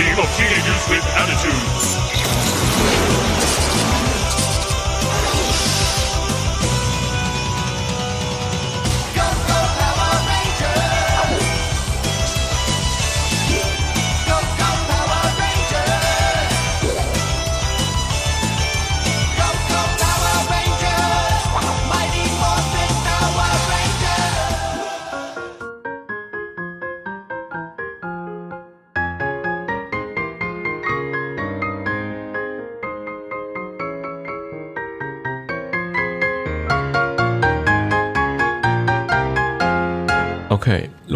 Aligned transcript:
Team 0.00 0.18
of 0.18 0.34
teenagers 0.34 0.88
with 0.88 1.04
attitudes. 1.14 2.09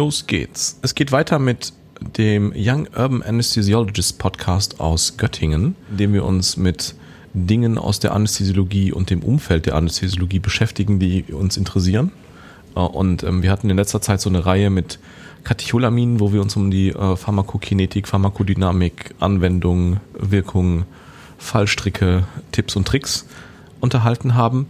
Los 0.05 0.27
geht's. 0.27 0.77
Es 0.83 0.93
geht 0.93 1.11
weiter 1.11 1.39
mit 1.39 1.73
dem 2.15 2.53
Young 2.55 2.87
Urban 2.95 3.23
Anesthesiologist 3.23 4.19
Podcast 4.19 4.79
aus 4.79 5.17
Göttingen, 5.17 5.75
in 5.89 5.97
dem 5.97 6.13
wir 6.13 6.25
uns 6.25 6.57
mit 6.57 6.93
Dingen 7.33 7.79
aus 7.79 7.99
der 7.99 8.13
Anästhesiologie 8.13 8.91
und 8.91 9.09
dem 9.09 9.23
Umfeld 9.23 9.65
der 9.65 9.73
Anästhesiologie 9.73 10.37
beschäftigen, 10.37 10.99
die 10.99 11.23
uns 11.33 11.57
interessieren. 11.57 12.11
Äh, 12.75 12.81
Und 12.81 13.23
ähm, 13.23 13.41
wir 13.41 13.49
hatten 13.49 13.67
in 13.67 13.77
letzter 13.77 13.99
Zeit 13.99 14.21
so 14.21 14.29
eine 14.29 14.45
Reihe 14.45 14.69
mit 14.69 14.99
Katecholaminen, 15.43 16.19
wo 16.19 16.31
wir 16.31 16.43
uns 16.43 16.55
um 16.55 16.69
die 16.69 16.89
äh, 16.89 17.15
Pharmakokinetik, 17.15 18.07
Pharmakodynamik, 18.07 19.15
Anwendung, 19.19 20.01
Wirkung, 20.13 20.85
Fallstricke, 21.39 22.25
Tipps 22.51 22.75
und 22.75 22.87
Tricks 22.87 23.25
unterhalten 23.79 24.35
haben. 24.35 24.67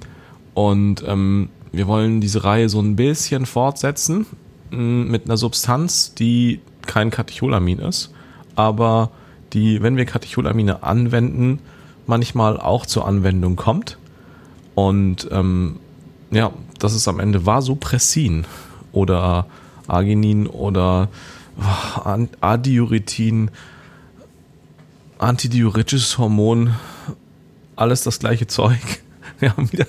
Und 0.53 1.03
ähm, 1.05 1.49
wir 1.73 1.87
wollen 1.87 2.21
diese 2.21 2.45
Reihe 2.45 2.69
so 2.69 2.79
ein 2.79 2.95
bisschen 2.95 3.45
fortsetzen 3.45 4.27
mit 4.75 5.25
einer 5.25 5.37
Substanz, 5.37 6.13
die 6.13 6.61
kein 6.85 7.09
Katecholamin 7.09 7.79
ist, 7.79 8.11
aber 8.55 9.11
die, 9.53 9.81
wenn 9.81 9.97
wir 9.97 10.05
Katecholamine 10.05 10.83
anwenden, 10.83 11.59
manchmal 12.07 12.59
auch 12.59 12.85
zur 12.85 13.07
Anwendung 13.07 13.55
kommt. 13.55 13.97
Und 14.75 15.27
ähm, 15.31 15.79
ja, 16.31 16.51
das 16.79 16.93
ist 16.93 17.07
am 17.07 17.19
Ende 17.19 17.45
Vasopressin 17.45 18.45
oder 18.91 19.47
Arginin 19.87 20.47
oder 20.47 21.09
An- 22.03 22.29
Adiuretin, 22.41 23.49
antidiuretisches 25.17 26.17
Hormon, 26.17 26.75
alles 27.75 28.03
das 28.03 28.19
gleiche 28.19 28.47
Zeug. 28.47 28.79
Wir 29.39 29.51
haben 29.51 29.71
wieder, 29.71 29.85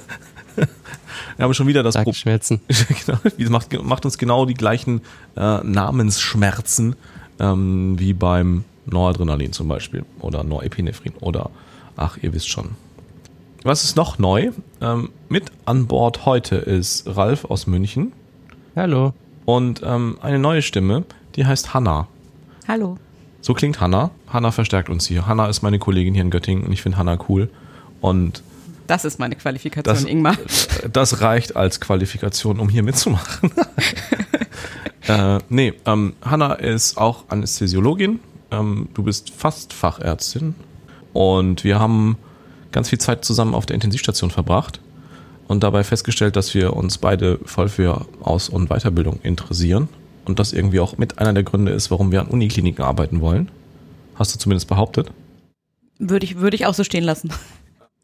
wir 1.37 1.45
haben 1.45 1.55
schon 1.55 1.67
wieder 1.67 1.83
das 1.83 1.95
Problem. 1.95 2.41
Genau, 3.07 3.19
das 3.23 3.51
macht, 3.51 3.83
macht 3.83 4.05
uns 4.05 4.19
genau 4.19 4.47
die 4.47 4.55
gleichen 4.55 5.01
äh, 5.37 5.59
Namensschmerzen 5.63 6.97
ähm, 7.39 7.99
wie 7.99 8.13
beim 8.13 8.65
Noradrenalin 8.87 9.53
zum 9.53 9.69
Beispiel 9.69 10.05
oder 10.21 10.45
Norepinephrin 10.45 11.13
oder 11.21 11.51
ach, 11.97 12.19
ihr 12.23 12.33
wisst 12.33 12.49
schon. 12.49 12.71
Was 13.63 13.85
ist 13.85 13.97
noch 13.97 14.19
neu? 14.19 14.53
Ähm, 14.81 15.11
mit 15.29 15.51
an 15.65 15.87
Bord 15.87 16.25
heute 16.25 16.57
ist 16.57 17.07
Ralf 17.17 17.45
aus 17.45 17.67
München 17.67 18.13
Hallo. 18.77 19.13
und 19.45 19.83
ähm, 19.85 20.19
eine 20.23 20.39
neue 20.39 20.63
Stimme, 20.63 21.05
die 21.35 21.45
heißt 21.45 21.75
Hanna. 21.75 22.07
Hallo. 22.69 22.97
So 23.41 23.55
klingt 23.55 23.81
Hanna. 23.81 24.11
Hanna 24.29 24.51
verstärkt 24.51 24.89
uns 24.89 25.07
hier. 25.07 25.27
Hanna 25.27 25.49
ist 25.49 25.63
meine 25.63 25.79
Kollegin 25.79 26.15
hier 26.15 26.23
in 26.23 26.31
Göttingen 26.31 26.65
und 26.65 26.73
ich 26.73 26.83
finde 26.83 26.99
Hanna 26.99 27.19
cool. 27.29 27.51
Und 28.01 28.43
Das 28.87 29.05
ist 29.05 29.19
meine 29.19 29.37
Qualifikation, 29.37 29.95
das, 29.95 30.05
Ingmar. 30.05 30.37
das 30.93 31.21
reicht 31.21 31.57
als 31.57 31.81
Qualifikation, 31.81 32.61
um 32.61 32.69
hier 32.69 32.83
mitzumachen. 32.83 33.51
äh, 35.09 35.39
nee, 35.49 35.75
ähm, 35.85 36.15
Hanna 36.23 36.55
ist 36.55 36.99
auch 36.99 37.25
Anästhesiologin. 37.29 38.21
Ähm, 38.51 38.89
du 38.95 39.03
bist 39.03 39.31
fast 39.31 39.73
Fachärztin. 39.73 40.55
Und 41.13 41.65
wir 41.65 41.79
haben 41.79 42.17
ganz 42.73 42.91
viel 42.91 42.99
Zeit 42.99 43.25
zusammen 43.25 43.55
auf 43.55 43.67
der 43.67 43.75
Intensivstation 43.75 44.31
verbracht 44.31 44.81
und 45.49 45.63
dabei 45.63 45.85
festgestellt, 45.85 46.37
dass 46.37 46.55
wir 46.55 46.75
uns 46.75 46.99
beide 46.99 47.39
voll 47.45 47.69
für 47.69 48.07
Aus- 48.21 48.49
und 48.49 48.69
Weiterbildung 48.69 49.21
interessieren. 49.23 49.89
Und 50.25 50.39
das 50.39 50.53
irgendwie 50.53 50.81
auch 50.81 50.99
mit 50.99 51.19
einer 51.19 51.33
der 51.33 51.45
Gründe 51.45 51.73
ist, 51.73 51.91
warum 51.91 52.11
wir 52.11 52.21
an 52.21 52.27
Unikliniken 52.27 52.85
arbeiten 52.85 53.21
wollen. 53.21 53.51
Hast 54.17 54.35
du 54.35 54.39
zumindest 54.39 54.69
behauptet. 54.69 55.11
Würde 55.99 56.27
ich, 56.27 56.37
würde 56.37 56.57
ich 56.57 56.67
auch 56.67 56.75
so 56.75 56.85
stehen 56.85 57.05
lassen. 57.05 57.31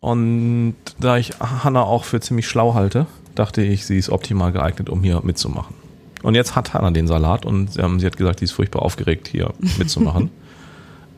Und 0.02 0.74
da 0.98 1.16
ich 1.16 1.38
Hanna 1.38 1.84
auch 1.84 2.02
für 2.02 2.18
ziemlich 2.18 2.48
schlau 2.48 2.74
halte, 2.74 3.06
dachte 3.36 3.62
ich, 3.62 3.86
sie 3.86 3.96
ist 3.96 4.10
optimal 4.10 4.50
geeignet, 4.50 4.90
um 4.90 5.00
hier 5.04 5.20
mitzumachen. 5.22 5.76
Und 6.24 6.34
jetzt 6.34 6.56
hat 6.56 6.74
Hanna 6.74 6.90
den 6.90 7.06
Salat 7.06 7.46
und 7.46 7.78
ähm, 7.78 8.00
sie 8.00 8.06
hat 8.06 8.16
gesagt, 8.16 8.40
sie 8.40 8.46
ist 8.46 8.50
furchtbar 8.50 8.82
aufgeregt, 8.82 9.28
hier 9.28 9.54
mitzumachen. 9.78 10.30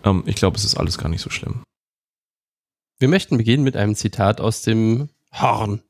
ähm, 0.04 0.22
ich 0.26 0.36
glaube, 0.36 0.58
es 0.58 0.64
ist 0.64 0.74
alles 0.74 0.98
gar 0.98 1.08
nicht 1.08 1.22
so 1.22 1.30
schlimm. 1.30 1.62
Wir 2.98 3.08
möchten 3.08 3.38
beginnen 3.38 3.64
mit 3.64 3.74
einem 3.74 3.94
Zitat 3.94 4.42
aus 4.42 4.60
dem 4.60 5.08
Horn. 5.32 5.80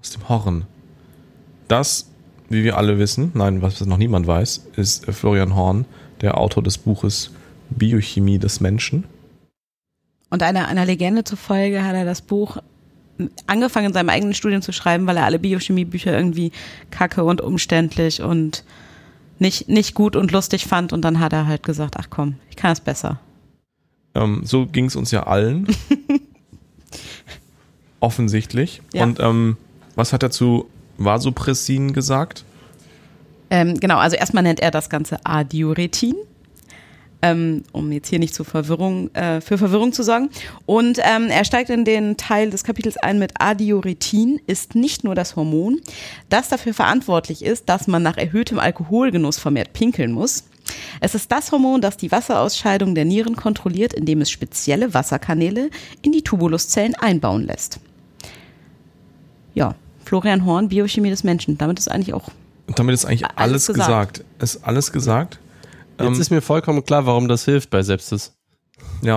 Aus 0.00 0.10
dem 0.10 0.28
Horn. 0.28 0.66
Das, 1.68 2.10
wie 2.48 2.64
wir 2.64 2.76
alle 2.76 2.98
wissen, 2.98 3.30
nein, 3.34 3.62
was 3.62 3.80
noch 3.86 3.96
niemand 3.96 4.26
weiß, 4.26 4.66
ist 4.74 5.06
Florian 5.06 5.54
Horn, 5.54 5.84
der 6.20 6.36
Autor 6.36 6.64
des 6.64 6.78
Buches 6.78 7.30
Biochemie 7.70 8.40
des 8.40 8.60
Menschen. 8.60 9.04
Und 10.30 10.42
einer, 10.42 10.68
einer 10.68 10.86
Legende 10.86 11.24
zufolge 11.24 11.84
hat 11.84 11.94
er 11.94 12.04
das 12.04 12.22
Buch 12.22 12.58
angefangen 13.46 13.88
in 13.88 13.92
seinem 13.92 14.08
eigenen 14.08 14.34
Studium 14.34 14.62
zu 14.62 14.72
schreiben, 14.72 15.06
weil 15.06 15.16
er 15.16 15.24
alle 15.24 15.38
Biochemiebücher 15.38 16.16
irgendwie 16.16 16.52
kacke 16.90 17.24
und 17.24 17.40
umständlich 17.40 18.22
und 18.22 18.64
nicht, 19.38 19.68
nicht 19.68 19.94
gut 19.94 20.16
und 20.16 20.32
lustig 20.32 20.66
fand. 20.66 20.92
Und 20.92 21.02
dann 21.02 21.20
hat 21.20 21.32
er 21.32 21.46
halt 21.46 21.62
gesagt, 21.62 21.96
ach 21.98 22.08
komm, 22.10 22.36
ich 22.48 22.56
kann 22.56 22.72
es 22.72 22.80
besser. 22.80 23.20
Ähm, 24.14 24.42
so 24.44 24.66
ging 24.66 24.86
es 24.86 24.96
uns 24.96 25.10
ja 25.10 25.24
allen. 25.24 25.66
Offensichtlich. 28.00 28.82
Ja. 28.92 29.04
Und 29.04 29.20
ähm, 29.20 29.56
was 29.94 30.12
hat 30.12 30.22
er 30.22 30.30
zu 30.30 30.68
Vasopressin 30.98 31.92
gesagt? 31.92 32.44
Ähm, 33.50 33.78
genau, 33.80 33.98
also 33.98 34.16
erstmal 34.16 34.42
nennt 34.42 34.60
er 34.60 34.70
das 34.70 34.88
Ganze 34.88 35.24
Adiuretin. 35.24 36.14
Ähm, 37.22 37.64
um 37.72 37.92
jetzt 37.92 38.08
hier 38.08 38.18
nicht 38.18 38.34
zu 38.34 38.44
Verwirrung, 38.44 39.14
äh, 39.14 39.42
für 39.42 39.58
Verwirrung 39.58 39.92
zu 39.92 40.02
sorgen. 40.02 40.30
Und 40.64 40.98
ähm, 41.02 41.26
er 41.28 41.44
steigt 41.44 41.68
in 41.68 41.84
den 41.84 42.16
Teil 42.16 42.48
des 42.48 42.64
Kapitels 42.64 42.96
ein 42.96 43.18
mit 43.18 43.32
Adiuretin 43.38 44.40
ist 44.46 44.74
nicht 44.74 45.04
nur 45.04 45.14
das 45.14 45.36
Hormon, 45.36 45.80
das 46.30 46.48
dafür 46.48 46.72
verantwortlich 46.72 47.44
ist, 47.44 47.68
dass 47.68 47.86
man 47.86 48.02
nach 48.02 48.16
erhöhtem 48.16 48.58
Alkoholgenuss 48.58 49.38
vermehrt 49.38 49.74
pinkeln 49.74 50.12
muss. 50.12 50.44
Es 51.00 51.14
ist 51.14 51.30
das 51.30 51.52
Hormon, 51.52 51.80
das 51.80 51.96
die 51.96 52.10
Wasserausscheidung 52.10 52.94
der 52.94 53.04
Nieren 53.04 53.36
kontrolliert, 53.36 53.92
indem 53.92 54.20
es 54.22 54.30
spezielle 54.30 54.94
Wasserkanäle 54.94 55.68
in 56.02 56.12
die 56.12 56.22
Tubuluszellen 56.22 56.94
einbauen 56.94 57.46
lässt. 57.46 57.80
Ja, 59.54 59.74
Florian 60.04 60.44
Horn, 60.46 60.68
Biochemie 60.68 61.10
des 61.10 61.24
Menschen. 61.24 61.58
Damit 61.58 61.78
ist 61.78 61.90
eigentlich 61.90 62.14
auch 62.14 62.30
Und 62.66 62.78
damit 62.78 62.94
ist 62.94 63.04
eigentlich 63.04 63.26
alles, 63.26 63.38
Alles 63.38 63.66
gesagt. 63.66 64.14
gesagt. 64.14 64.42
Ist 64.42 64.64
alles 64.64 64.92
gesagt. 64.92 65.38
Jetzt 66.00 66.16
Ähm, 66.16 66.20
ist 66.20 66.30
mir 66.30 66.40
vollkommen 66.40 66.84
klar, 66.84 67.06
warum 67.06 67.28
das 67.28 67.44
hilft 67.44 67.70
bei 67.70 67.82
Sepsis. 67.82 68.34
Ja. 69.02 69.16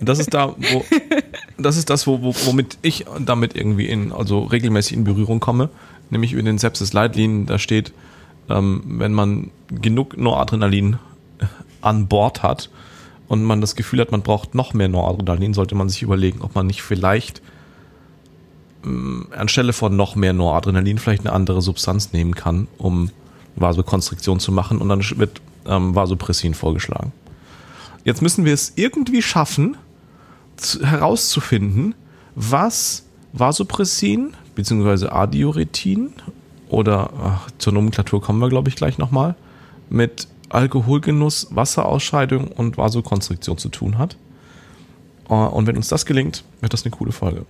Und 0.00 0.08
das 0.08 0.18
ist 0.18 0.32
da, 0.34 0.54
wo, 0.56 0.84
das 1.58 1.76
ist 1.76 1.90
das, 1.90 2.06
wo, 2.06 2.22
wo, 2.22 2.34
womit 2.46 2.78
ich 2.82 3.04
damit 3.24 3.56
irgendwie 3.56 3.86
in, 3.86 4.12
also 4.12 4.44
regelmäßig 4.44 4.96
in 4.96 5.04
Berührung 5.04 5.40
komme, 5.40 5.70
nämlich 6.10 6.32
über 6.32 6.42
den 6.42 6.58
Sepsis-Leitlinien, 6.58 7.46
da 7.46 7.58
steht, 7.58 7.92
ähm, 8.48 8.82
wenn 8.86 9.12
man 9.12 9.50
genug 9.68 10.16
Noradrenalin 10.16 10.98
an 11.80 12.06
Bord 12.06 12.42
hat 12.42 12.70
und 13.28 13.44
man 13.44 13.60
das 13.60 13.76
Gefühl 13.76 14.00
hat, 14.00 14.10
man 14.10 14.22
braucht 14.22 14.54
noch 14.54 14.72
mehr 14.72 14.88
Noradrenalin, 14.88 15.54
sollte 15.54 15.74
man 15.74 15.88
sich 15.88 16.02
überlegen, 16.02 16.40
ob 16.42 16.54
man 16.54 16.66
nicht 16.66 16.82
vielleicht 16.82 17.42
ähm, 18.84 19.28
anstelle 19.36 19.72
von 19.72 19.96
noch 19.96 20.14
mehr 20.16 20.32
Noradrenalin 20.32 20.98
vielleicht 20.98 21.22
eine 21.22 21.32
andere 21.32 21.60
Substanz 21.60 22.12
nehmen 22.12 22.34
kann, 22.34 22.68
um 22.78 23.10
Vasokonstriktion 23.56 24.38
zu 24.38 24.52
machen 24.52 24.78
und 24.78 24.88
dann 24.88 25.02
wird 25.16 25.40
ähm, 25.68 25.94
Vasopressin 25.94 26.54
vorgeschlagen. 26.54 27.12
Jetzt 28.04 28.22
müssen 28.22 28.44
wir 28.44 28.54
es 28.54 28.72
irgendwie 28.76 29.22
schaffen, 29.22 29.76
zu, 30.56 30.84
herauszufinden, 30.84 31.94
was 32.34 33.04
Vasopressin 33.32 34.34
bzw. 34.54 35.08
Adiuretin 35.08 36.12
oder 36.68 37.10
ach, 37.22 37.50
zur 37.58 37.72
Nomenklatur 37.72 38.20
kommen 38.20 38.40
wir, 38.40 38.48
glaube 38.48 38.68
ich, 38.68 38.76
gleich 38.76 38.98
nochmal, 38.98 39.34
mit 39.90 40.28
Alkoholgenuss, 40.48 41.48
Wasserausscheidung 41.50 42.48
und 42.48 42.78
Vasokonstriktion 42.78 43.58
zu 43.58 43.68
tun 43.68 43.98
hat. 43.98 44.16
Äh, 45.28 45.34
Und 45.34 45.66
wenn 45.66 45.76
uns 45.76 45.88
das 45.88 46.06
gelingt, 46.06 46.44
wird 46.60 46.72
das 46.72 46.84
eine 46.84 46.90
coole 46.90 47.12
Folge. 47.12 47.44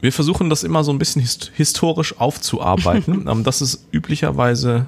Wir 0.00 0.12
versuchen 0.12 0.48
das 0.48 0.62
immer 0.62 0.82
so 0.82 0.92
ein 0.92 0.98
bisschen 0.98 1.20
hist 1.20 1.52
historisch 1.54 2.18
aufzuarbeiten. 2.18 3.26
ähm, 3.28 3.44
das 3.44 3.60
ist 3.60 3.86
üblicherweise 3.92 4.86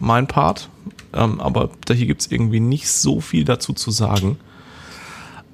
mein 0.00 0.26
Part, 0.26 0.68
ähm, 1.14 1.40
aber 1.40 1.70
hier 1.88 2.06
gibt 2.06 2.20
es 2.22 2.30
irgendwie 2.30 2.60
nicht 2.60 2.88
so 2.88 3.20
viel 3.20 3.44
dazu 3.44 3.72
zu 3.72 3.90
sagen. 3.90 4.38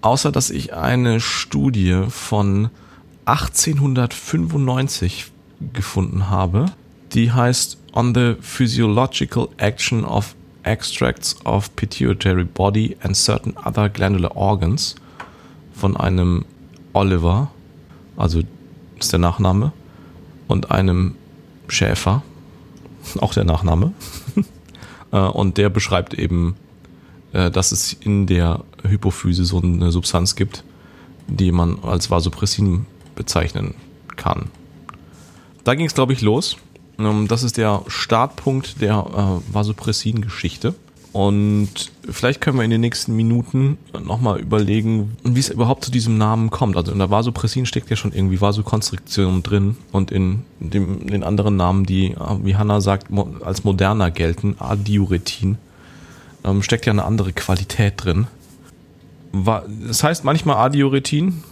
außer 0.03 0.33
dass 0.33 0.51
ich 0.51 0.75
eine 0.75 1.21
Studie 1.21 2.05
von 2.09 2.71
1895 3.27 5.31
gefunden 5.73 6.31
habe, 6.31 6.67
die 7.13 7.33
heißt 7.33 7.79
On 7.93 8.15
the 8.15 8.37
Physiological 8.41 9.49
Action 9.57 10.05
of 10.05 10.35
Extracts 10.63 11.37
of 11.45 11.75
Pituitary 11.77 12.45
Body 12.45 12.97
and 13.03 13.17
Certain 13.17 13.55
Other 13.65 13.89
Glandular 13.89 14.37
Organs 14.37 14.95
von 15.75 15.97
einem 15.97 16.45
Oliver, 16.93 17.51
also 18.17 18.43
ist 18.99 19.13
der 19.13 19.19
Nachname, 19.19 19.73
und 20.49 20.71
einem 20.71 21.17
Schäfer, 21.69 22.23
auch 23.21 23.35
der 23.35 23.45
Nachname. 23.45 23.93
Äh, 25.13 25.19
und 25.19 25.59
der 25.59 25.69
beschreibt 25.71 26.15
eben, 26.15 26.57
äh, 27.33 27.51
dass 27.51 27.73
es 27.73 27.93
in 27.93 28.27
der 28.27 28.65
Hypophyse 28.83 29.45
so 29.45 29.61
eine 29.61 29.91
Substanz 29.93 30.37
gibt, 30.37 30.65
die 31.29 31.53
man 31.53 31.79
als 31.83 32.11
Vasopressin 32.11 32.87
bezeichnen 33.15 33.75
kann. 34.17 34.51
Da 35.65 35.75
ging 35.75 35.87
es, 35.87 35.95
glaube 35.95 36.13
ich, 36.13 36.21
los. 36.23 36.57
Ähm, 36.99 37.29
Das 37.29 37.43
ist 37.43 37.57
der 37.57 37.83
Startpunkt 37.87 38.81
der 38.81 39.41
äh, 39.49 39.55
Vasopressin-Geschichte. 39.55 40.75
Und 41.13 41.91
vielleicht 42.09 42.41
können 42.41 42.59
wir 42.59 42.65
in 42.65 42.71
den 42.71 42.81
nächsten 42.81 43.17
Minuten 43.17 43.79
nochmal 44.05 44.39
überlegen, 44.39 45.17
wie 45.25 45.41
es 45.41 45.49
überhaupt 45.49 45.85
zu 45.85 45.91
diesem 45.91 46.19
Namen 46.19 46.51
kommt. 46.51 46.77
Also 46.77 46.93
in 46.93 46.99
der 46.99 47.11
Vasopressin 47.11 47.67
steckt 47.67 47.91
ja 47.91 47.97
schon 47.97 48.13
irgendwie 48.13 48.41
Vasokonstriktion 48.41 49.43
drin 49.43 49.77
und 49.91 50.13
in 50.13 50.45
dem, 50.61 51.09
den 51.09 51.25
anderen 51.25 51.57
Namen, 51.57 51.85
die, 51.85 52.15
wie 52.43 52.55
Hanna 52.55 52.81
sagt, 52.81 53.09
als 53.45 53.65
moderner 53.65 54.13
gelten, 54.13 54.55
Adiuretin, 54.61 55.59
ähm, 56.45 56.63
steckt 56.63 56.87
ja 56.87 56.93
eine 56.93 57.05
andere 57.05 57.33
Qualität 57.33 57.95
drin. 57.97 58.29
Das 59.33 60.05
heißt 60.05 60.25
manchmal 60.25 60.57
Adiuretin. 60.57 61.43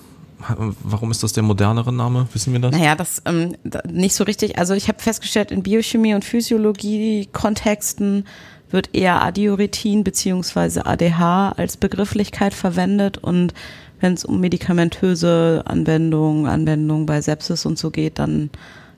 Warum 0.85 1.11
ist 1.11 1.25
das 1.25 1.33
der 1.33 1.43
modernere 1.43 1.93
Name? 1.93 2.29
Wissen 2.33 2.53
wir 2.53 2.61
das? 2.61 2.71
Naja, 2.71 2.95
das 2.95 3.23
ähm, 3.25 3.57
nicht 3.91 4.15
so 4.15 4.23
richtig. 4.23 4.57
Also 4.57 4.75
ich 4.75 4.87
habe 4.87 5.01
festgestellt, 5.01 5.51
in 5.51 5.65
Biochemie 5.65 6.15
und 6.15 6.25
Physiologie-Kontexten 6.25 8.25
wird 8.71 8.95
eher 8.95 9.23
Adiuretin 9.23 10.05
beziehungsweise 10.05 10.87
ADH 10.87 11.53
als 11.57 11.77
Begrifflichkeit 11.77 12.55
verwendet 12.55 13.19
und 13.19 13.55
wenn 14.01 14.15
es 14.15 14.25
um 14.25 14.41
medikamentöse 14.41 15.63
Anwendungen, 15.67 16.47
Anwendungen 16.47 17.07
bei 17.07 17.21
Sepsis 17.21 17.67
und 17.67 17.79
so 17.79 17.91
geht, 17.91 18.19
dann 18.19 18.51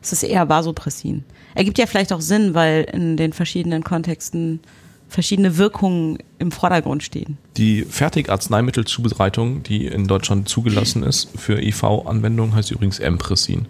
ist 0.03 0.13
es 0.13 0.23
eher 0.23 0.49
Vasopressin. 0.49 1.25
Ergibt 1.55 1.79
ja 1.79 1.87
vielleicht 1.87 2.13
auch 2.13 2.21
Sinn, 2.21 2.55
weil 2.55 2.87
in 2.93 3.17
den 3.17 3.33
verschiedenen 3.33 3.83
Kontexten 3.83 4.61
verschiedene 5.09 5.57
Wirkungen 5.57 6.19
im 6.39 6.53
Vordergrund 6.53 7.03
stehen. 7.03 7.37
Die 7.57 7.83
Fertigarzneimittelzubereitung, 7.83 9.63
die 9.63 9.87
in 9.87 10.07
Deutschland 10.07 10.49
zugelassen 10.49 11.03
ist 11.03 11.31
für 11.37 11.61
IV-Anwendungen, 11.61 12.55
heißt 12.55 12.71
übrigens 12.71 13.01
Empressin. 13.01 13.67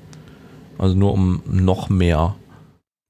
Also 0.78 0.94
nur 0.94 1.12
um 1.12 1.42
noch 1.46 1.88
mehr. 1.88 2.36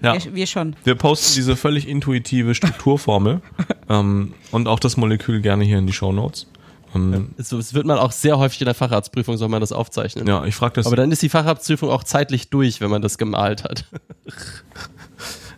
Ja. 0.03 0.15
Wir, 0.15 0.35
wir 0.35 0.47
schon. 0.47 0.77
Wir 0.85 0.95
posten 0.95 1.35
diese 1.37 1.57
völlig 1.57 1.89
intuitive 1.89 2.55
Strukturformel 2.55 3.41
ähm, 3.89 4.35
und 4.51 4.69
auch 4.69 4.81
das 4.81 4.97
Molekül 4.97 5.41
gerne 5.41 5.65
hier 5.65 5.79
in 5.79 5.87
die 5.87 5.93
Shownotes. 5.93 6.47
Ähm, 6.95 7.31
Es, 7.39 7.53
es 7.53 7.73
wird 7.75 7.87
man 7.87 7.99
auch 7.99 8.13
sehr 8.13 8.39
häufig 8.39 8.61
in 8.61 8.67
der 8.67 8.75
Facharztprüfung, 8.75 9.37
soll 9.37 9.49
man 9.49 9.61
das 9.61 9.73
aufzeichnen. 9.73 10.27
ja, 10.27 10.45
ich 10.45 10.55
frage 10.55 10.75
das. 10.75 10.87
Aber 10.87 10.97
dann 10.97 11.11
ist 11.13 11.23
die 11.23 11.29
Facharztprüfung 11.29 11.89
auch 11.91 12.05
zeitlich 12.05 12.51
durch, 12.51 12.81
wenn 12.81 12.91
man 12.91 13.01
das 13.03 13.17
gemalt 13.19 13.65
hat. 13.65 13.85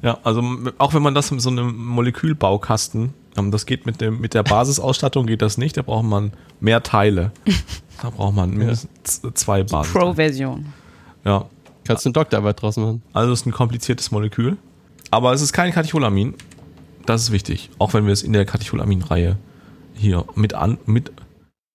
ja, 0.02 0.18
also 0.22 0.42
auch 0.78 0.94
wenn 0.94 1.02
man 1.02 1.14
das 1.14 1.30
mit 1.30 1.40
so 1.40 1.50
einem 1.50 1.76
Molekülbaukasten, 1.76 3.14
ähm, 3.36 3.50
das 3.50 3.66
geht 3.66 3.86
mit 3.86 4.00
dem 4.00 4.20
mit 4.20 4.34
der 4.34 4.42
Basisausstattung 4.42 5.26
geht 5.26 5.42
das 5.42 5.58
nicht. 5.58 5.76
Da 5.76 5.82
braucht 5.82 6.04
man 6.04 6.32
mehr 6.60 6.82
Teile. 6.82 7.32
Da 8.02 8.10
braucht 8.10 8.34
man 8.34 8.50
mindestens 8.50 9.22
zwei 9.34 9.62
Basis. 9.62 9.92
Pro-Version. 9.92 10.66
Ja, 11.24 11.46
Kannst 11.84 12.04
du 12.04 12.08
eine 12.08 12.14
Doktorarbeit 12.14 12.60
draus 12.62 12.76
machen? 12.76 13.02
also 13.12 13.32
es 13.32 13.40
ist 13.40 13.46
ein 13.46 13.52
kompliziertes 13.52 14.10
Molekül, 14.10 14.56
aber 15.10 15.32
es 15.32 15.42
ist 15.42 15.52
kein 15.52 15.72
Katecholamin. 15.72 16.34
Das 17.06 17.22
ist 17.22 17.32
wichtig, 17.32 17.70
auch 17.78 17.92
wenn 17.92 18.06
wir 18.06 18.12
es 18.12 18.22
in 18.22 18.32
der 18.32 18.46
Katecholamin-Reihe 18.46 19.36
hier 19.94 20.24
mit 20.34 20.54
an 20.54 20.78
mit 20.86 21.12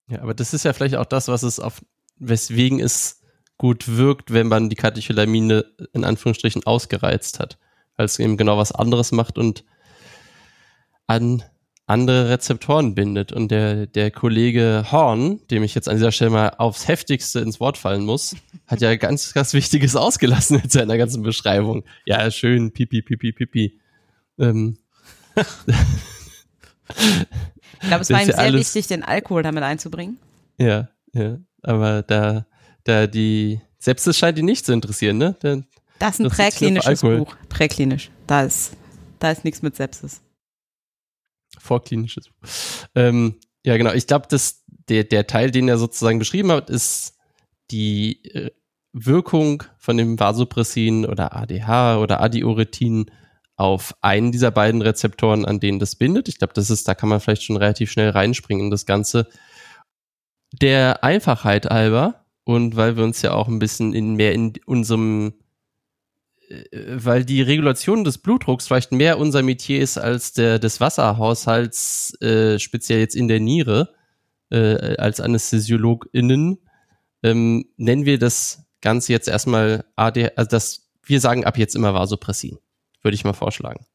Ja, 0.08 0.22
aber 0.22 0.34
das 0.34 0.54
ist 0.54 0.66
ja 0.66 0.74
vielleicht 0.74 0.96
auch 0.96 1.06
das, 1.06 1.28
was 1.28 1.44
es 1.44 1.60
auf, 1.60 1.82
weswegen 2.18 2.80
es 2.80 3.22
gut 3.58 3.88
wirkt, 3.88 4.34
wenn 4.34 4.48
man 4.48 4.70
die 4.70 4.76
Katecholamine 4.76 5.66
in 5.94 6.04
Anführungsstrichen 6.04 6.66
ausgereizt 6.66 7.40
hat. 7.40 7.60
Weil 7.96 8.06
es 8.06 8.18
eben 8.18 8.38
genau 8.38 8.58
was 8.58 8.72
anderes 8.72 9.12
macht 9.12 9.38
und 9.38 9.66
an 11.06 11.44
andere 11.90 12.30
Rezeptoren 12.30 12.94
bindet. 12.96 13.32
Und 13.32 13.50
der, 13.52 13.88
der 13.88 14.12
Kollege 14.12 14.86
Horn, 14.92 15.40
dem 15.50 15.64
ich 15.64 15.74
jetzt 15.76 15.90
an 15.90 15.96
dieser 15.96 16.12
Stelle 16.12 16.32
mal 16.32 16.50
aufs 16.58 16.88
heftigste 16.88 17.40
ins 17.40 17.60
Wort 17.60 17.78
fallen 17.78 18.06
muss, 18.06 18.36
hat 18.68 18.82
ja 18.82 18.96
ganz, 18.96 19.34
ganz 19.34 19.54
Wichtiges 19.54 19.96
ausgelassen 19.96 20.60
in 20.64 20.70
seiner 20.70 20.98
ganzen 20.98 21.24
Beschreibung. 21.24 21.84
Ja, 22.06 22.30
schön, 22.32 22.72
pipi, 22.72 23.02
pipi, 23.02 23.32
pipi. 23.32 23.80
Ähm, 24.38 24.78
Ich 27.82 27.88
glaube, 27.88 28.02
es 28.02 28.08
Das 28.08 28.10
war 28.12 28.22
ihm 28.22 28.28
ja 28.30 28.36
sehr 28.36 28.40
alles- 28.40 28.60
wichtig, 28.76 28.88
den 28.88 29.04
Alkohol 29.04 29.44
damit 29.44 29.64
einzubringen. 29.64 30.18
Ja, 30.58 30.90
ja. 31.14 31.38
Aber 31.62 32.04
da, 32.04 32.46
da 32.84 33.08
die 33.08 33.62
Sepsis 33.78 34.18
scheint 34.18 34.38
ihn 34.38 34.46
nicht 34.46 34.66
zu 34.66 34.74
interessieren, 34.74 35.18
ne? 35.18 35.36
Da, 35.40 35.58
Das 36.00 36.16
ist 36.16 36.20
ein 36.20 36.24
Das 36.26 36.36
präklinisches. 36.38 37.02
Buch. 37.02 37.36
Präklinisch. 37.48 38.12
Da 38.28 38.44
ist, 38.44 38.74
da 39.20 39.32
ist 39.32 39.44
nichts 39.46 39.62
mit 39.62 39.76
Sepsis. 39.76 40.22
Vorklinisches. 41.60 42.30
Ähm, 42.96 43.36
ja, 43.66 43.78
genau. 43.78 43.94
Ich 43.94 44.08
glaube, 44.08 44.28
dass 44.30 44.64
der, 44.68 45.04
der 45.04 45.28
Teil, 45.28 45.52
den 45.52 45.68
er 45.68 45.78
sozusagen 45.78 46.20
beschrieben 46.20 46.52
hat, 46.52 46.70
ist 46.70 47.16
die 47.72 48.24
äh, 48.34 48.52
Wirkung 48.94 49.64
von 49.78 49.98
dem 49.98 50.20
Vasopressin 50.20 51.06
oder 51.06 51.36
ADH 51.36 52.00
oder 52.00 52.22
Adiuretin 52.22 53.12
auf 53.56 53.94
einen 54.02 54.32
dieser 54.32 54.52
beiden 54.52 54.82
Rezeptoren, 54.82 55.46
an 55.46 55.60
denen 55.60 55.80
das 55.80 55.96
bindet. 55.96 56.30
Ich 56.30 56.38
glaube, 56.38 56.54
das 56.54 56.70
ist, 56.70 56.88
da 56.88 56.96
kann 56.96 57.10
man 57.10 57.20
vielleicht 57.20 57.44
schon 57.44 57.58
relativ 57.58 57.92
schnell 57.92 58.10
reinspringen 58.10 58.66
in 58.66 58.72
das 58.72 58.86
Ganze. 58.86 59.28
Der 60.54 61.04
Einfachheit 61.04 61.66
halber 61.66 62.26
und 62.46 62.76
weil 62.78 62.98
wir 62.98 63.04
uns 63.04 63.22
ja 63.22 63.34
auch 63.34 63.48
ein 63.48 63.60
bisschen 63.60 63.94
in 63.94 64.16
mehr 64.16 64.34
in 64.34 64.54
unserem 64.66 65.34
weil 66.96 67.26
die 67.26 67.42
Regulation 67.42 68.04
des 68.04 68.18
Blutdrucks 68.18 68.68
vielleicht 68.68 68.92
mehr 68.92 69.20
unser 69.20 69.44
Metier 69.44 69.82
ist 69.82 69.98
als 69.98 70.34
der 70.34 70.58
des 70.58 70.82
Wasserhaushalts, 70.82 72.20
äh, 72.22 72.58
speziell 72.60 73.00
jetzt 73.00 73.16
in 73.16 73.28
der 73.28 73.40
Niere, 73.40 73.94
äh, 74.50 74.96
als 74.98 75.20
AnästhesiologInnen, 75.20 76.60
ähm, 77.22 77.66
nennen 77.78 78.06
wir 78.06 78.18
das 78.18 78.64
Ganze 78.82 79.12
jetzt 79.12 79.28
erstmal 79.28 79.86
AD, 79.96 80.32
also 80.36 80.50
das, 80.50 80.90
wir 81.04 81.20
sagen 81.20 81.46
ab 81.46 81.58
jetzt 81.58 81.76
immer 81.76 81.94
Vasopressin, 81.94 82.58
würde 83.02 83.16
ich 83.16 83.26
mal 83.26 83.34
vorschlagen. 83.34 83.86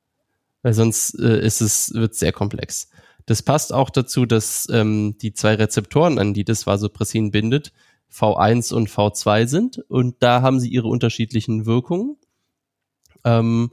Weil 0.63 0.75
sonst 0.75 1.19
äh, 1.19 1.45
ist 1.45 1.61
es, 1.61 1.93
wird 1.95 2.15
sehr 2.15 2.33
komplex. 2.33 2.89
Das 3.27 3.43
passt 3.43 3.73
auch 3.73 3.91
dazu, 3.91 4.27
dass 4.27 4.69
ähm, 4.71 5.17
die 5.21 5.33
zwei 5.33 5.55
Rezeptoren, 5.55 6.19
an 6.19 6.35
die 6.35 6.45
das 6.45 6.67
Vasopressin 6.67 7.31
bindet, 7.31 7.73
V1 8.13 8.73
und 8.73 8.89
V2 8.89 9.47
sind 9.47 9.79
und 9.89 10.23
da 10.23 10.43
haben 10.43 10.61
sie 10.61 10.69
ihre 10.69 10.89
unterschiedlichen 10.89 11.67
Wirkungen. 11.67 12.17
Ähm, 13.25 13.73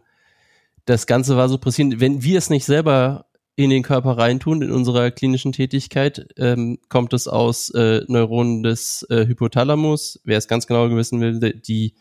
das 0.85 1.07
Ganze 1.07 1.37
Vasopressin, 1.37 1.99
wenn 1.99 2.23
wir 2.23 2.37
es 2.37 2.49
nicht 2.49 2.65
selber 2.65 3.25
in 3.55 3.69
den 3.69 3.83
Körper 3.83 4.17
reintun 4.17 4.61
in 4.61 4.71
unserer 4.71 5.11
klinischen 5.11 5.51
Tätigkeit, 5.51 6.27
ähm, 6.37 6.79
kommt 6.89 7.13
es 7.13 7.27
aus 7.27 7.69
äh, 7.71 8.01
Neuronen 8.07 8.63
des 8.63 9.05
äh, 9.09 9.27
Hypothalamus. 9.27 10.19
Wer 10.23 10.37
es 10.37 10.47
ganz 10.47 10.67
genau 10.67 10.89
wissen 10.89 11.19
will, 11.21 11.39
die 11.39 11.93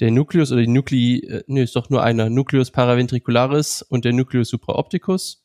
der 0.00 0.10
Nucleus 0.10 0.52
oder 0.52 0.60
die 0.60 0.68
Nuclei, 0.68 1.20
äh, 1.26 1.44
nee, 1.46 1.62
ist 1.62 1.76
doch 1.76 1.90
nur 1.90 2.02
einer, 2.02 2.30
Nucleus 2.30 2.70
paraventricularis 2.70 3.82
und 3.82 4.04
der 4.04 4.12
Nucleus 4.12 4.48
supraopticus. 4.48 5.44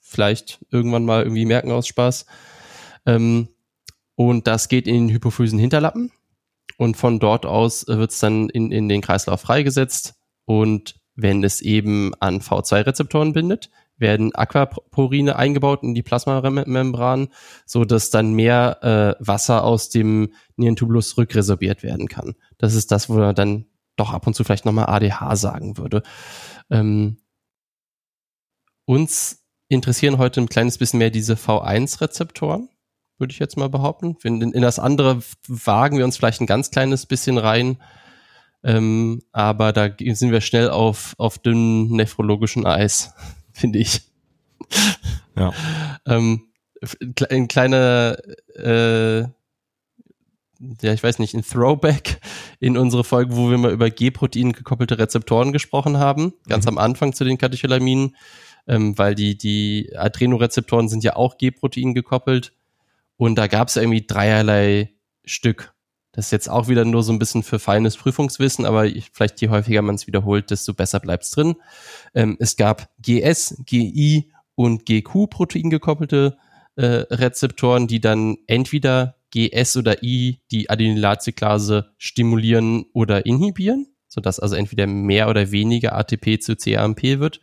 Vielleicht 0.00 0.64
irgendwann 0.70 1.04
mal 1.04 1.22
irgendwie 1.22 1.44
merken 1.44 1.72
aus 1.72 1.86
Spaß. 1.86 2.26
Ähm, 3.06 3.48
und 4.14 4.46
das 4.46 4.68
geht 4.68 4.86
in 4.86 4.94
den 4.94 5.08
hypophysen 5.10 5.58
Hinterlappen 5.58 6.12
und 6.76 6.96
von 6.96 7.18
dort 7.18 7.46
aus 7.46 7.86
wird 7.86 8.10
es 8.10 8.18
dann 8.18 8.48
in, 8.48 8.70
in 8.70 8.88
den 8.88 9.00
Kreislauf 9.00 9.40
freigesetzt 9.40 10.14
und 10.44 10.96
wenn 11.14 11.42
es 11.42 11.62
eben 11.62 12.12
an 12.20 12.40
V2-Rezeptoren 12.40 13.32
bindet, 13.32 13.70
werden 13.98 14.34
Aquaporine 14.34 15.36
eingebaut 15.36 15.82
in 15.82 15.94
die 15.94 16.02
Plasmamembran, 16.02 17.28
so 17.64 17.84
dass 17.84 18.10
dann 18.10 18.34
mehr 18.34 19.16
äh, 19.18 19.26
Wasser 19.26 19.64
aus 19.64 19.88
dem 19.88 20.34
Nierentubulus 20.56 21.16
rückresorbiert 21.16 21.82
werden 21.82 22.08
kann. 22.08 22.34
Das 22.58 22.74
ist 22.74 22.92
das, 22.92 23.08
wo 23.08 23.14
man 23.14 23.34
dann 23.34 23.66
doch 23.96 24.12
ab 24.12 24.26
und 24.26 24.34
zu 24.34 24.44
vielleicht 24.44 24.66
nochmal 24.66 24.86
ADH 24.86 25.36
sagen 25.36 25.78
würde. 25.78 26.02
Ähm, 26.70 27.16
uns 28.84 29.44
interessieren 29.68 30.18
heute 30.18 30.42
ein 30.42 30.48
kleines 30.48 30.76
bisschen 30.76 30.98
mehr 30.98 31.10
diese 31.10 31.34
V1-Rezeptoren, 31.34 32.68
würde 33.18 33.32
ich 33.32 33.38
jetzt 33.38 33.56
mal 33.56 33.68
behaupten. 33.68 34.16
In, 34.22 34.40
in 34.40 34.62
das 34.62 34.78
andere 34.78 35.20
wagen 35.48 35.98
wir 35.98 36.04
uns 36.04 36.16
vielleicht 36.16 36.40
ein 36.40 36.46
ganz 36.46 36.70
kleines 36.70 37.06
bisschen 37.06 37.38
rein, 37.38 37.78
ähm, 38.62 39.22
aber 39.32 39.72
da 39.72 39.88
sind 39.98 40.32
wir 40.32 40.40
schnell 40.40 40.70
auf, 40.70 41.14
auf 41.18 41.38
dünnem 41.38 41.88
nephrologischen 41.88 42.66
Eis, 42.66 43.14
finde 43.52 43.78
ich. 43.78 44.02
Ja. 45.36 45.52
Ähm, 46.08 46.46
ein 47.30 47.48
kleiner, 47.48 48.16
äh, 48.54 49.22
ja, 49.22 49.32
ich 50.92 51.02
weiß 51.02 51.18
nicht, 51.18 51.34
ein 51.34 51.42
Throwback 51.42 52.20
in 52.60 52.78
unsere 52.78 53.02
Folge, 53.02 53.36
wo 53.36 53.50
wir 53.50 53.58
mal 53.58 53.72
über 53.72 53.90
G-Protein 53.90 54.52
gekoppelte 54.52 54.96
Rezeptoren 54.96 55.52
gesprochen 55.52 55.98
haben, 55.98 56.34
ganz 56.48 56.68
am 56.68 56.78
Anfang 56.78 57.12
zu 57.12 57.24
den 57.24 57.38
Katecholaminen, 57.38 58.14
ähm, 58.68 58.96
weil 58.96 59.16
die, 59.16 59.36
die 59.36 59.96
Adrenorezeptoren 59.96 60.88
sind 60.88 61.02
ja 61.02 61.16
auch 61.16 61.38
G-Protein 61.38 61.92
gekoppelt 61.92 62.52
und 63.16 63.36
da 63.36 63.46
gab 63.46 63.68
es 63.68 63.76
irgendwie 63.76 64.06
dreierlei 64.06 64.94
Stück. 65.24 65.74
Das 66.12 66.26
ist 66.26 66.30
jetzt 66.30 66.48
auch 66.48 66.68
wieder 66.68 66.84
nur 66.86 67.02
so 67.02 67.12
ein 67.12 67.18
bisschen 67.18 67.42
für 67.42 67.58
feines 67.58 67.96
Prüfungswissen, 67.96 68.64
aber 68.64 68.86
ich, 68.86 69.10
vielleicht 69.12 69.40
je 69.42 69.50
häufiger 69.50 69.82
man 69.82 69.96
es 69.96 70.06
wiederholt, 70.06 70.50
desto 70.50 70.72
besser 70.72 70.98
bleibt 70.98 71.24
es 71.24 71.30
drin. 71.30 71.56
Ähm, 72.14 72.36
es 72.40 72.56
gab 72.56 72.88
GS, 73.02 73.56
GI 73.66 74.32
und 74.54 74.86
GQ-Protein 74.86 75.68
gekoppelte 75.68 76.38
äh, 76.76 77.04
Rezeptoren, 77.10 77.86
die 77.86 78.00
dann 78.00 78.38
entweder 78.46 79.16
GS 79.30 79.76
oder 79.76 80.02
I 80.02 80.40
die 80.50 80.70
Adenylatcyclase 80.70 81.92
stimulieren 81.98 82.86
oder 82.94 83.26
inhibieren, 83.26 83.86
sodass 84.08 84.40
also 84.40 84.54
entweder 84.54 84.86
mehr 84.86 85.28
oder 85.28 85.50
weniger 85.50 85.94
ATP 85.94 86.40
zu 86.40 86.56
CAMP 86.56 87.02
wird. 87.02 87.40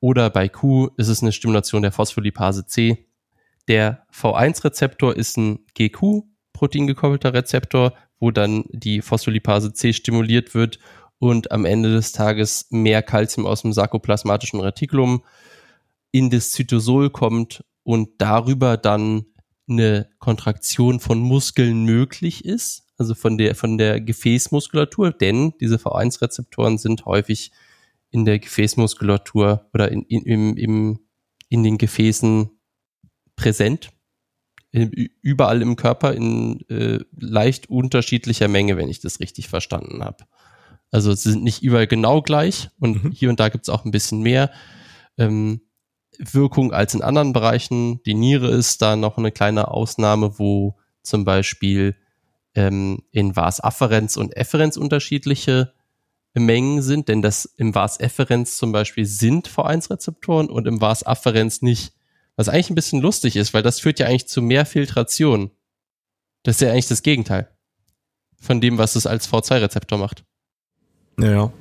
Oder 0.00 0.30
bei 0.30 0.48
Q 0.48 0.90
ist 0.96 1.08
es 1.08 1.22
eine 1.22 1.32
Stimulation 1.32 1.82
der 1.82 1.92
Phospholipase 1.92 2.66
C. 2.66 3.07
Der 3.68 4.06
V1-Rezeptor 4.12 5.14
ist 5.14 5.36
ein 5.36 5.60
GQ-Protein 5.74 6.86
gekoppelter 6.86 7.34
Rezeptor, 7.34 7.92
wo 8.18 8.30
dann 8.30 8.64
die 8.70 9.02
Phospholipase 9.02 9.74
C 9.74 9.92
stimuliert 9.92 10.54
wird 10.54 10.78
und 11.18 11.52
am 11.52 11.66
Ende 11.66 11.92
des 11.92 12.12
Tages 12.12 12.66
mehr 12.70 13.02
Kalzium 13.02 13.46
aus 13.46 13.62
dem 13.62 13.72
sarkoplasmatischen 13.72 14.60
Retikulum 14.60 15.22
in 16.10 16.30
das 16.30 16.52
Zytosol 16.52 17.10
kommt 17.10 17.62
und 17.82 18.08
darüber 18.18 18.78
dann 18.78 19.26
eine 19.68 20.08
Kontraktion 20.18 20.98
von 20.98 21.20
Muskeln 21.20 21.84
möglich 21.84 22.46
ist, 22.46 22.86
also 22.96 23.14
von 23.14 23.36
der, 23.36 23.54
von 23.54 23.76
der 23.76 24.00
Gefäßmuskulatur, 24.00 25.12
denn 25.12 25.52
diese 25.60 25.76
V1-Rezeptoren 25.76 26.78
sind 26.78 27.04
häufig 27.04 27.52
in 28.10 28.24
der 28.24 28.38
Gefäßmuskulatur 28.38 29.66
oder 29.74 29.92
in, 29.92 30.02
in, 30.04 30.22
im, 30.22 30.56
im, 30.56 31.00
in 31.50 31.62
den 31.62 31.76
Gefäßen 31.76 32.57
präsent, 33.38 33.90
überall 34.70 35.62
im 35.62 35.76
Körper 35.76 36.12
in 36.12 36.60
äh, 36.68 36.98
leicht 37.18 37.70
unterschiedlicher 37.70 38.48
Menge, 38.48 38.76
wenn 38.76 38.90
ich 38.90 39.00
das 39.00 39.18
richtig 39.18 39.48
verstanden 39.48 40.04
habe. 40.04 40.24
Also 40.90 41.14
sie 41.14 41.30
sind 41.30 41.42
nicht 41.44 41.62
überall 41.62 41.86
genau 41.86 42.20
gleich 42.20 42.68
und 42.78 43.02
Mhm. 43.04 43.10
hier 43.12 43.30
und 43.30 43.40
da 43.40 43.48
gibt 43.48 43.64
es 43.64 43.70
auch 43.70 43.86
ein 43.86 43.90
bisschen 43.90 44.20
mehr 44.20 44.50
ähm, 45.16 45.62
Wirkung 46.18 46.72
als 46.72 46.94
in 46.94 47.02
anderen 47.02 47.32
Bereichen. 47.32 48.02
Die 48.02 48.14
Niere 48.14 48.48
ist 48.48 48.82
da 48.82 48.96
noch 48.96 49.16
eine 49.16 49.32
kleine 49.32 49.68
Ausnahme, 49.68 50.38
wo 50.38 50.76
zum 51.02 51.24
Beispiel 51.24 51.96
ähm, 52.54 53.02
in 53.10 53.36
Vas 53.36 53.60
afferens 53.60 54.16
und 54.16 54.36
efferens 54.36 54.76
unterschiedliche 54.76 55.72
Mengen 56.34 56.82
sind, 56.82 57.08
denn 57.08 57.22
das 57.22 57.46
im 57.46 57.74
Vas 57.74 58.00
efferens 58.00 58.56
zum 58.56 58.72
Beispiel 58.72 59.06
sind 59.06 59.48
V1-Rezeptoren 59.48 60.48
und 60.48 60.66
im 60.66 60.80
Vas 60.80 61.04
afferens 61.04 61.62
nicht. 61.62 61.94
Was 62.38 62.48
eigentlich 62.48 62.70
ein 62.70 62.76
bisschen 62.76 63.02
lustig 63.02 63.34
ist, 63.34 63.52
weil 63.52 63.64
das 63.64 63.80
führt 63.80 63.98
ja 63.98 64.06
eigentlich 64.06 64.28
zu 64.28 64.40
mehr 64.40 64.64
Filtration. 64.64 65.50
Das 66.44 66.54
ist 66.54 66.60
ja 66.60 66.70
eigentlich 66.70 66.86
das 66.86 67.02
Gegenteil 67.02 67.48
von 68.40 68.60
dem, 68.60 68.78
was 68.78 68.94
es 68.94 69.08
als 69.08 69.28
V2-Rezeptor 69.28 69.98
macht. 69.98 70.24
Ja, 71.18 71.32
ja. 71.32 71.52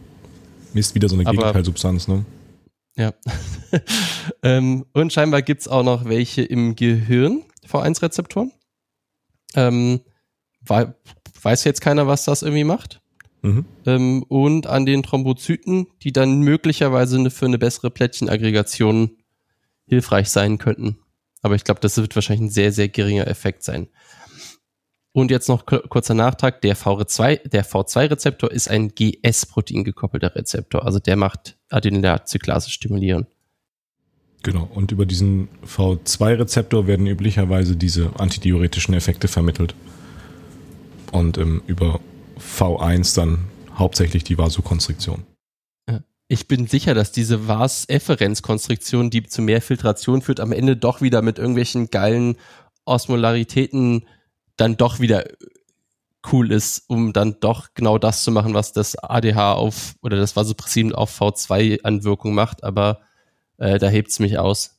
Ist 0.75 0.93
wieder 0.93 1.09
so 1.09 1.15
eine 1.15 1.23
Gegenteilsubstanz, 1.23 2.07
ne? 2.07 2.25
Ja. 2.95 3.11
ähm, 4.43 4.85
und 4.93 5.11
scheinbar 5.11 5.41
gibt's 5.41 5.67
auch 5.67 5.81
noch 5.81 6.05
welche 6.05 6.43
im 6.43 6.75
Gehirn, 6.75 7.43
V1-Rezeptoren. 7.67 8.51
Ähm, 9.55 10.01
wei 10.61 10.93
weiß 11.41 11.63
jetzt 11.63 11.81
keiner, 11.81 12.05
was 12.05 12.25
das 12.25 12.43
irgendwie 12.43 12.65
macht. 12.65 13.01
Mhm. 13.41 13.65
Ähm, 13.87 14.21
und 14.27 14.67
an 14.67 14.85
den 14.85 15.01
Thrombozyten, 15.01 15.87
die 16.03 16.11
dann 16.11 16.41
möglicherweise 16.41 17.31
für 17.31 17.47
eine 17.47 17.57
bessere 17.57 17.89
Plättchenaggregation 17.89 19.17
hilfreich 19.87 20.29
sein 20.29 20.57
könnten. 20.57 20.97
Aber 21.41 21.55
ich 21.55 21.63
glaube, 21.63 21.79
das 21.79 21.97
wird 21.97 22.15
wahrscheinlich 22.15 22.47
ein 22.49 22.51
sehr, 22.53 22.71
sehr 22.71 22.89
geringer 22.89 23.27
Effekt 23.27 23.63
sein. 23.63 23.87
Und 25.13 25.31
jetzt 25.31 25.49
noch 25.49 25.65
kur- 25.65 25.83
kurzer 25.87 26.13
Nachtrag, 26.13 26.61
der, 26.61 26.75
V2, 26.75 27.47
der 27.49 27.65
V2-Rezeptor 27.65 28.51
ist 28.51 28.69
ein 28.69 28.89
GS-Protein 28.89 29.83
gekoppelter 29.83 30.35
Rezeptor. 30.35 30.85
Also 30.85 30.99
der 30.99 31.15
macht 31.15 31.57
Adenylatcyclase 31.69 32.69
stimulieren. 32.69 33.25
Genau. 34.43 34.69
Und 34.73 34.91
über 34.91 35.05
diesen 35.07 35.47
V2-Rezeptor 35.65 36.85
werden 36.85 37.07
üblicherweise 37.07 37.75
diese 37.75 38.11
antidiuretischen 38.19 38.93
Effekte 38.93 39.27
vermittelt. 39.27 39.73
Und 41.11 41.37
ähm, 41.37 41.63
über 41.65 41.99
V1 42.39 43.15
dann 43.15 43.45
hauptsächlich 43.75 44.23
die 44.23 44.37
Vasokonstriktion. 44.37 45.23
Ich 46.29 46.47
bin 46.47 46.67
sicher, 46.67 46.93
dass 46.93 47.13
diese 47.13 47.47
Vas-Efferenz-Konstruktion, 47.47 49.09
die 49.09 49.23
zu 49.23 49.41
mehr 49.41 49.61
Filtration 49.61 50.21
führt, 50.21 50.41
am 50.41 50.51
Ende 50.51 50.75
doch 50.75 51.01
wieder 51.01 51.21
mit 51.21 51.39
irgendwelchen 51.39 51.89
geilen 51.89 52.35
Osmolaritäten 52.85 54.05
dann 54.57 54.75
doch 54.75 54.99
wieder 54.99 55.23
cool 56.31 56.51
ist, 56.51 56.83
um 56.87 57.13
dann 57.13 57.37
doch 57.39 57.69
genau 57.73 57.97
das 57.97 58.23
zu 58.23 58.31
machen, 58.31 58.53
was 58.53 58.73
das 58.73 58.97
ADH 58.97 59.53
auf 59.53 59.95
oder 60.01 60.17
das 60.17 60.35
Vasopressin 60.35 60.93
auf 60.93 61.19
V2 61.19 61.83
an 61.83 62.03
Wirkung 62.03 62.33
macht, 62.33 62.63
aber 62.63 62.99
äh, 63.57 63.79
da 63.79 63.87
hebt's 63.87 64.19
mich 64.19 64.37
aus. 64.37 64.77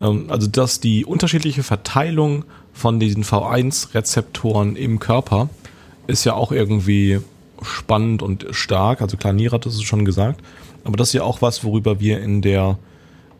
Ähm, 0.00 0.26
also, 0.30 0.48
dass 0.48 0.80
die 0.80 1.04
unterschiedliche 1.04 1.62
Verteilung 1.62 2.44
von 2.72 2.98
diesen 2.98 3.22
V1-Rezeptoren 3.22 4.74
im 4.74 4.98
Körper 4.98 5.48
ist 6.06 6.24
ja 6.24 6.34
auch 6.34 6.52
irgendwie 6.52 7.20
spannend 7.62 8.22
und 8.22 8.46
stark. 8.50 9.00
Also 9.00 9.16
klar, 9.16 9.32
Nira 9.32 9.54
hat 9.54 9.66
das 9.66 9.80
schon 9.82 10.04
gesagt. 10.04 10.40
Aber 10.84 10.96
das 10.96 11.08
ist 11.08 11.14
ja 11.14 11.22
auch 11.22 11.42
was, 11.42 11.64
worüber 11.64 12.00
wir 12.00 12.20
in 12.20 12.42
der 12.42 12.78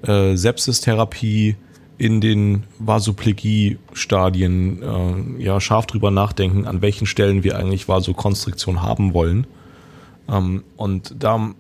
äh, 0.02 0.37
Sepsistherapie 0.37 1.56
in 1.99 2.20
den 2.20 2.64
Vasoplegie-Stadien 2.78 4.82
äh, 4.82 5.42
ja 5.42 5.61
scharf 5.61 5.87
drüber 5.87 6.11
nachdenken, 6.11 6.66
an 6.66 6.82
welchen 6.82 7.06
Stellen 7.06 7.42
wir 7.42 7.58
eigentlich 7.58 7.88
Vasokonstriktion 7.88 8.82
haben 8.82 9.14
wollen. 9.14 9.46
Ähm, 10.28 10.64
und 10.76 11.14
da 11.18 11.54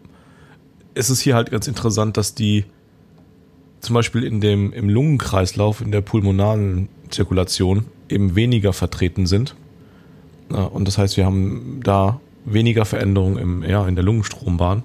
ist 0.94 1.10
es 1.10 1.20
hier 1.20 1.34
halt 1.34 1.50
ganz 1.50 1.68
interessant, 1.68 2.16
dass 2.16 2.34
die 2.34 2.64
zum 3.80 3.94
Beispiel 3.94 4.24
in 4.24 4.40
dem, 4.40 4.72
im 4.72 4.88
Lungenkreislauf, 4.88 5.80
in 5.80 5.92
der 5.92 6.00
pulmonalen 6.00 6.88
Zirkulation 7.10 7.86
eben 8.08 8.34
weniger 8.34 8.72
vertreten 8.72 9.26
sind. 9.26 9.54
Ja, 10.50 10.64
Und 10.64 10.88
das 10.88 10.98
heißt, 10.98 11.16
wir 11.16 11.24
haben 11.24 11.80
da 11.82 12.20
weniger 12.46 12.84
Veränderungen 12.84 13.38
im, 13.38 13.62
ja, 13.62 13.86
in 13.86 13.94
der 13.94 14.04
Lungenstrombahn. 14.04 14.82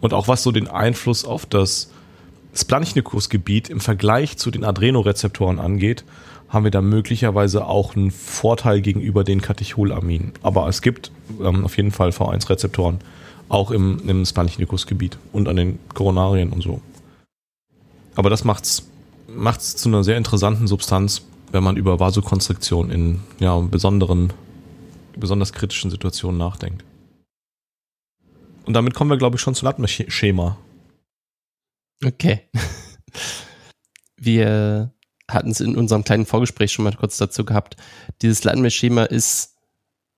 Und 0.00 0.14
auch 0.14 0.28
was 0.28 0.42
so 0.42 0.52
den 0.52 0.68
Einfluss 0.68 1.24
auf 1.24 1.44
das 1.44 1.90
Splanchnicus-Gebiet 2.54 3.68
im 3.68 3.80
Vergleich 3.80 4.38
zu 4.38 4.50
den 4.50 4.64
Adrenorezeptoren 4.64 5.58
angeht, 5.58 6.04
haben 6.48 6.64
wir 6.64 6.70
da 6.70 6.80
möglicherweise 6.80 7.66
auch 7.66 7.94
einen 7.94 8.10
Vorteil 8.10 8.80
gegenüber 8.80 9.22
den 9.22 9.40
Katecholaminen. 9.40 10.32
Aber 10.42 10.66
es 10.68 10.82
gibt 10.82 11.12
ähm, 11.40 11.64
auf 11.64 11.76
jeden 11.76 11.92
Fall 11.92 12.10
V1-Rezeptoren 12.10 12.98
auch 13.48 13.70
im, 13.70 14.08
im 14.08 14.24
Splanchnicus-Gebiet 14.24 15.18
und 15.32 15.48
an 15.48 15.56
den 15.56 15.78
Koronarien 15.94 16.50
und 16.50 16.62
so. 16.62 16.80
Aber 18.16 18.30
das 18.30 18.44
macht's, 18.44 18.88
macht's 19.28 19.76
zu 19.76 19.88
einer 19.88 20.02
sehr 20.02 20.16
interessanten 20.16 20.66
Substanz, 20.66 21.22
wenn 21.52 21.62
man 21.62 21.76
über 21.76 22.00
Vasokonstriktion 22.00 22.90
in 22.90 23.20
ja, 23.38 23.58
besonderen, 23.58 24.32
besonders 25.16 25.52
kritischen 25.52 25.90
Situationen 25.90 26.38
nachdenkt. 26.38 26.84
Und 28.70 28.74
damit 28.74 28.94
kommen 28.94 29.10
wir, 29.10 29.18
glaube 29.18 29.34
ich, 29.34 29.42
schon 29.42 29.56
zu 29.56 29.64
Latme-Schema. 29.64 30.56
Okay. 32.04 32.48
Wir 34.16 34.94
hatten 35.28 35.50
es 35.50 35.60
in 35.60 35.74
unserem 35.74 36.04
kleinen 36.04 36.24
Vorgespräch 36.24 36.70
schon 36.70 36.84
mal 36.84 36.94
kurz 36.94 37.16
dazu 37.16 37.44
gehabt. 37.44 37.76
Dieses 38.22 38.44
Latme-Schema 38.44 39.06
ist, 39.06 39.56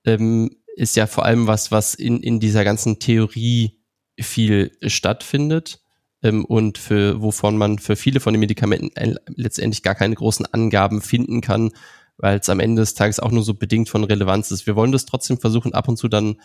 ähm, 0.05 0.55
ist 0.75 0.95
ja 0.95 1.07
vor 1.07 1.25
allem 1.25 1.47
was, 1.47 1.71
was 1.71 1.95
in, 1.95 2.21
in 2.21 2.39
dieser 2.39 2.63
ganzen 2.63 2.99
Theorie 2.99 3.79
viel 4.19 4.77
stattfindet 4.85 5.81
ähm, 6.21 6.45
und 6.45 6.77
für 6.77 7.23
wovon 7.23 7.57
man 7.57 7.79
für 7.79 7.95
viele 7.95 8.19
von 8.19 8.35
den 8.35 8.39
Medikamenten 8.39 9.17
letztendlich 9.29 9.81
gar 9.81 9.95
keine 9.95 10.13
großen 10.13 10.45
Angaben 10.45 11.01
finden 11.01 11.41
kann, 11.41 11.71
weil 12.17 12.37
es 12.37 12.49
am 12.49 12.59
Ende 12.59 12.83
des 12.83 12.93
Tages 12.93 13.19
auch 13.19 13.31
nur 13.31 13.41
so 13.41 13.55
bedingt 13.55 13.89
von 13.89 14.03
Relevanz 14.03 14.51
ist. 14.51 14.67
Wir 14.67 14.75
wollen 14.75 14.91
das 14.91 15.07
trotzdem 15.07 15.39
versuchen, 15.39 15.73
ab 15.73 15.87
und 15.87 15.97
zu 15.97 16.07
dann 16.07 16.35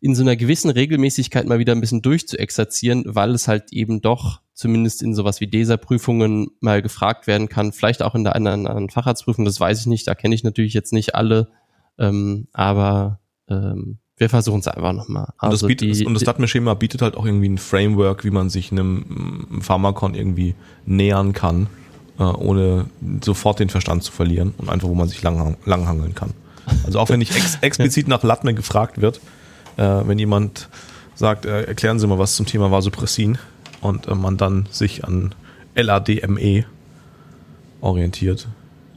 in 0.00 0.14
so 0.14 0.22
einer 0.22 0.36
gewissen 0.36 0.70
Regelmäßigkeit 0.70 1.46
mal 1.46 1.58
wieder 1.58 1.74
ein 1.74 1.80
bisschen 1.80 2.02
durchzuexerzieren, 2.02 3.04
weil 3.06 3.30
es 3.30 3.48
halt 3.48 3.72
eben 3.72 4.00
doch 4.00 4.40
zumindest 4.52 5.02
in 5.02 5.14
sowas 5.14 5.40
wie 5.40 5.46
DESA-Prüfungen 5.46 6.48
mal 6.60 6.82
gefragt 6.82 7.26
werden 7.26 7.48
kann, 7.48 7.72
vielleicht 7.72 8.02
auch 8.02 8.14
in 8.14 8.24
der 8.24 8.36
oder 8.36 8.52
anderen 8.52 8.90
Facharztprüfung, 8.90 9.44
das 9.44 9.60
weiß 9.60 9.80
ich 9.80 9.86
nicht, 9.86 10.06
da 10.06 10.14
kenne 10.14 10.34
ich 10.34 10.44
natürlich 10.44 10.72
jetzt 10.74 10.92
nicht 10.92 11.14
alle, 11.14 11.48
ähm, 11.98 12.48
aber 12.52 13.20
ähm, 13.48 13.98
wir 14.16 14.30
versuchen 14.30 14.60
es 14.60 14.68
einfach 14.68 14.94
nochmal. 14.94 15.26
Und 15.40 15.48
Also 15.48 15.66
das, 15.66 15.68
bietet, 15.68 15.94
die- 15.94 16.06
und 16.06 16.14
das 16.14 16.24
Latme-Schema 16.24 16.74
bietet 16.74 17.02
halt 17.02 17.16
auch 17.16 17.26
irgendwie 17.26 17.50
ein 17.50 17.58
Framework, 17.58 18.24
wie 18.24 18.30
man 18.30 18.48
sich 18.48 18.72
einem 18.72 19.60
Pharmakon 19.60 20.14
irgendwie 20.14 20.54
nähern 20.86 21.34
kann, 21.34 21.66
äh, 22.18 22.22
ohne 22.22 22.86
sofort 23.22 23.60
den 23.60 23.68
Verstand 23.68 24.04
zu 24.04 24.12
verlieren 24.12 24.54
und 24.56 24.70
einfach, 24.70 24.88
wo 24.88 24.94
man 24.94 25.08
sich 25.08 25.22
lang, 25.22 25.56
langhangeln 25.66 26.14
kann. 26.14 26.30
Also 26.84 26.98
auch 26.98 27.10
wenn 27.10 27.18
nicht 27.18 27.36
ex 27.36 27.56
explizit 27.60 28.08
nach 28.08 28.22
Latme 28.22 28.54
gefragt 28.54 29.02
wird, 29.02 29.20
äh, 29.76 29.82
wenn 30.06 30.18
jemand 30.18 30.68
sagt, 31.14 31.46
äh, 31.46 31.64
erklären 31.64 31.98
Sie 31.98 32.06
mal 32.06 32.18
was 32.18 32.36
zum 32.36 32.46
Thema 32.46 32.70
Vasopressin 32.70 33.38
und 33.80 34.06
äh, 34.06 34.14
man 34.14 34.36
dann 34.36 34.66
sich 34.70 35.04
an 35.04 35.34
LADME 35.74 36.64
orientiert, 37.80 38.48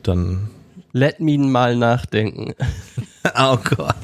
dann 0.04 0.50
Let 0.92 1.20
me 1.20 1.38
mal 1.38 1.76
nachdenken. 1.76 2.54
Oh 3.38 3.58
Gott. 3.58 3.96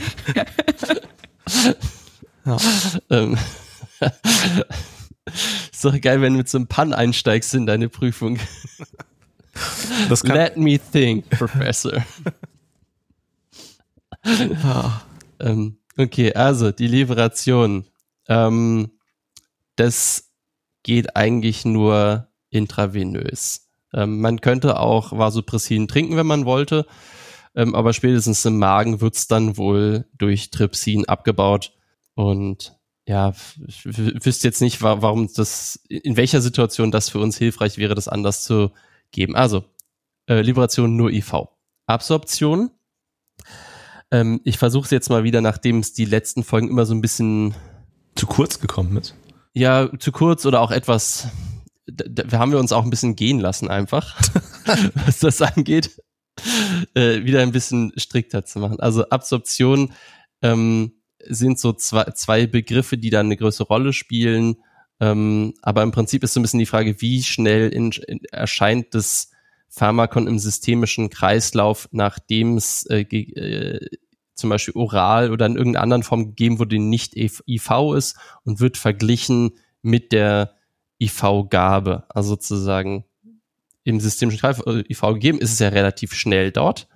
ähm, 3.09 3.37
ist 5.71 5.85
doch 5.85 5.99
geil, 6.01 6.21
wenn 6.21 6.33
du 6.33 6.37
mit 6.37 6.49
so 6.49 6.57
einem 6.57 6.67
Pun 6.67 6.93
einsteigst 6.93 7.55
in 7.55 7.65
deine 7.65 7.87
Prüfung. 7.89 8.37
Let 10.23 10.57
me 10.57 10.77
think, 10.77 11.29
Professor. 11.29 12.05
ähm, 15.39 15.77
okay, 15.97 16.33
also 16.33 16.71
die 16.71 16.87
Liberation. 16.87 17.85
Ähm, 18.27 18.91
das 19.75 20.31
geht 20.83 21.15
eigentlich 21.15 21.65
nur 21.65 22.27
intravenös. 22.49 23.67
Ähm, 23.93 24.21
man 24.21 24.41
könnte 24.41 24.79
auch 24.79 25.11
Vasopressin 25.11 25.87
trinken, 25.87 26.17
wenn 26.17 26.27
man 26.27 26.45
wollte, 26.45 26.85
ähm, 27.55 27.75
aber 27.75 27.93
spätestens 27.93 28.45
im 28.45 28.57
Magen 28.57 29.01
wird's 29.01 29.27
dann 29.27 29.57
wohl 29.57 30.05
durch 30.13 30.51
Trypsin 30.51 31.05
abgebaut. 31.05 31.73
Und 32.13 32.77
ja, 33.07 33.33
ich 33.67 33.85
wüsste 33.85 34.47
jetzt 34.47 34.61
nicht, 34.61 34.81
wa 34.81 35.01
warum 35.01 35.29
das, 35.33 35.79
in 35.87 36.17
welcher 36.17 36.41
Situation 36.41 36.91
das 36.91 37.09
für 37.09 37.19
uns 37.19 37.37
hilfreich 37.37 37.77
wäre, 37.77 37.95
das 37.95 38.07
anders 38.07 38.43
zu 38.43 38.71
geben. 39.11 39.35
Also, 39.35 39.63
äh, 40.27 40.41
Liberation 40.41 40.95
nur 40.95 41.11
IV. 41.11 41.47
Absorption. 41.85 42.71
Ähm, 44.15 44.39
ich 44.45 44.57
versuche 44.57 44.85
es 44.85 44.91
jetzt 44.91 45.09
mal 45.09 45.25
wieder, 45.25 45.41
nachdem 45.41 45.79
es 45.79 45.91
die 45.91 46.05
letzten 46.05 46.43
Folgen 46.45 46.69
immer 46.69 46.85
so 46.85 46.93
ein 46.93 47.01
bisschen 47.01 47.53
zu 48.15 48.27
kurz 48.27 48.61
gekommen 48.61 48.95
ist. 48.95 49.13
ja, 49.53 49.89
zu 49.99 50.13
kurz 50.13 50.45
oder 50.45 50.61
auch 50.61 50.71
etwas, 50.71 51.27
da, 51.85 52.39
haben 52.39 52.53
wir 52.53 52.59
uns 52.59 52.71
auch 52.71 52.85
ein 52.85 52.89
bisschen 52.89 53.17
gehen 53.17 53.39
lassen 53.39 53.67
einfach, 53.67 54.17
was 55.05 55.19
das 55.19 55.41
angeht, 55.41 56.01
äh, 56.93 57.25
wieder 57.25 57.41
ein 57.41 57.51
bisschen 57.51 57.91
strikter 57.97 58.45
zu 58.45 58.59
machen. 58.59 58.79
Also 58.79 59.09
Absorption 59.09 59.91
ähm, 60.41 60.93
sind 61.27 61.59
so 61.59 61.73
zwei, 61.73 62.05
zwei 62.11 62.47
Begriffe, 62.47 62.97
die 62.97 63.09
da 63.09 63.19
eine 63.19 63.35
größere 63.35 63.67
Rolle 63.67 63.91
spielen. 63.91 64.55
Ähm, 65.01 65.55
aber 65.61 65.83
im 65.83 65.91
Prinzip 65.91 66.23
ist 66.23 66.33
so 66.33 66.39
ein 66.39 66.43
bisschen 66.43 66.59
die 66.59 66.65
Frage, 66.65 67.01
wie 67.01 67.21
schnell 67.21 67.67
in, 67.67 67.91
in, 68.07 68.23
erscheint 68.31 68.93
das 68.93 69.31
Pharmakon 69.67 70.27
im 70.27 70.39
systemischen 70.39 71.09
Kreislauf, 71.09 71.89
nachdem 71.91 72.55
es 72.55 72.85
äh, 72.85 73.01
äh, 73.01 73.85
zum 74.35 74.49
Beispiel 74.49 74.75
oral 74.75 75.31
oder 75.31 75.45
in 75.45 75.55
irgendeiner 75.55 75.83
anderen 75.83 76.03
Form 76.03 76.27
gegeben 76.27 76.59
wurde, 76.59 76.75
die 76.75 76.79
nicht 76.79 77.15
IV 77.15 77.69
ist 77.95 78.17
und 78.43 78.59
wird 78.59 78.77
verglichen 78.77 79.51
mit 79.81 80.11
der 80.11 80.55
IV-Gabe. 80.99 82.05
Also 82.09 82.29
sozusagen 82.29 83.05
im 83.83 83.99
systemischen 83.99 84.39
Kreislauf 84.39 84.67
äh, 84.67 84.83
IV 84.89 85.01
gegeben, 85.13 85.39
ist 85.39 85.53
es 85.53 85.59
ja 85.59 85.69
relativ 85.69 86.13
schnell 86.13 86.51
dort. 86.51 86.87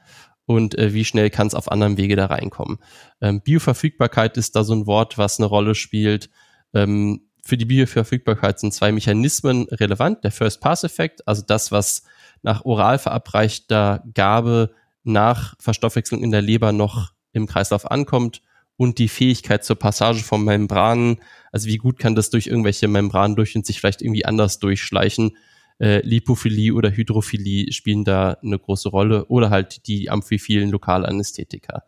Und 0.46 0.76
äh, 0.78 0.94
wie 0.94 1.06
schnell 1.06 1.30
kann 1.30 1.48
es 1.48 1.54
auf 1.54 1.72
anderem 1.72 1.98
Wege 1.98 2.16
da 2.16 2.26
reinkommen? 2.26 2.80
Ähm, 3.22 3.42
Bioverfügbarkeit 3.42 4.36
ist 4.38 4.56
da 4.56 4.64
so 4.64 4.74
ein 4.74 4.88
Wort, 4.88 5.18
was 5.18 5.40
eine 5.40 5.46
Rolle 5.46 5.76
spielt. 5.76 6.30
Ähm, 6.74 7.30
für 7.46 7.56
die 7.56 7.66
Bioverfügbarkeit 7.66 8.60
sind 8.60 8.74
zwei 8.74 8.92
Mechanismen 8.92 9.68
relevant. 9.70 10.24
Der 10.24 10.32
First-Pass-Effekt, 10.32 11.28
also 11.28 11.44
das, 11.46 11.72
was 11.72 12.04
nach 12.42 12.66
oral 12.66 12.98
verabreichter 12.98 14.04
Gabe 14.14 14.74
nach 15.04 15.56
Verstoffwechslung 15.60 16.24
in 16.24 16.32
der 16.32 16.42
Leber 16.42 16.72
noch 16.72 17.12
im 17.34 17.48
Kreislauf 17.48 17.90
ankommt 17.90 18.42
und 18.78 18.98
die 18.98 19.10
Fähigkeit 19.10 19.64
zur 19.64 19.76
Passage 19.76 20.24
von 20.24 20.44
Membranen, 20.44 21.20
also 21.52 21.68
wie 21.68 21.78
gut 21.78 22.00
kann 22.00 22.16
das 22.16 22.30
durch 22.30 22.48
irgendwelche 22.48 22.88
Membranen 22.88 23.36
durch 23.36 23.56
und 23.56 23.66
sich 23.66 23.80
vielleicht 23.80 24.02
irgendwie 24.02 24.26
anders 24.26 24.60
durchschleichen. 24.60 25.38
Äh, 25.80 26.00
Lipophilie 26.06 26.74
oder 26.74 26.92
Hydrophilie 26.92 27.72
spielen 27.72 28.04
da 28.04 28.38
eine 28.44 28.60
große 28.60 28.90
Rolle 28.90 29.26
oder 29.26 29.50
halt 29.50 29.88
die 29.88 30.10
amphiphilen 30.10 30.70
Lokalanästhetika. 30.70 31.84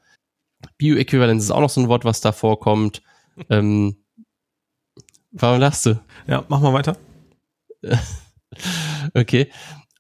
Bioäquivalenz 0.78 1.44
ist 1.44 1.52
auch 1.52 1.62
noch 1.62 1.70
so 1.70 1.82
ein 1.82 1.88
Wort, 1.88 2.06
was 2.06 2.22
da 2.22 2.32
vorkommt. 2.32 3.02
ähm, 3.50 3.98
warum 5.32 5.60
lachst 5.60 5.86
du? 5.86 6.00
Ja, 6.28 6.46
mach 6.50 6.62
mal 6.62 6.74
weiter. 6.74 6.98
Okay. 9.14 9.50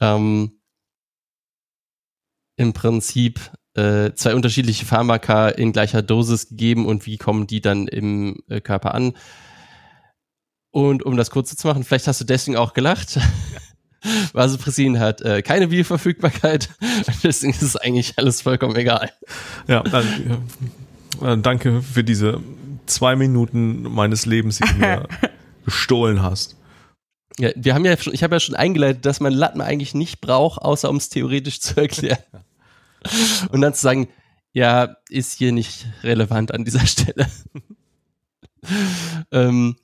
Ähm, 0.01 0.60
Im 2.58 2.73
Prinzip 2.73 3.39
äh, 3.75 4.12
zwei 4.13 4.36
unterschiedliche 4.36 4.86
Pharmaka 4.86 5.49
in 5.49 5.71
gleicher 5.71 6.01
Dosis 6.01 6.49
gegeben 6.49 6.86
und 6.86 7.05
wie 7.05 7.17
kommen 7.17 7.47
die 7.47 7.62
dann 7.62 7.88
im 7.88 8.43
äh, 8.49 8.62
Körper 8.62 8.93
an? 8.93 9.13
Und 10.71 11.03
um 11.03 11.17
das 11.17 11.31
kurz 11.31 11.55
zu 11.55 11.67
machen, 11.67 11.84
vielleicht 11.84 12.07
hast 12.07 12.21
du 12.21 12.25
deswegen 12.25 12.57
auch 12.57 12.73
gelacht. 12.73 13.19
Vasopressin 14.34 14.99
hat 14.99 15.21
äh, 15.21 15.41
keine 15.41 15.67
Bioverfügbarkeit. 15.67 16.69
Deswegen 17.23 17.51
ist 17.51 17.62
es 17.62 17.75
eigentlich 17.75 18.13
alles 18.17 18.41
vollkommen 18.41 18.75
egal. 18.77 19.12
Ja, 19.67 19.84
dann, 19.84 20.05
äh, 21.21 21.38
danke 21.38 21.81
für 21.81 22.03
diese 22.03 22.39
zwei 22.86 23.15
Minuten 23.15 23.84
meines 23.84 24.25
Lebens, 24.25 24.60
die 24.60 24.67
du 24.67 24.79
mir 24.79 25.07
gestohlen 25.65 26.21
hast. 26.21 26.55
Ja, 27.38 27.49
wir 27.55 27.75
haben 27.75 27.86
ja 27.86 27.97
schon, 27.97 28.13
ich 28.13 28.23
habe 28.23 28.36
ja 28.36 28.39
schon 28.39 28.55
eingeleitet, 28.55 29.05
dass 29.05 29.19
man 29.19 29.34
Latten 29.34 29.62
eigentlich 29.62 29.93
nicht 29.93 30.21
braucht, 30.21 30.62
außer 30.62 30.89
um 30.89 30.97
es 30.97 31.10
theoretisch 31.10 31.60
zu 31.60 31.79
erklären. 31.79 32.19
Und 33.49 33.61
dann 33.61 33.73
zu 33.73 33.81
sagen, 33.81 34.07
ja, 34.53 34.95
ist 35.09 35.37
hier 35.37 35.51
nicht 35.51 35.87
relevant 36.03 36.53
an 36.53 36.65
dieser 36.65 36.85
Stelle. 36.85 37.27
ähm, 39.31 39.75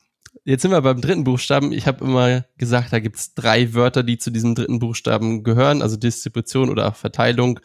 jetzt 0.44 0.62
sind 0.62 0.72
wir 0.72 0.82
beim 0.82 1.02
dritten 1.02 1.24
Buchstaben. 1.24 1.72
Ich 1.72 1.88
habe 1.88 2.06
immer 2.06 2.46
gesagt, 2.58 2.94
da 2.94 3.00
gibt's 3.00 3.34
drei 3.34 3.74
Wörter, 3.74 4.04
die 4.04 4.18
zu 4.18 4.32
diesem 4.32 4.56
dritten 4.56 4.80
Buchstaben 4.80 5.44
gehören, 5.44 5.82
also 5.82 5.98
Distribution 5.98 6.70
oder 6.70 6.88
auch 6.88 6.96
Verteilung. 6.96 7.60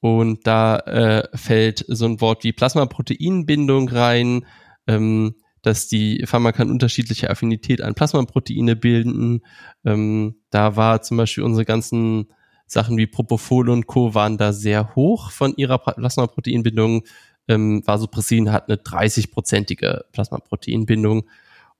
Und 0.00 0.46
da 0.46 0.78
äh, 0.78 1.36
fällt 1.36 1.84
so 1.86 2.06
ein 2.06 2.20
Wort 2.20 2.42
wie 2.42 2.52
Plasmaproteinbindung 2.52 3.88
rein, 3.88 4.44
ähm, 4.88 5.36
dass 5.62 5.86
die 5.86 6.24
Pharmaka 6.26 6.64
unterschiedliche 6.64 7.30
Affinität 7.30 7.80
an 7.82 7.94
Plasmaproteine 7.94 8.74
bilden. 8.74 9.42
Ähm, 9.84 10.40
da 10.50 10.74
war 10.74 11.02
zum 11.02 11.18
Beispiel 11.18 11.44
unsere 11.44 11.64
ganzen 11.64 12.32
Sachen 12.72 12.96
wie 12.96 13.06
Propofol 13.06 13.68
und 13.68 13.86
Co. 13.86 14.14
waren 14.14 14.38
da 14.38 14.52
sehr 14.52 14.94
hoch 14.94 15.30
von 15.30 15.54
ihrer 15.56 15.78
Plasmaproteinbindung. 15.78 17.04
Ähm, 17.46 17.82
Vasopressin 17.86 18.50
hat 18.50 18.68
eine 18.68 18.78
30-prozentige 18.78 20.04
Plasmaproteinbindung. 20.12 21.28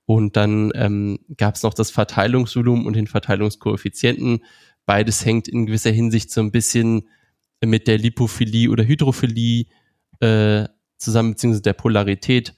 Und 0.05 0.35
dann 0.35 0.71
ähm, 0.75 1.19
gab 1.37 1.55
es 1.55 1.63
noch 1.63 1.73
das 1.73 1.89
Verteilungsvolumen 1.89 2.85
und 2.85 2.95
den 2.95 3.07
Verteilungskoeffizienten. 3.07 4.43
Beides 4.85 5.25
hängt 5.25 5.47
in 5.47 5.65
gewisser 5.65 5.91
Hinsicht 5.91 6.29
so 6.29 6.41
ein 6.41 6.51
bisschen 6.51 7.07
mit 7.63 7.87
der 7.87 7.97
Lipophilie 7.97 8.69
oder 8.69 8.83
Hydrophilie 8.83 9.65
äh, 10.19 10.67
zusammen, 10.97 11.31
beziehungsweise 11.31 11.63
der 11.63 11.73
Polarität. 11.73 12.53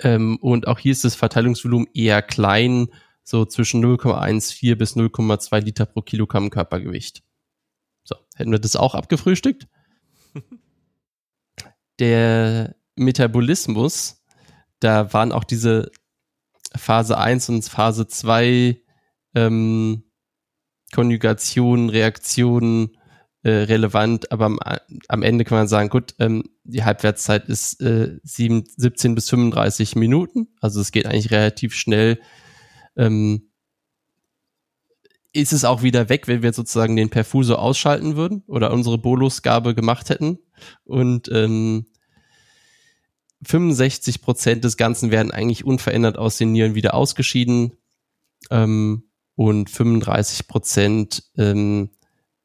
Ähm, 0.00 0.36
und 0.40 0.68
auch 0.68 0.78
hier 0.78 0.92
ist 0.92 1.04
das 1.04 1.16
Verteilungsvolumen 1.16 1.88
eher 1.94 2.22
klein, 2.22 2.88
so 3.24 3.44
zwischen 3.44 3.84
0,14 3.84 4.76
bis 4.76 4.96
0,2 4.96 5.60
Liter 5.60 5.86
pro 5.86 6.02
Kilogramm 6.02 6.50
Körpergewicht. 6.50 7.24
So, 8.04 8.16
hätten 8.34 8.52
wir 8.52 8.58
das 8.58 8.76
auch 8.76 8.94
abgefrühstückt? 8.94 9.68
Der 11.98 12.76
Metabolismus, 12.96 14.22
da 14.78 15.12
waren 15.12 15.32
auch 15.32 15.44
diese 15.44 15.90
Phase 16.74 17.18
1 17.18 17.48
und 17.50 17.64
Phase 17.64 18.06
2 18.06 18.80
ähm, 19.34 20.04
Konjugationen, 20.92 21.90
Reaktionen 21.90 22.96
äh, 23.42 23.50
relevant, 23.50 24.32
aber 24.32 24.46
am, 24.46 24.58
am 25.08 25.22
Ende 25.22 25.44
kann 25.44 25.58
man 25.58 25.68
sagen, 25.68 25.88
gut, 25.88 26.14
ähm, 26.18 26.44
die 26.64 26.84
Halbwertszeit 26.84 27.48
ist 27.48 27.80
äh, 27.80 28.18
7, 28.22 28.64
17 28.76 29.14
bis 29.14 29.30
35 29.30 29.96
Minuten, 29.96 30.48
also 30.60 30.80
es 30.80 30.92
geht 30.92 31.06
eigentlich 31.06 31.30
relativ 31.30 31.74
schnell. 31.74 32.20
Ähm, 32.96 33.49
ist 35.32 35.52
es 35.52 35.64
auch 35.64 35.82
wieder 35.82 36.08
weg, 36.08 36.26
wenn 36.28 36.42
wir 36.42 36.52
sozusagen 36.52 36.96
den 36.96 37.10
Perfuso 37.10 37.54
ausschalten 37.54 38.16
würden 38.16 38.42
oder 38.46 38.72
unsere 38.72 38.98
Bolusgabe 38.98 39.74
gemacht 39.74 40.10
hätten. 40.10 40.38
Und 40.84 41.30
ähm, 41.32 41.86
65 43.42 44.22
Prozent 44.22 44.64
des 44.64 44.76
Ganzen 44.76 45.10
werden 45.10 45.30
eigentlich 45.30 45.64
unverändert 45.64 46.18
aus 46.18 46.36
den 46.36 46.52
Nieren 46.52 46.74
wieder 46.74 46.94
ausgeschieden. 46.94 47.72
Ähm, 48.50 49.04
und 49.36 49.70
35 49.70 50.48
Prozent 50.48 51.22
ähm, 51.38 51.90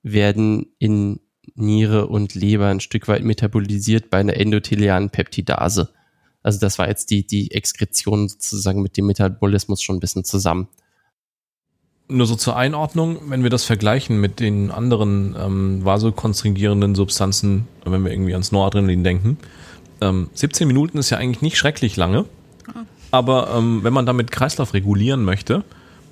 werden 0.01 0.67
in 0.79 1.19
Niere 1.55 2.07
und 2.07 2.35
Leber 2.35 2.67
ein 2.67 2.79
Stück 2.79 3.07
weit 3.07 3.23
metabolisiert 3.23 4.09
bei 4.09 4.19
einer 4.19 4.37
endothelialen 4.37 5.09
Peptidase. 5.09 5.93
Also 6.41 6.59
das 6.59 6.77
war 6.77 6.87
jetzt 6.87 7.09
die, 7.09 7.25
die 7.25 7.51
Exkretion 7.51 8.29
sozusagen 8.29 8.81
mit 8.81 8.97
dem 8.97 9.07
Metabolismus 9.07 9.81
schon 9.81 9.97
ein 9.97 9.99
bisschen 9.99 10.23
zusammen. 10.23 10.69
Nur 12.07 12.27
so 12.27 12.35
zur 12.35 12.55
Einordnung, 12.55 13.17
wenn 13.29 13.41
wir 13.41 13.49
das 13.49 13.63
vergleichen 13.63 14.21
mit 14.21 14.39
den 14.39 14.69
anderen 14.69 15.35
ähm, 15.39 15.83
vasokonstrigierenden 15.83 16.93
Substanzen, 16.93 17.67
wenn 17.83 18.03
wir 18.05 18.11
irgendwie 18.11 18.33
ans 18.33 18.51
Noradrenalin 18.51 19.03
denken, 19.03 19.37
ähm, 20.01 20.29
17 20.35 20.67
Minuten 20.67 20.99
ist 20.99 21.09
ja 21.09 21.17
eigentlich 21.17 21.41
nicht 21.41 21.57
schrecklich 21.57 21.95
lange, 21.97 22.25
aber 23.09 23.49
ähm, 23.55 23.83
wenn 23.83 23.93
man 23.93 24.05
damit 24.05 24.29
Kreislauf 24.31 24.73
regulieren 24.75 25.23
möchte, 25.23 25.63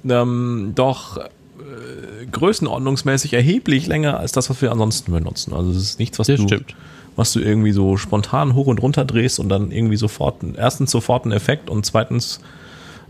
ähm, 0.10 0.72
doch 0.74 1.18
äh, 1.18 2.26
größenordnungsmäßig 2.32 3.34
erheblich 3.34 3.86
länger 3.86 4.20
als 4.20 4.32
das, 4.32 4.50
was 4.50 4.62
wir 4.64 4.72
ansonsten 4.72 5.12
benutzen. 5.12 5.54
Also 5.54 5.70
es 5.72 5.78
ist 5.78 6.00
nichts, 6.00 6.18
was 6.18 6.26
Das 6.28 6.40
du, 6.40 6.48
stimmt. 6.48 6.76
was 7.16 7.34
du 7.34 7.40
irgendwie 7.40 7.72
so 7.72 7.98
spontan 7.98 8.56
hoch 8.56 8.66
und 8.68 8.82
runter 8.82 9.06
drehst 9.06 9.40
und 9.40 9.50
dann 9.50 9.70
irgendwie 9.72 9.98
sofort, 9.98 10.38
erstens 10.58 10.90
sofort 10.90 11.26
einen 11.26 11.34
Effekt 11.34 11.70
und 11.70 11.86
zweitens 11.86 12.40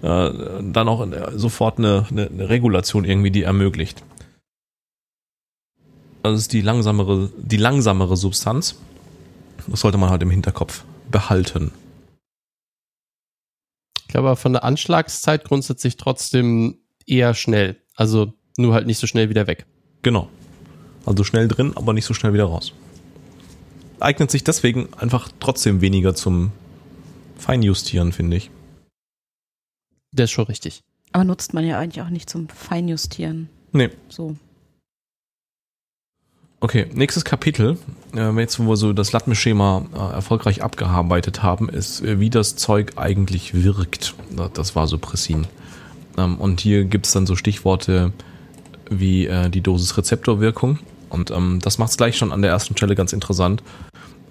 äh, 0.04 0.32
dann 0.62 0.89
auch 0.89 1.08
sofort 1.34 1.80
eine, 1.80 2.06
eine, 2.10 2.28
eine 2.28 2.50
Regulation 2.50 3.06
irgendwie, 3.06 3.32
die 3.32 3.44
ermöglicht. 3.44 4.04
Es 6.24 6.39
ist 6.39 6.54
die 6.54 6.62
langsamere, 6.62 7.32
die 7.38 7.58
langsamere 7.58 8.18
Substanz. 8.18 8.76
Das 9.68 9.80
sollte 9.80 9.98
man 9.98 10.10
halt 10.10 10.22
im 10.22 10.30
Hinterkopf 10.30 10.84
behalten. 11.10 11.72
Ich 14.02 14.08
glaube 14.10 14.36
von 14.36 14.54
der 14.54 14.63
Anschlagszeit 14.66 15.46
grundsätzlich 15.46 15.96
trotzdem 15.96 16.80
eher 17.08 17.34
schnell. 17.34 17.78
Also 17.96 18.34
nur 18.58 18.74
halt 18.74 18.88
nicht 18.88 19.00
so 19.00 19.08
schnell 19.08 19.30
wieder 19.30 19.48
weg. 19.48 19.66
Genau. 20.02 20.28
Also 21.06 21.24
schnell 21.24 21.48
drin, 21.48 21.72
aber 21.76 21.94
nicht 21.94 22.06
so 22.06 22.13
schnell 22.13 22.34
wieder 22.34 22.46
raus. 22.46 22.74
Eignet 24.00 24.32
sich 24.32 24.44
deswegen 24.44 24.94
einfach 24.96 25.30
trotzdem 25.39 25.80
weniger 25.80 26.13
zum 26.13 26.52
Feinjustieren, 27.38 28.12
finde 28.12 28.38
ich. 28.38 28.52
Das 30.13 30.26
ist 30.26 30.32
schon 30.32 30.45
richtig. 30.45 30.82
Aber 31.12 31.23
nutzt 31.23 31.54
man 31.54 31.65
ja 31.65 31.80
eigentlich 31.80 32.04
auch 32.04 32.10
nicht 32.10 32.30
zum 32.30 32.47
Feinjustieren. 32.49 33.49
Nee. 33.71 33.89
So. 34.10 34.36
Okay, 36.60 36.88
nächstes 36.93 37.26
Kapitel, 37.26 37.78
äh, 38.15 38.32
jetzt 38.39 38.58
wo 38.58 38.69
wir 38.69 38.78
so 38.78 38.93
das 38.93 39.12
Latme-Schema 39.12 39.86
äh, 39.93 40.13
erfolgreich 40.13 40.63
abgearbeitet 40.63 41.43
haben, 41.43 41.67
ist, 41.67 42.02
äh, 42.02 42.21
wie 42.21 42.30
das 42.30 42.56
Zeug 42.56 42.93
eigentlich 42.95 43.54
wirkt. 43.54 44.15
Das 44.54 44.73
war 44.76 44.88
so 44.88 44.97
Pressin. 44.97 45.45
Ähm, 46.17 46.38
und 46.38 46.62
hier 46.62 46.86
gibt's 46.86 47.12
dann 47.12 47.26
so 47.26 47.36
Stichworte 47.36 48.13
wie 48.89 49.26
äh, 49.26 49.49
die 49.49 49.62
Dosis-Rezeptorwirkung. 49.62 50.80
Und 51.10 51.32
ähm, 51.32 51.60
das 51.62 51.80
macht's 51.80 51.97
gleich 51.97 52.17
schon 52.17 52.32
an 52.32 52.41
der 52.41 52.52
ersten 52.52 52.78
Stelle 52.78 52.95
ganz 52.95 53.12
interessant. 53.12 53.62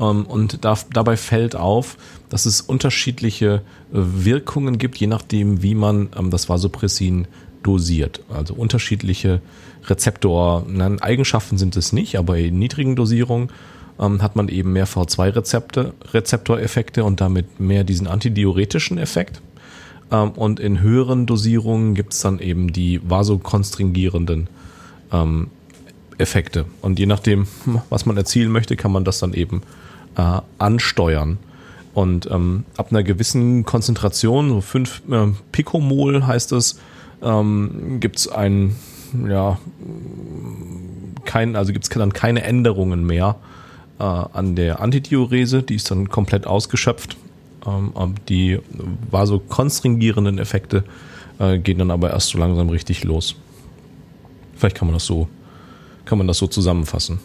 Ähm, 0.02 0.26
und 0.26 0.64
da, 0.64 0.76
dabei 0.92 1.16
fällt 1.16 1.56
auf, 1.56 1.96
dass 2.28 2.46
es 2.46 2.60
unterschiedliche 2.60 3.46
äh, 3.46 3.60
Wirkungen 3.92 4.78
gibt, 4.78 4.98
je 4.98 5.06
nachdem, 5.06 5.62
wie 5.62 5.74
man 5.74 6.08
ähm, 6.18 6.30
das 6.30 6.48
Vasopressin 6.48 7.28
dosiert. 7.62 8.20
Also 8.28 8.54
unterschiedliche 8.54 9.40
Rezeptor, 9.86 10.66
nein, 10.68 11.00
Eigenschaften 11.00 11.58
sind 11.58 11.76
es 11.76 11.92
nicht, 11.92 12.16
aber 12.18 12.36
in 12.38 12.58
niedrigen 12.58 12.96
Dosierungen 12.96 13.50
ähm, 14.00 14.20
hat 14.20 14.34
man 14.34 14.48
eben 14.48 14.72
mehr 14.72 14.88
V2-Rezepte, 14.88 15.94
Rezeptoreffekte 16.12 17.04
und 17.04 17.20
damit 17.20 17.60
mehr 17.60 17.84
diesen 17.84 18.08
antidiuretischen 18.08 18.98
Effekt. 18.98 19.40
Und 20.36 20.60
in 20.60 20.82
höheren 20.82 21.24
Dosierungen 21.24 21.94
gibt 21.94 22.12
es 22.12 22.20
dann 22.20 22.38
eben 22.38 22.70
die 22.70 23.00
vasokonstringierenden 23.02 24.46
Effekte. 26.18 26.66
Und 26.82 26.98
je 26.98 27.06
nachdem, 27.06 27.46
was 27.88 28.04
man 28.04 28.18
erzielen 28.18 28.52
möchte, 28.52 28.76
kann 28.76 28.92
man 28.92 29.04
das 29.04 29.20
dann 29.20 29.32
eben 29.32 29.62
äh, 30.16 30.40
ansteuern. 30.58 31.38
Und 31.94 32.30
ähm, 32.30 32.64
ab 32.76 32.88
einer 32.90 33.02
gewissen 33.02 33.64
Konzentration, 33.64 34.48
so 34.48 34.60
5 34.60 35.02
äh, 35.10 35.26
Pikomol 35.52 36.26
heißt 36.26 36.52
es, 36.52 36.78
ähm, 37.22 37.98
gibt 38.00 38.18
es 38.18 38.28
ein, 38.28 38.76
ja, 39.28 39.58
kein, 41.24 41.54
also 41.54 41.72
gibt 41.72 41.84
es 41.84 41.90
dann 41.90 42.12
keine 42.12 42.42
Änderungen 42.42 43.06
mehr 43.06 43.36
äh, 43.98 44.04
an 44.04 44.56
der 44.56 44.80
Antidiurese, 44.80 45.62
die 45.62 45.74
ist 45.74 45.90
dann 45.90 46.08
komplett 46.08 46.46
ausgeschöpft. 46.46 47.16
Ähm, 47.66 48.14
die 48.28 48.58
vasokonstringierenden 49.10 50.38
Effekte 50.38 50.84
äh, 51.38 51.58
gehen 51.58 51.78
dann 51.78 51.90
aber 51.90 52.10
erst 52.10 52.30
so 52.30 52.38
langsam 52.38 52.70
richtig 52.70 53.04
los. 53.04 53.36
Vielleicht 54.56 54.76
kann 54.76 54.88
man 54.88 54.94
das 54.94 55.04
so, 55.04 55.28
kann 56.04 56.18
man 56.18 56.26
das 56.26 56.38
so 56.38 56.46
zusammenfassen. 56.46 57.20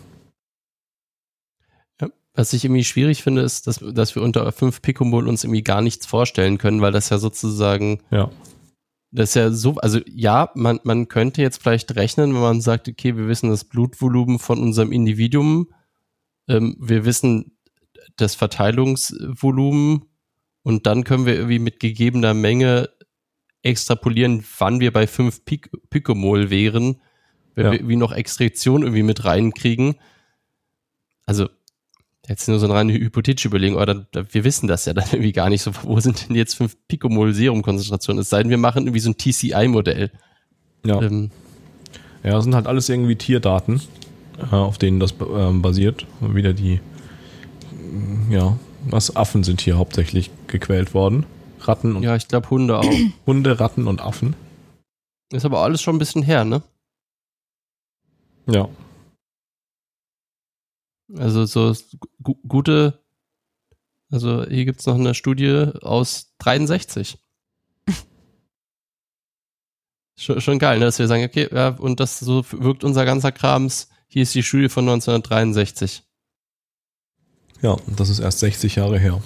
Was 2.37 2.53
ich 2.53 2.63
irgendwie 2.63 2.83
schwierig 2.83 3.23
finde, 3.23 3.41
ist, 3.41 3.65
dass, 3.65 3.79
dass 3.79 4.13
wir 4.13 4.21
unter 4.21 4.49
5 4.51 4.83
Picomol 4.83 5.27
uns 5.27 5.43
irgendwie 5.43 5.63
gar 5.63 5.81
nichts 5.81 6.05
vorstellen 6.05 6.59
können, 6.59 6.81
weil 6.81 6.91
das 6.91 7.09
ja 7.09 7.17
sozusagen, 7.17 7.99
Ja. 8.11 8.29
das 9.11 9.29
ist 9.29 9.35
ja 9.35 9.49
so, 9.51 9.73
also 9.77 9.99
ja, 10.05 10.51
man, 10.53 10.79
man 10.83 11.07
könnte 11.07 11.41
jetzt 11.41 11.59
vielleicht 11.61 11.95
rechnen, 11.95 12.35
wenn 12.35 12.41
man 12.41 12.61
sagt, 12.61 12.87
okay, 12.87 13.17
wir 13.17 13.27
wissen 13.27 13.49
das 13.49 13.63
Blutvolumen 13.65 14.37
von 14.37 14.59
unserem 14.59 14.91
Individuum, 14.91 15.71
ähm, 16.47 16.77
wir 16.79 17.05
wissen 17.05 17.57
das 18.17 18.35
Verteilungsvolumen 18.35 20.05
und 20.61 20.85
dann 20.85 21.03
können 21.03 21.25
wir 21.25 21.35
irgendwie 21.35 21.59
mit 21.59 21.79
gegebener 21.79 22.35
Menge 22.35 22.89
extrapolieren, 23.63 24.43
wann 24.59 24.79
wir 24.79 24.93
bei 24.93 25.07
5 25.07 25.43
Pic 25.43 25.71
Picomol 25.89 26.51
wären, 26.51 27.01
wenn 27.55 27.65
Ja. 27.65 27.71
wir 27.71 27.79
irgendwie 27.79 27.95
noch 27.95 28.11
Extraktion 28.11 28.83
irgendwie 28.83 29.01
mit 29.03 29.25
reinkriegen. 29.25 29.95
Also 31.25 31.49
jetzt 32.27 32.47
nur 32.47 32.59
so 32.59 32.65
eine 32.65 32.75
reine 32.75 32.93
hypothetische 32.93 33.47
Überlegung, 33.47 33.83
dann, 33.85 34.07
wir 34.11 34.43
wissen 34.43 34.67
das 34.67 34.85
ja 34.85 34.93
dann 34.93 35.05
irgendwie 35.11 35.31
gar 35.31 35.49
nicht 35.49 35.61
so, 35.61 35.71
wo 35.83 35.99
sind 35.99 36.29
denn 36.29 36.35
jetzt 36.35 36.55
5 36.55 36.75
Picomol 36.87 37.33
Serumkonzentrationen? 37.33 38.21
Es 38.21 38.29
sei 38.29 38.43
denn, 38.43 38.49
wir 38.49 38.57
machen 38.57 38.85
irgendwie 38.85 38.99
so 38.99 39.09
ein 39.09 39.17
TCI-Modell. 39.17 40.11
Ja. 40.85 41.01
Ähm, 41.01 41.31
Ja, 42.23 42.31
das 42.31 42.43
sind 42.43 42.55
halt 42.55 42.67
alles 42.67 42.89
irgendwie 42.89 43.15
Tierdaten, 43.15 43.81
äh, 44.51 44.55
auf 44.55 44.77
denen 44.77 44.99
das 44.99 45.13
ähm, 45.21 45.61
basiert. 45.61 46.05
Wieder 46.19 46.53
die, 46.53 46.81
mm, 47.71 48.31
ja, 48.31 48.57
was 48.85 49.15
Affen 49.15 49.43
sind 49.43 49.61
hier 49.61 49.77
hauptsächlich 49.77 50.31
gequält 50.47 50.93
worden. 50.93 51.25
Ratten 51.61 51.95
und 51.95 52.03
ja, 52.03 52.15
ich 52.15 52.27
glaube 52.27 52.49
Hunde 52.49 52.79
auch. 52.79 52.93
Hunde, 53.25 53.59
Ratten 53.59 53.87
und 53.87 54.01
Affen. 54.01 54.35
Ist 55.31 55.45
aber 55.45 55.59
alles 55.61 55.81
schon 55.81 55.95
ein 55.95 55.99
bisschen 55.99 56.23
her, 56.23 56.45
ne? 56.45 56.61
Ja. 58.49 58.69
Also 61.15 61.45
so 61.45 61.73
gu 62.21 62.35
gute, 62.47 63.01
also 64.11 64.45
hier 64.45 64.65
gibt's 64.65 64.85
noch 64.85 64.95
eine 64.95 65.13
Studie 65.13 65.71
aus 65.81 66.33
63. 66.39 67.17
schon, 70.17 70.41
schon 70.41 70.59
geil, 70.59 70.79
ne? 70.79 70.85
dass 70.85 70.99
wir 70.99 71.07
sagen, 71.07 71.23
okay, 71.23 71.47
ja, 71.51 71.69
und 71.69 71.99
das 71.99 72.19
so 72.19 72.43
wirkt 72.51 72.83
unser 72.83 73.05
ganzer 73.05 73.31
Krams. 73.31 73.89
Hier 74.07 74.23
ist 74.23 74.35
die 74.35 74.43
Studie 74.43 74.69
von 74.69 74.83
1963. 74.85 76.03
Ja, 77.61 77.71
und 77.71 77.99
das 77.99 78.09
ist 78.09 78.19
erst 78.19 78.39
60 78.39 78.75
Jahre 78.75 78.99
her. 78.99 79.21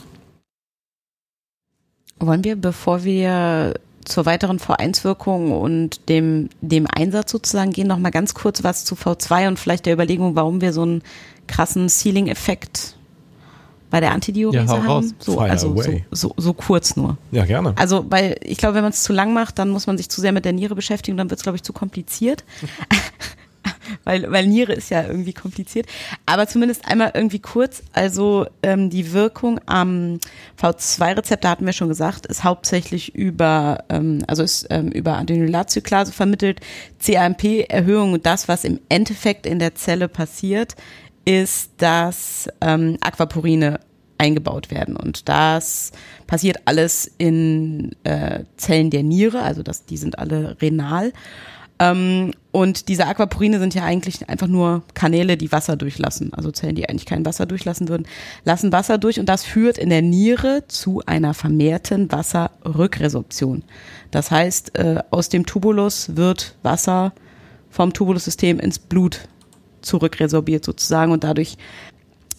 Wollen 2.19 2.43
wir, 2.43 2.55
bevor 2.55 3.03
wir 3.03 3.73
zur 4.05 4.25
weiteren 4.25 4.59
V1-Wirkung 4.59 5.51
und 5.51 6.09
dem, 6.09 6.49
dem 6.61 6.87
Einsatz 6.87 7.31
sozusagen 7.31 7.71
gehen, 7.71 7.87
noch 7.87 7.97
mal 7.97 8.09
ganz 8.11 8.33
kurz 8.33 8.63
was 8.63 8.85
zu 8.85 8.95
V2 8.95 9.47
und 9.47 9.59
vielleicht 9.59 9.85
der 9.85 9.93
Überlegung, 9.93 10.35
warum 10.35 10.61
wir 10.61 10.73
so 10.73 10.81
einen 10.81 11.03
krassen 11.51 11.89
Ceiling-Effekt 11.89 12.95
bei 13.89 13.99
der 13.99 14.13
Antidiurese 14.13 14.65
Ja, 14.65 14.83
haben? 14.83 15.13
So, 15.19 15.33
Fire 15.33 15.51
also 15.51 15.75
so, 15.75 15.91
so, 16.11 16.33
so 16.37 16.53
kurz 16.53 16.95
nur. 16.95 17.17
Ja, 17.31 17.45
gerne. 17.45 17.73
Also, 17.75 18.05
weil 18.09 18.37
ich 18.41 18.57
glaube, 18.57 18.75
wenn 18.75 18.83
man 18.83 18.93
es 18.93 19.03
zu 19.03 19.13
lang 19.13 19.33
macht, 19.33 19.59
dann 19.59 19.69
muss 19.69 19.85
man 19.85 19.97
sich 19.97 20.09
zu 20.09 20.21
sehr 20.21 20.31
mit 20.31 20.45
der 20.45 20.53
Niere 20.53 20.75
beschäftigen, 20.75 21.17
dann 21.17 21.29
wird 21.29 21.39
es, 21.39 21.43
glaube 21.43 21.57
ich, 21.57 21.63
zu 21.63 21.73
kompliziert. 21.73 22.45
weil, 24.03 24.31
weil 24.31 24.47
Niere 24.47 24.73
ist 24.73 24.89
ja 24.89 25.03
irgendwie 25.03 25.33
kompliziert. 25.33 25.87
Aber 26.25 26.47
zumindest 26.47 26.87
einmal 26.87 27.11
irgendwie 27.13 27.39
kurz. 27.39 27.83
Also 27.93 28.47
ähm, 28.63 28.89
die 28.89 29.13
Wirkung 29.13 29.59
am 29.65 30.19
V2-Rezeptor 30.61 31.51
hatten 31.51 31.65
wir 31.65 31.73
schon 31.73 31.89
gesagt, 31.89 32.25
ist 32.25 32.43
hauptsächlich 32.43 33.15
über, 33.15 33.83
ähm, 33.89 34.23
also 34.27 34.43
ist 34.43 34.67
ähm, 34.69 34.89
über 34.89 35.17
Adenylatzyklase 35.17 36.11
vermittelt. 36.11 36.61
CAMP-Erhöhung 37.03 38.13
und 38.13 38.25
das, 38.25 38.47
was 38.47 38.63
im 38.63 38.79
Endeffekt 38.89 39.45
in 39.45 39.59
der 39.59 39.75
Zelle 39.75 40.07
passiert, 40.07 40.75
ist, 41.25 41.73
dass 41.77 42.49
ähm, 42.62 42.97
Aquaporine 43.01 43.79
eingebaut 44.17 44.69
werden. 44.69 44.95
Und 44.95 45.27
das 45.29 45.91
passiert 46.27 46.60
alles 46.65 47.12
in 47.17 47.95
äh, 48.03 48.43
Zellen 48.57 48.91
der 48.91 49.03
Niere, 49.03 49.41
also 49.41 49.63
das, 49.63 49.86
die 49.86 49.97
sind 49.97 50.19
alle 50.19 50.62
renal. 50.62 51.12
Ähm, 51.79 52.31
und 52.51 52.88
diese 52.89 53.07
Aquaporine 53.07 53.57
sind 53.60 53.73
ja 53.73 53.84
eigentlich 53.84 54.29
einfach 54.29 54.47
nur 54.47 54.84
Kanäle, 54.93 55.38
die 55.38 55.51
Wasser 55.51 55.75
durchlassen. 55.75 56.31
Also 56.34 56.51
Zellen, 56.51 56.75
die 56.75 56.88
eigentlich 56.88 57.07
kein 57.07 57.25
Wasser 57.25 57.47
durchlassen 57.47 57.89
würden, 57.89 58.05
lassen 58.43 58.71
Wasser 58.71 58.99
durch 58.99 59.19
und 59.19 59.27
das 59.27 59.43
führt 59.43 59.79
in 59.79 59.89
der 59.89 60.03
Niere 60.03 60.65
zu 60.67 61.01
einer 61.07 61.34
vermehrten 61.34 62.12
Wasserrückresorption. 62.12 63.63
Das 64.12 64.29
heißt, 64.29 64.77
äh, 64.77 64.99
aus 65.10 65.29
dem 65.29 65.47
Tubulus 65.47 66.15
wird 66.15 66.55
Wasser 66.62 67.13
vom 67.71 67.93
Tubulussystem 67.93 68.60
ins 68.60 68.77
Blut 68.77 69.21
zurückresorbiert 69.81 70.65
sozusagen 70.65 71.11
und 71.11 71.23
dadurch 71.23 71.57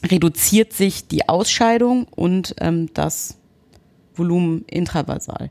reduziert 0.04 0.72
sich 0.72 1.06
die 1.06 1.28
Ausscheidung 1.28 2.06
und 2.10 2.54
ähm, 2.60 2.88
das 2.94 3.38
Volumen 4.14 4.64
intravasal. 4.66 5.50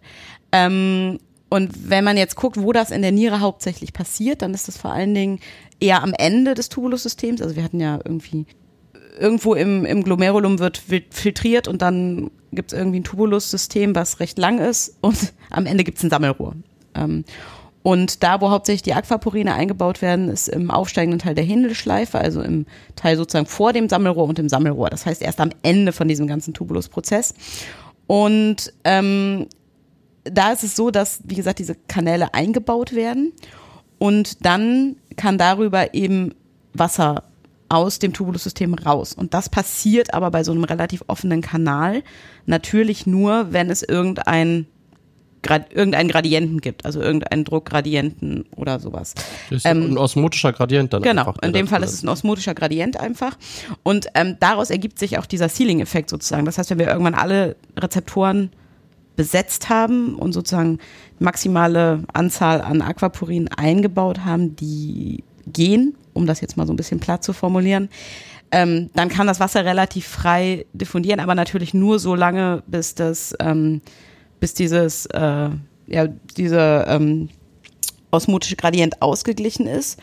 Ähm, 0.52 1.20
und 1.50 1.90
wenn 1.90 2.04
man 2.04 2.18
jetzt 2.18 2.36
guckt, 2.36 2.62
wo 2.62 2.72
das 2.72 2.92
in 2.92 3.02
der 3.02 3.12
Niere 3.12 3.42
hauptsächlich 3.42 3.94
passiert, 3.94 4.42
dann 4.42 4.54
ist 4.54 4.68
das 4.68 4.78
vor 4.78 4.94
allen 4.94 5.14
Dingen 5.14 5.40
eher 5.80 6.02
am 6.02 6.14
Ende 6.18 6.54
des 6.54 6.70
Tubulussystems. 6.70 7.42
Also 7.42 7.56
wir 7.56 7.64
hatten 7.64 7.80
ja 7.80 8.00
irgendwie 8.06 8.46
irgendwo 9.20 9.54
im, 9.54 9.86
im 9.86 10.04
Glomerulum 10.04 10.60
wird, 10.60 10.78
filtriert 10.78 11.68
und 11.68 11.82
dann 11.82 12.32
gibt 12.54 12.72
es 12.72 12.78
irgendwie 12.78 13.02
ein 13.02 13.04
Tubulussystem, 13.04 13.96
was 13.96 14.20
recht 14.20 14.38
lang 14.38 14.60
ist 14.60 14.98
und 15.02 15.34
am 15.50 15.66
Ende 15.66 15.84
gibt 15.84 15.98
es 15.98 16.04
ein 16.04 16.10
Sammelrohr. 16.10 16.56
Ähm, 16.96 17.26
und 17.84 18.22
da, 18.22 18.42
wo 18.42 18.52
hauptsächlich 18.52 18.84
die 18.84 18.94
Aquaporine 18.94 19.54
eingebaut 19.54 20.02
werden, 20.02 20.30
ist 20.30 20.50
im 20.50 20.70
aufsteigenden 20.70 21.20
Teil 21.20 21.34
der 21.34 21.44
Händelschleife, 21.44 22.20
also 22.20 22.42
im 22.42 22.66
Teil 22.96 23.18
sozusagen 23.18 23.48
vor 23.48 23.74
dem 23.74 23.90
Sammelrohr 23.90 24.28
und 24.28 24.38
im 24.38 24.50
Sammelrohr. 24.50 24.90
Das 24.90 25.06
heißt 25.06 25.22
erst 25.22 25.40
am 25.40 25.50
Ende 25.64 25.92
von 25.92 26.08
diesem 26.08 26.28
ganzen 26.28 26.54
Tubulusprozess. 26.54 27.34
Und 28.06 28.74
ähm, 28.84 29.48
da 30.24 30.52
ist 30.52 30.64
es 30.64 30.76
so, 30.76 30.92
dass, 30.92 31.22
wie 31.24 31.36
gesagt, 31.36 31.60
diese 31.60 31.76
Kanäle 31.88 32.34
eingebaut 32.34 32.94
werden 32.94 33.34
und 33.98 34.46
dann 34.46 34.98
kann 35.16 35.38
darüber 35.38 35.94
eben 35.94 36.36
Wasser 36.74 37.24
aus 37.70 38.00
dem 38.00 38.14
Tubulussystem 38.14 38.74
raus. 38.74 39.14
Und 39.14 39.34
das 39.34 39.50
passiert 39.50 40.14
aber 40.14 40.30
bei 40.30 40.44
so 40.44 40.52
einem 40.52 40.66
relativ 40.66 41.04
offenen 41.08 41.42
Kanal 41.42 42.04
natürlich 42.46 43.08
nur, 43.08 43.54
wenn 43.54 43.70
es 43.70 43.82
irgendein 43.82 44.68
Grad, 45.44 45.74
irgendeinen 45.74 46.10
Gradienten 46.10 46.62
gibt, 46.62 46.86
also 46.86 47.02
irgendeinen 47.02 47.44
Druckgradienten 47.46 48.46
oder 48.56 48.80
sowas. 48.80 49.14
Das 49.50 49.58
ist 49.60 49.66
Ähm, 49.66 49.94
ein 49.94 49.98
osmotischer 49.98 50.54
Gradient 50.54 50.94
dann 50.94 51.02
Genau, 51.02 51.22
einfach. 51.22 51.38
der 51.38 51.48
in 51.48 51.54
dem 51.54 51.68
Fall 51.68 51.82
ist 51.84 51.94
es 51.94 52.04
ein 52.04 52.10
osmotischer 52.10 52.54
Gradient 52.54 52.98
einfach. 53.00 53.38
Und 53.84 54.08
ähm, 54.14 54.38
daraus 54.40 54.70
ergibt 54.70 55.00
sich 55.00 55.18
auch 55.18 55.26
dieser 55.26 55.50
Sealing-Effekt 55.50 56.10
sozusagen. 56.10 56.46
Das 56.46 56.58
heißt, 56.58 56.70
wenn 56.70 56.80
wir 56.80 56.88
irgendwann 56.88 57.16
alle 57.16 57.56
Rezeptoren 57.78 58.52
besetzt 59.16 59.70
haben 59.70 60.16
und 60.16 60.34
sozusagen 60.34 60.80
maximale 61.20 62.04
Anzahl 62.14 62.62
an 62.62 62.82
Aquaporin 62.82 63.48
eingebaut 63.50 64.20
haben, 64.26 64.56
die 64.56 65.24
gehen, 65.48 65.96
um 66.14 66.26
das 66.26 66.42
jetzt 66.42 66.58
mal 66.58 66.66
so 66.68 66.74
ein 66.74 66.78
bisschen 66.78 67.00
platt 67.00 67.24
zu 67.24 67.34
formulieren, 67.34 67.90
ähm, 68.52 68.90
dann 68.96 69.10
kann 69.10 69.28
das 69.28 69.40
Wasser 69.40 69.64
relativ 69.66 70.08
frei 70.08 70.66
diffundieren, 70.74 71.20
aber 71.20 71.36
natürlich 71.36 71.74
nur 71.74 72.00
so 72.00 72.16
lange, 72.16 72.64
bis 72.68 72.96
das, 72.96 73.34
ähm, 73.40 73.82
bis 74.42 74.54
dieses, 74.54 75.06
äh, 75.06 75.50
ja, 75.88 76.08
dieser 76.36 76.88
ähm, 76.88 77.30
osmotische 78.10 78.58
Gradient 78.58 79.02
ausgeglichen 79.02 79.68
ist. 79.68 80.02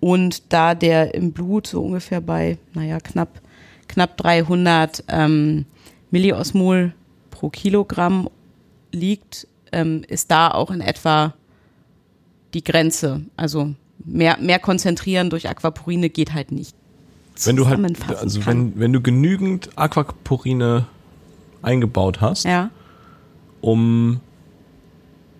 Und 0.00 0.52
da 0.52 0.74
der 0.74 1.14
im 1.14 1.32
Blut 1.32 1.66
so 1.66 1.82
ungefähr 1.82 2.22
bei, 2.22 2.58
naja, 2.72 2.98
knapp, 3.00 3.40
knapp 3.88 4.16
300 4.16 5.04
ähm, 5.08 5.66
Milliosmol 6.10 6.94
pro 7.30 7.50
Kilogramm 7.50 8.30
liegt, 8.92 9.46
ähm, 9.72 10.02
ist 10.08 10.30
da 10.30 10.50
auch 10.50 10.70
in 10.70 10.80
etwa 10.80 11.34
die 12.54 12.64
Grenze. 12.64 13.22
Also 13.36 13.74
mehr, 14.04 14.38
mehr 14.40 14.58
konzentrieren 14.58 15.28
durch 15.28 15.48
Aquaporine 15.48 16.08
geht 16.08 16.34
halt 16.34 16.52
nicht. 16.52 16.74
wenn 17.44 17.56
du 17.56 17.68
halt, 17.68 18.18
also 18.18 18.40
kann. 18.40 18.74
wenn, 18.74 18.80
wenn 18.80 18.92
du 18.92 19.00
genügend 19.00 19.70
Aquaporine 19.76 20.86
eingebaut 21.62 22.20
hast, 22.20 22.44
Ja, 22.44 22.70
um 23.62 24.20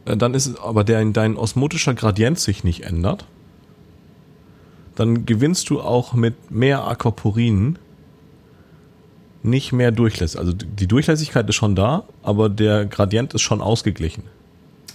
äh, 0.07 0.17
dann 0.17 0.33
ist 0.33 0.47
es 0.47 0.57
aber 0.59 0.83
der, 0.85 1.05
dein 1.05 1.37
osmotischer 1.37 1.93
Gradient 1.95 2.39
sich 2.39 2.65
nicht 2.65 2.85
ändert, 2.85 3.27
dann 4.97 5.27
gewinnst 5.27 5.69
du 5.71 5.81
auch 5.81 6.13
mit 6.15 6.51
mehr 6.51 6.87
Aquaporinen 6.87 7.79
nicht 9.43 9.73
mehr 9.73 9.91
Durchlässigkeit. 9.91 10.47
Also 10.47 10.53
die 10.57 10.87
Durchlässigkeit 10.87 11.49
ist 11.49 11.57
schon 11.57 11.75
da, 11.75 12.05
aber 12.23 12.49
der 12.49 12.87
Gradient 12.87 13.35
ist 13.35 13.43
schon 13.43 13.61
ausgeglichen. 13.61 14.23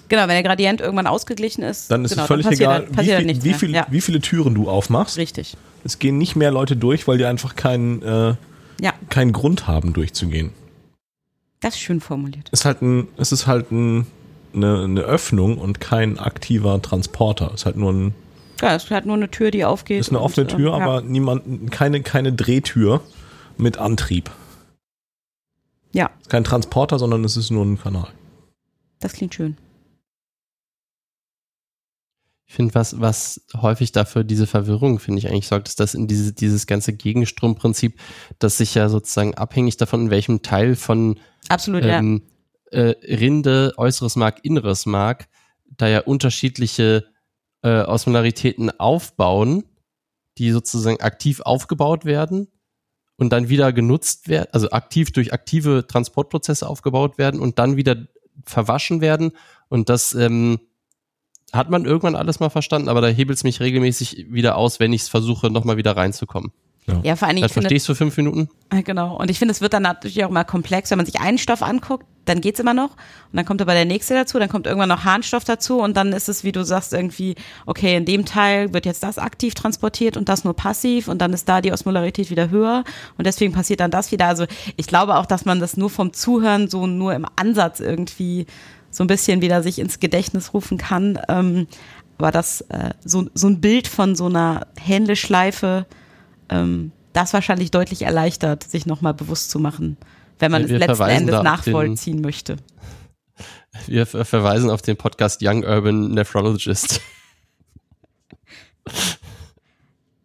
genau, 0.08 0.22
wenn 0.24 0.30
der 0.30 0.44
Gradient 0.44 0.80
irgendwann 0.80 1.08
ausgeglichen 1.08 1.64
ist, 1.64 1.92
Dann 1.92 2.06
ist 2.06 2.12
genau, 2.12 2.24
es 2.24 2.28
völlig 2.28 2.46
egal, 2.48 2.74
halt- 2.88 2.92
wie, 3.06 3.14
halt 3.14 3.26
viel, 3.32 3.44
wie, 3.44 3.54
viel, 3.54 3.72
ja, 3.76 3.86
wie 3.90 4.00
viele 4.02 4.22
Türen 4.22 4.56
du 4.56 4.70
aufmachst. 4.70 5.18
richtig. 5.18 5.58
Es 5.84 6.00
gehen 6.00 6.18
nicht 6.18 6.36
mehr 6.36 6.52
Leute 6.52 6.76
durch, 6.78 7.08
weil 7.08 7.18
die 7.18 7.26
einfach 7.26 7.56
keinen, 7.56 8.02
äh, 8.04 8.36
Ja, 8.80 8.94
keinen 9.10 9.32
Grund 9.34 9.68
haben, 9.68 9.94
durchzugehen. 9.94 10.52
Das 11.62 11.76
ist 11.76 11.82
schön 11.82 12.00
formuliert. 12.02 12.50
ist 12.52 12.66
halt 12.66 12.82
ein, 12.82 13.08
es 13.18 13.32
ist 13.32 13.48
halt 13.48 13.72
ein, 13.72 14.08
eine, 14.54 14.84
eine 14.84 15.02
Öffnung 15.02 15.58
und 15.58 15.80
kein 15.82 16.20
aktiver 16.20 16.82
Transporter. 16.82 17.48
Es 17.54 17.62
ist 17.62 17.66
halt 17.66 17.78
nur 17.78 17.92
ein, 17.92 18.16
Ja, 18.62 18.76
es 18.76 18.90
halt 18.90 19.06
nur 19.06 19.16
eine 19.16 19.30
Tür, 19.30 19.52
die 19.52 19.66
aufgeht. 19.66 20.00
ist 20.00 20.10
eine 20.10 20.20
und, 20.20 20.26
offene 20.26 20.48
Tür, 20.48 20.74
äh, 20.76 20.80
ja. 20.80 20.84
aber 20.86 21.02
niemand, 21.02 21.72
keine, 21.72 22.02
keine 22.02 22.34
Drehtür 22.34 23.02
mit 23.58 23.78
Antrieb. 23.78 24.30
Ja, 25.94 26.12
Es 26.20 26.24
ist 26.28 26.30
kein 26.30 26.44
Transporter, 26.44 27.00
sondern 27.00 27.24
es 27.24 27.38
ist 27.38 27.50
nur 27.50 27.66
ein 27.66 27.80
Kanal. 27.80 28.10
das 29.00 29.14
klingt 29.14 29.34
schön. 29.34 29.58
Ich 32.48 32.56
finde, 32.56 32.74
was, 32.76 33.02
was 33.02 33.46
häufig 33.56 33.92
dafür 33.92 34.24
diese 34.24 34.48
Verwirrung, 34.48 35.00
finde 35.00 35.20
ich, 35.20 35.28
eigentlich 35.28 35.48
sorgt, 35.48 35.68
ist, 35.68 35.82
dass 35.82 35.94
in 35.94 36.08
diese, 36.08 36.32
dieses 36.32 36.66
ganze 36.66 36.94
Gegenstromprinzip, 36.94 38.00
das 38.40 38.58
sich 38.58 38.74
ja 38.74 38.88
sozusagen 38.88 39.36
abhängig 39.36 39.76
davon, 39.76 40.04
in 40.04 40.10
welchem 40.10 40.42
Teil 40.42 40.76
von 40.76 41.20
Absolut, 41.50 41.84
ähm, 41.84 42.24
äh, 42.72 42.96
Rinde, 43.04 43.74
äußeres 43.76 44.16
Mark, 44.16 44.40
inneres 44.44 44.86
Mark, 44.86 45.28
da 45.76 45.90
ja 45.90 46.00
unterschiedliche 46.00 47.06
äh, 47.64 47.82
Osmolaritäten 47.82 48.80
aufbauen, 48.80 49.66
die 50.38 50.52
sozusagen 50.52 51.02
aktiv 51.02 51.42
aufgebaut 51.42 52.06
werden 52.06 52.48
und 53.18 53.34
dann 53.34 53.50
wieder 53.50 53.74
genutzt 53.74 54.30
werden, 54.30 54.48
also 54.54 54.70
aktiv 54.72 55.12
durch 55.12 55.34
aktive 55.34 55.86
Transportprozesse 55.86 56.68
aufgebaut 56.68 57.18
werden 57.18 57.42
und 57.42 57.60
dann 57.60 57.76
wieder 57.76 58.08
verwaschen 58.46 59.02
werden. 59.02 59.32
Und 59.68 59.90
das 59.90 60.14
ähm, 60.14 60.60
hat 61.54 61.70
man 61.70 61.86
irgendwann 61.86 62.16
alles 62.16 62.40
mal 62.40 62.50
verstanden, 62.50 62.90
aber 62.90 63.02
da 63.02 63.08
hebelt 63.08 63.38
es 63.38 63.44
mich 63.44 63.60
regelmäßig 63.60 64.28
wieder 64.30 64.58
aus, 64.58 64.80
wenn 64.80 64.94
ich 64.94 65.04
es 65.04 65.10
versuche, 65.10 65.50
nochmal 65.50 65.78
wieder 65.78 65.96
reinzukommen. 65.96 66.52
ja. 66.88 67.00
Ja, 67.04 67.16
vor 67.16 67.28
allen 67.28 67.38
Dingen, 67.38 67.44
Das 67.44 67.52
ich 67.52 67.54
finde, 67.54 67.70
verstehe 67.70 67.78
ich 67.78 67.84
für 67.86 67.96
fünf 67.96 68.18
Minuten. 68.18 68.50
Ja, 68.72 68.82
Genau. 68.82 69.18
Und 69.18 69.32
ich 69.32 69.40
finde, 69.40 69.54
es 69.54 69.62
wird 69.62 69.74
dann 69.74 69.84
natürlich 69.84 70.24
auch 70.26 70.30
immer 70.30 70.44
komplex, 70.44 70.92
wenn 70.92 70.98
man 70.98 71.06
sich 71.06 71.20
einen 71.20 71.38
Stoff 71.38 71.62
anguckt, 71.62 72.06
dann 72.28 72.42
geht's 72.42 72.60
immer 72.60 72.74
noch. 72.74 72.92
Und 72.92 73.34
dann 73.34 73.46
kommt 73.46 73.62
aber 73.62 73.74
der 73.74 73.86
nächste 73.86 74.14
dazu, 74.14 74.40
dann 74.40 74.50
kommt 74.50 74.68
irgendwann 74.68 74.90
noch 74.90 75.04
Harnstoff 75.04 75.44
dazu 75.44 75.82
und 75.82 75.96
dann 75.98 76.14
ist 76.14 76.30
es, 76.30 76.44
wie 76.44 76.52
du 76.52 76.64
sagst, 76.64 76.94
irgendwie, 76.94 77.36
okay, 77.66 77.96
in 77.96 78.06
dem 78.06 78.26
Teil 78.26 78.74
wird 78.74 78.86
jetzt 78.86 79.04
das 79.04 79.18
aktiv 79.18 79.54
transportiert 79.54 80.18
und 80.18 80.30
das 80.30 80.44
nur 80.44 80.54
passiv 80.54 81.08
und 81.08 81.20
dann 81.20 81.34
ist 81.34 81.48
da 81.48 81.62
die 81.62 81.72
Osmolarität 81.72 82.30
wieder 82.30 82.50
höher 82.50 82.84
und 83.18 83.26
deswegen 83.26 83.54
passiert 83.54 83.80
dann 83.80 83.92
das 83.92 84.12
wieder. 84.12 84.28
Also 84.28 84.46
ich 84.76 84.88
glaube 84.88 85.16
auch, 85.18 85.26
dass 85.26 85.46
man 85.46 85.60
das 85.60 85.78
nur 85.78 85.90
vom 85.90 86.14
Zuhören 86.14 86.68
so 86.70 86.88
nur 86.88 87.14
im 87.14 87.26
Ansatz 87.36 87.80
irgendwie 87.80 88.46
so 88.92 89.04
ein 89.04 89.08
bisschen 89.08 89.42
wieder 89.42 89.62
sich 89.64 89.80
ins 89.80 90.00
Gedächtnis 90.00 90.54
rufen 90.54 90.78
kann. 90.78 91.20
Ähm, 91.30 91.68
aber 92.18 92.32
das, 92.32 92.62
äh, 92.62 92.92
so, 93.04 93.28
so 93.34 93.48
ein 93.48 93.62
Bild 93.62 93.88
von 93.88 94.16
so 94.16 94.26
einer 94.26 94.68
Händleschleife, 94.80 95.86
ähm, 96.50 96.92
das 97.14 97.34
wahrscheinlich 97.34 97.72
deutlich 97.72 98.04
erleichtert, 98.04 98.64
sich 98.64 98.86
nochmal 98.86 99.14
bewusst 99.14 99.50
zu 99.50 99.60
machen, 99.60 99.98
wenn 100.40 100.52
man 100.52 100.68
Wir- 100.68 100.76
es 100.80 100.86
letzten 100.88 101.04
Endes 101.04 101.36
auf 101.36 101.42
den- 101.42 101.44
nachvollziehen 101.52 102.22
möchte. 102.22 102.58
Wir 103.86 104.06
ver- 104.08 104.26
verweisen 104.26 104.70
auf 104.72 104.82
den 104.82 104.98
Podcast 104.98 105.42
Young 105.44 105.64
Urban 105.64 106.10
Nephrologist. 106.12 107.02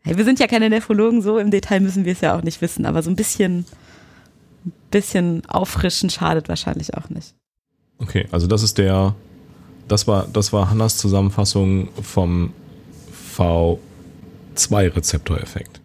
Hey, 0.05 0.17
wir 0.17 0.25
sind 0.25 0.41
ja 0.41 0.47
keine 0.47 0.69
Nephrologen, 0.71 1.23
so 1.23 1.39
im 1.39 1.51
Detail 1.51 1.81
müssen 1.81 2.05
wir 2.05 2.13
es 2.13 2.21
ja 2.21 2.37
auch 2.37 2.43
nicht 2.43 2.61
wissen, 2.61 2.87
aber 2.87 3.03
so 3.03 3.11
ein 3.11 3.17
bisschen 3.17 3.67
ein 4.65 4.73
bisschen 4.91 5.45
auffrischen 5.47 6.11
schadet 6.11 6.49
wahrscheinlich 6.49 6.95
auch 6.95 7.09
nicht. 7.09 7.35
Okay, 8.03 8.29
also 8.33 8.47
das 8.47 8.63
ist 8.63 8.79
der, 8.79 9.15
das 9.89 10.07
war, 10.07 10.27
das 10.27 10.53
war 10.53 10.69
Hannas 10.69 10.99
Zusammenfassung 10.99 11.89
vom 12.03 12.53
V2-Rezeptoreffekt. 13.37 15.81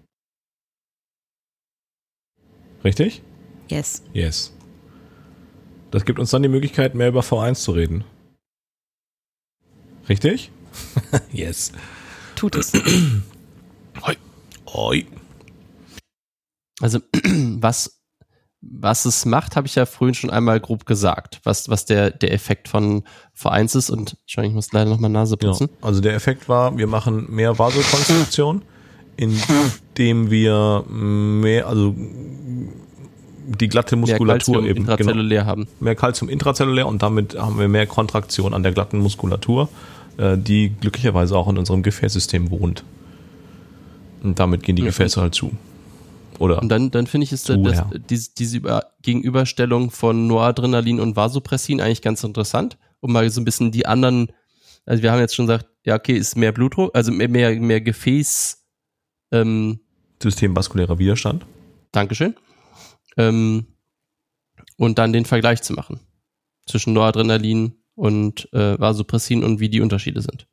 Richtig? 2.84 3.22
Yes. 3.70 4.04
Yes. 4.14 4.52
Das 5.92 6.06
gibt 6.06 6.20
uns 6.20 6.32
dann 6.32 6.42
die 6.42 6.50
Möglichkeit, 6.50 6.96
mehr 6.96 7.10
über 7.10 7.22
V1 7.22 7.56
zu 7.56 7.72
reden. 7.72 8.04
Richtig? 10.10 10.52
yes. 11.32 11.72
Tut 12.36 12.56
es. 12.56 12.74
Hoi. 14.02 14.16
Hoi. 14.68 15.06
Also 16.80 17.00
was, 17.60 17.97
was 18.62 19.06
es 19.06 19.26
macht, 19.26 19.56
habe 19.56 19.67
ich 19.67 19.76
ja 19.76 19.86
vorhin 19.86 20.13
schon 20.15 20.30
einmal 20.30 20.60
grob 20.60 20.86
gesagt, 20.86 21.39
was, 21.43 21.70
was 21.70 21.86
der, 21.86 22.10
der 22.12 22.34
Effekt 22.34 22.67
von 22.67 23.04
V1 23.39 23.78
ist. 23.78 23.89
Und 23.89 24.17
ich, 24.26 24.38
ich 24.38 24.52
muss 24.54 24.72
leider 24.74 24.89
noch 24.89 25.00
mal 25.00 25.10
Nase 25.10 25.38
Ja. 25.41 25.50
putzen. 25.50 25.70
Also 25.82 26.02
der 26.02 26.15
Effekt 26.15 26.50
war, 26.50 26.78
wir 26.78 26.88
machen 26.88 27.28
mehr 27.30 27.58
Vasokonstruktion, 27.60 28.63
indem 29.15 30.30
wir 30.32 30.84
mehr, 30.89 31.67
also 31.67 31.96
die 33.50 33.67
glatte 33.70 33.96
Mehr 33.96 34.02
Muskulatur 34.02 34.56
Calcium 34.56 34.65
eben 34.65 34.80
genau, 34.86 34.91
intrazellulär 34.93 35.46
haben. 35.46 35.67
mehr 35.80 35.96
Kalzium 35.96 36.30
intrazellulär 36.30 36.88
und 36.88 37.02
damit 37.02 37.38
haben 37.39 37.58
wir 37.60 37.67
mehr 37.67 37.88
Kontraktion 37.88 38.54
an 38.54 38.62
der 38.63 38.74
glatten 38.74 39.00
Muskulatur, 39.00 39.70
äh, 40.17 40.38
die 40.38 40.70
glücklicherweise 40.82 41.38
auch 41.38 41.48
in 41.48 41.58
unserem 41.58 41.82
Gefäßsystem 41.84 42.52
wohnt. 42.52 42.84
Und 44.24 44.39
damit 44.39 44.63
gehen 44.63 44.76
die 44.76 44.82
Ja, 44.82 44.88
Gefäße 44.89 45.22
halt 45.22 45.34
zu. 45.36 45.52
Oder 46.39 46.62
Und 46.62 46.69
dann, 46.69 46.91
dann 46.91 47.08
finde 47.08 47.26
ich, 47.26 47.32
ist 47.32 47.45
Zu, 47.45 47.58
das, 47.58 47.78
ja. 47.78 47.89
diese, 48.10 48.32
diese 48.36 48.58
Über 48.58 48.91
Gegenüberstellung 49.02 49.91
von 49.91 50.28
Noradrenalin 50.28 51.00
und 51.00 51.15
Vasopressin 51.15 51.82
eigentlich 51.82 52.02
ganz 52.02 52.23
interessant, 52.23 52.78
um 53.00 53.12
mal 53.12 53.30
so 53.30 53.41
ein 53.41 53.45
bisschen 53.45 53.71
die 53.71 53.86
anderen, 53.86 54.32
also 54.86 55.04
wir 55.04 55.12
haben 55.12 55.19
jetzt 55.19 55.36
schon 55.36 55.47
gesagt, 55.47 55.67
ja, 55.86 55.95
okay, 55.95 56.17
ist 56.17 56.36
mehr 56.36 56.52
Blutdruck, 56.52 56.95
also 56.95 57.12
mehr, 57.12 57.30
mehr, 57.30 57.56
mehr 57.60 57.82
Gefäß, 57.82 58.63
ähm, 59.32 59.80
systemvaskulärer 60.21 61.00
Widerstand. 61.00 61.45
Dankeschön. 61.91 62.36
Ähm, 63.17 63.67
und 64.78 65.00
dann 65.00 65.13
den 65.13 65.26
Vergleich 65.26 65.62
zu 65.62 65.73
machen 65.73 66.00
zwischen 66.65 66.93
Noradrenalin 66.93 67.73
und 67.95 68.52
äh, 68.54 68.80
Vasopressin 68.80 69.43
und 69.43 69.60
wie 69.60 69.69
die 69.69 69.82
Unterschiede 69.82 70.21
sind. 70.21 70.47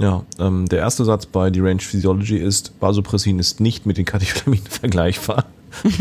Ja, 0.00 0.24
ähm, 0.38 0.66
der 0.66 0.78
erste 0.78 1.04
Satz 1.04 1.26
bei 1.26 1.50
Deranged 1.50 1.82
Physiology 1.82 2.38
ist, 2.38 2.72
Vasopressin 2.80 3.38
ist 3.38 3.60
nicht 3.60 3.84
mit 3.84 3.98
den 3.98 4.06
Katecholaminen 4.06 4.66
vergleichbar. 4.70 5.44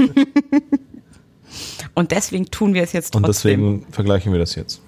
Und 1.95 2.11
deswegen 2.11 2.45
tun 2.45 2.73
wir 2.73 2.83
es 2.83 2.93
jetzt 2.93 3.15
Und 3.15 3.23
trotzdem. 3.23 3.59
deswegen 3.81 3.91
vergleichen 3.91 4.31
wir 4.31 4.39
das 4.39 4.55
jetzt. 4.55 4.81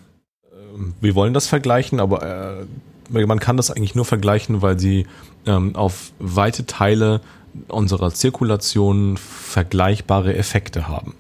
Ähm, 0.53 0.93
Wir 1.01 1.15
wollen 1.15 1.33
das 1.33 1.47
vergleichen, 1.47 1.99
aber 1.99 2.65
äh, 3.11 3.25
man 3.25 3.39
kann 3.39 3.57
das 3.57 3.69
eigentlich 3.69 3.95
nur 3.95 4.05
vergleichen, 4.05 4.61
weil 4.61 4.79
sie 4.79 5.05
ähm, 5.45 5.75
auf 5.75 6.13
weite 6.19 6.65
Teile 6.65 7.19
unserer 7.67 8.13
Zirkulation 8.13 9.17
vergleichbare 9.17 10.35
Effekte 10.35 10.87
haben. 10.87 11.15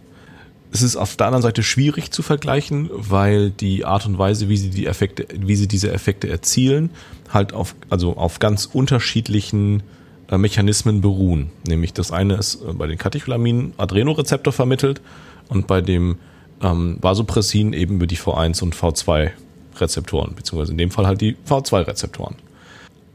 Es 0.71 0.81
ist 0.81 0.95
auf 0.95 1.17
der 1.17 1.27
anderen 1.27 1.41
Seite 1.41 1.63
schwierig 1.63 2.11
zu 2.11 2.23
vergleichen, 2.23 2.89
weil 2.93 3.49
die 3.49 3.83
Art 3.83 4.05
und 4.05 4.17
Weise, 4.17 4.47
wie 4.47 4.55
sie 4.55 4.69
die 4.69 4.85
Effekte, 4.85 5.27
wie 5.37 5.57
sie 5.57 5.67
diese 5.67 5.91
Effekte 5.91 6.29
erzielen, 6.29 6.91
halt 7.33 7.53
auf, 7.53 7.75
also 7.89 8.17
auf 8.17 8.39
ganz 8.39 8.65
unterschiedlichen 8.65 9.83
äh, 10.29 10.37
Mechanismen 10.37 11.01
beruhen. 11.01 11.51
Nämlich 11.67 11.93
das 11.93 12.11
eine 12.11 12.35
ist 12.35 12.61
äh, 12.61 12.73
bei 12.73 12.87
den 12.87 12.97
Katecholaminen 12.97 13.73
Adrenorezeptor 13.77 14.53
vermittelt 14.53 15.01
und 15.49 15.67
bei 15.67 15.81
dem 15.81 16.17
ähm, 16.61 16.97
Vasopressin 17.01 17.73
eben 17.73 17.95
über 17.95 18.07
die 18.07 18.17
V1 18.17 18.63
und 18.63 18.75
V2 18.75 19.31
Rezeptoren, 19.77 20.35
beziehungsweise 20.35 20.71
in 20.71 20.77
dem 20.77 20.91
Fall 20.91 21.07
halt 21.07 21.21
die 21.21 21.35
V2 21.47 21.87
Rezeptoren. 21.87 22.35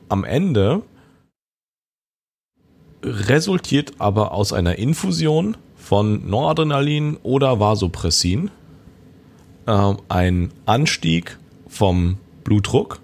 Am 0.08 0.24
Ende 0.24 0.82
resultiert 3.02 3.94
aber 3.98 4.32
aus 4.32 4.52
einer 4.52 4.76
Infusion 4.76 5.56
von 5.76 6.28
Noradrenalin 6.28 7.16
oder 7.22 7.60
Vasopressin 7.60 8.50
ähm, 9.66 9.98
ein 10.08 10.50
Anstieg 10.64 11.38
vom 11.68 12.18
Blutdruck, 12.44 13.00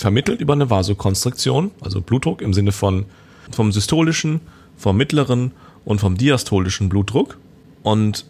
vermittelt 0.00 0.40
über 0.40 0.52
eine 0.52 0.70
Vasokonstriktion, 0.70 1.70
also 1.80 2.00
Blutdruck 2.00 2.40
im 2.40 2.54
Sinne 2.54 2.72
von 2.72 3.06
vom 3.50 3.72
systolischen, 3.72 4.40
vom 4.76 4.96
mittleren 4.96 5.52
und 5.84 6.00
vom 6.00 6.16
diastolischen 6.16 6.88
Blutdruck. 6.88 7.38
Und 7.82 8.26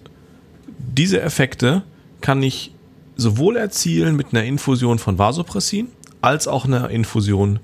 diese 0.78 1.20
Effekte 1.20 1.82
kann 2.20 2.42
ich 2.42 2.72
sowohl 3.16 3.56
erzielen 3.56 4.16
mit 4.16 4.28
einer 4.32 4.44
Infusion 4.44 4.98
von 4.98 5.18
Vasopressin 5.18 5.88
als 6.20 6.48
auch 6.48 6.64
einer 6.64 6.90
Infusion 6.90 7.60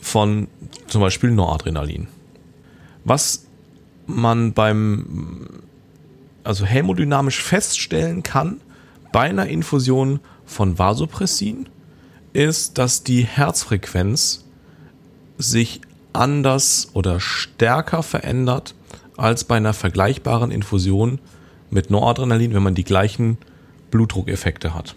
von 0.00 0.48
zum 0.86 1.00
Beispiel 1.00 1.30
Noradrenalin. 1.30 2.08
Was 3.04 3.46
man 4.06 4.52
beim, 4.52 5.62
also 6.44 6.64
hämodynamisch 6.64 7.42
feststellen 7.42 8.22
kann 8.22 8.60
bei 9.12 9.22
einer 9.22 9.46
Infusion 9.46 10.20
von 10.44 10.78
Vasopressin, 10.78 11.68
ist, 12.32 12.78
dass 12.78 13.02
die 13.02 13.22
Herzfrequenz 13.24 14.44
sich 15.38 15.80
anders 16.12 16.88
oder 16.94 17.20
stärker 17.20 18.02
verändert 18.02 18.74
als 19.16 19.44
bei 19.44 19.56
einer 19.56 19.72
vergleichbaren 19.72 20.50
Infusion 20.50 21.18
mit 21.70 21.90
Noradrenalin, 21.90 22.54
wenn 22.54 22.62
man 22.62 22.74
die 22.74 22.84
gleichen 22.84 23.38
Blutdruckeffekte 23.90 24.74
hat. 24.74 24.96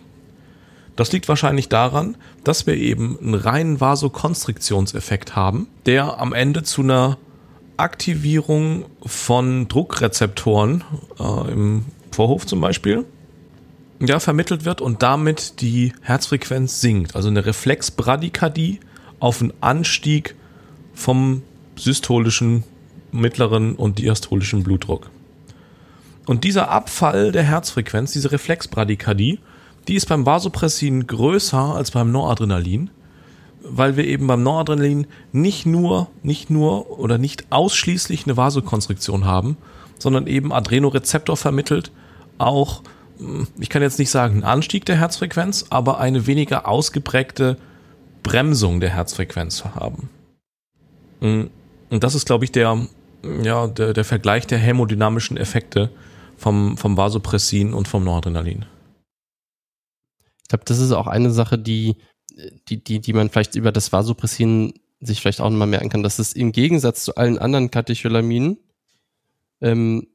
Das 0.95 1.11
liegt 1.11 1.27
wahrscheinlich 1.27 1.69
daran, 1.69 2.17
dass 2.43 2.67
wir 2.67 2.75
eben 2.75 3.17
einen 3.19 3.33
reinen 3.33 3.81
Vasokonstriktionseffekt 3.81 5.35
haben, 5.35 5.67
der 5.85 6.19
am 6.19 6.33
Ende 6.33 6.63
zu 6.63 6.81
einer 6.81 7.17
Aktivierung 7.77 8.85
von 9.03 9.67
Druckrezeptoren 9.67 10.83
äh, 11.19 11.51
im 11.51 11.85
Vorhof 12.11 12.45
zum 12.45 12.61
Beispiel 12.61 13.05
ja, 14.07 14.19
vermittelt 14.19 14.65
wird 14.65 14.81
und 14.81 15.01
damit 15.01 15.61
die 15.61 15.93
Herzfrequenz 16.01 16.81
sinkt. 16.81 17.15
Also 17.15 17.29
eine 17.29 17.45
Reflexbradykardie 17.45 18.79
auf 19.19 19.41
einen 19.41 19.53
Anstieg 19.61 20.35
vom 20.93 21.43
systolischen, 21.75 22.63
mittleren 23.11 23.75
und 23.75 23.99
diastolischen 23.99 24.63
Blutdruck. 24.63 25.09
Und 26.25 26.43
dieser 26.43 26.69
Abfall 26.69 27.31
der 27.31 27.43
Herzfrequenz, 27.43 28.13
diese 28.13 28.31
Reflexbradykardie, 28.31 29.39
die 29.87 29.95
ist 29.95 30.07
beim 30.07 30.25
Vasopressin 30.25 31.07
größer 31.07 31.75
als 31.75 31.91
beim 31.91 32.11
Noradrenalin, 32.11 32.89
weil 33.61 33.97
wir 33.97 34.05
eben 34.05 34.27
beim 34.27 34.43
Noradrenalin 34.43 35.07
nicht 35.31 35.65
nur, 35.65 36.09
nicht 36.21 36.49
nur 36.49 36.99
oder 36.99 37.17
nicht 37.17 37.45
ausschließlich 37.49 38.25
eine 38.25 38.37
Vasokonstriktion 38.37 39.25
haben, 39.25 39.57
sondern 39.99 40.27
eben 40.27 40.53
Adrenorezeptor 40.53 41.37
vermittelt 41.37 41.91
auch, 42.37 42.83
ich 43.59 43.69
kann 43.69 43.81
jetzt 43.81 43.99
nicht 43.99 44.09
sagen, 44.09 44.35
einen 44.35 44.43
Anstieg 44.43 44.85
der 44.85 44.97
Herzfrequenz, 44.97 45.65
aber 45.69 45.99
eine 45.99 46.27
weniger 46.27 46.67
ausgeprägte 46.67 47.57
Bremsung 48.23 48.79
der 48.79 48.91
Herzfrequenz 48.91 49.63
haben. 49.65 50.09
Mm, 51.19 51.43
Und 51.89 52.03
das 52.03 52.15
ist, 52.15 52.25
glaube 52.25 52.45
ich, 52.45 52.51
der, 52.51 52.87
ja, 53.43 53.67
der, 53.67 53.93
der 53.93 54.05
Vergleich 54.05 54.47
der 54.47 54.57
hämodynamischen 54.57 55.37
Effekte 55.37 55.91
vom, 56.37 56.77
vom 56.77 56.97
Vasopressin 56.97 57.73
und 57.73 57.87
vom 57.87 58.03
Noradrenalin. 58.03 58.65
Ich 60.41 60.49
glaube, 60.49 60.65
das 60.65 60.79
ist 60.79 60.91
auch 60.91 61.07
eine 61.07 61.31
Sache, 61.31 61.57
die, 61.57 61.95
die, 62.67 62.83
die, 62.83 62.99
die 62.99 63.13
man 63.13 63.29
vielleicht 63.29 63.55
über 63.55 63.71
das 63.71 63.91
Vasopressin 63.91 64.73
sich 64.99 65.21
vielleicht 65.21 65.41
auch 65.41 65.49
nochmal 65.49 65.67
merken 65.67 65.89
kann, 65.89 66.03
dass 66.03 66.19
es 66.19 66.33
im 66.33 66.51
Gegensatz 66.51 67.03
zu 67.03 67.15
allen 67.15 67.37
anderen 67.37 67.71
Katecholaminen 67.71 68.57
ähm, 69.61 70.07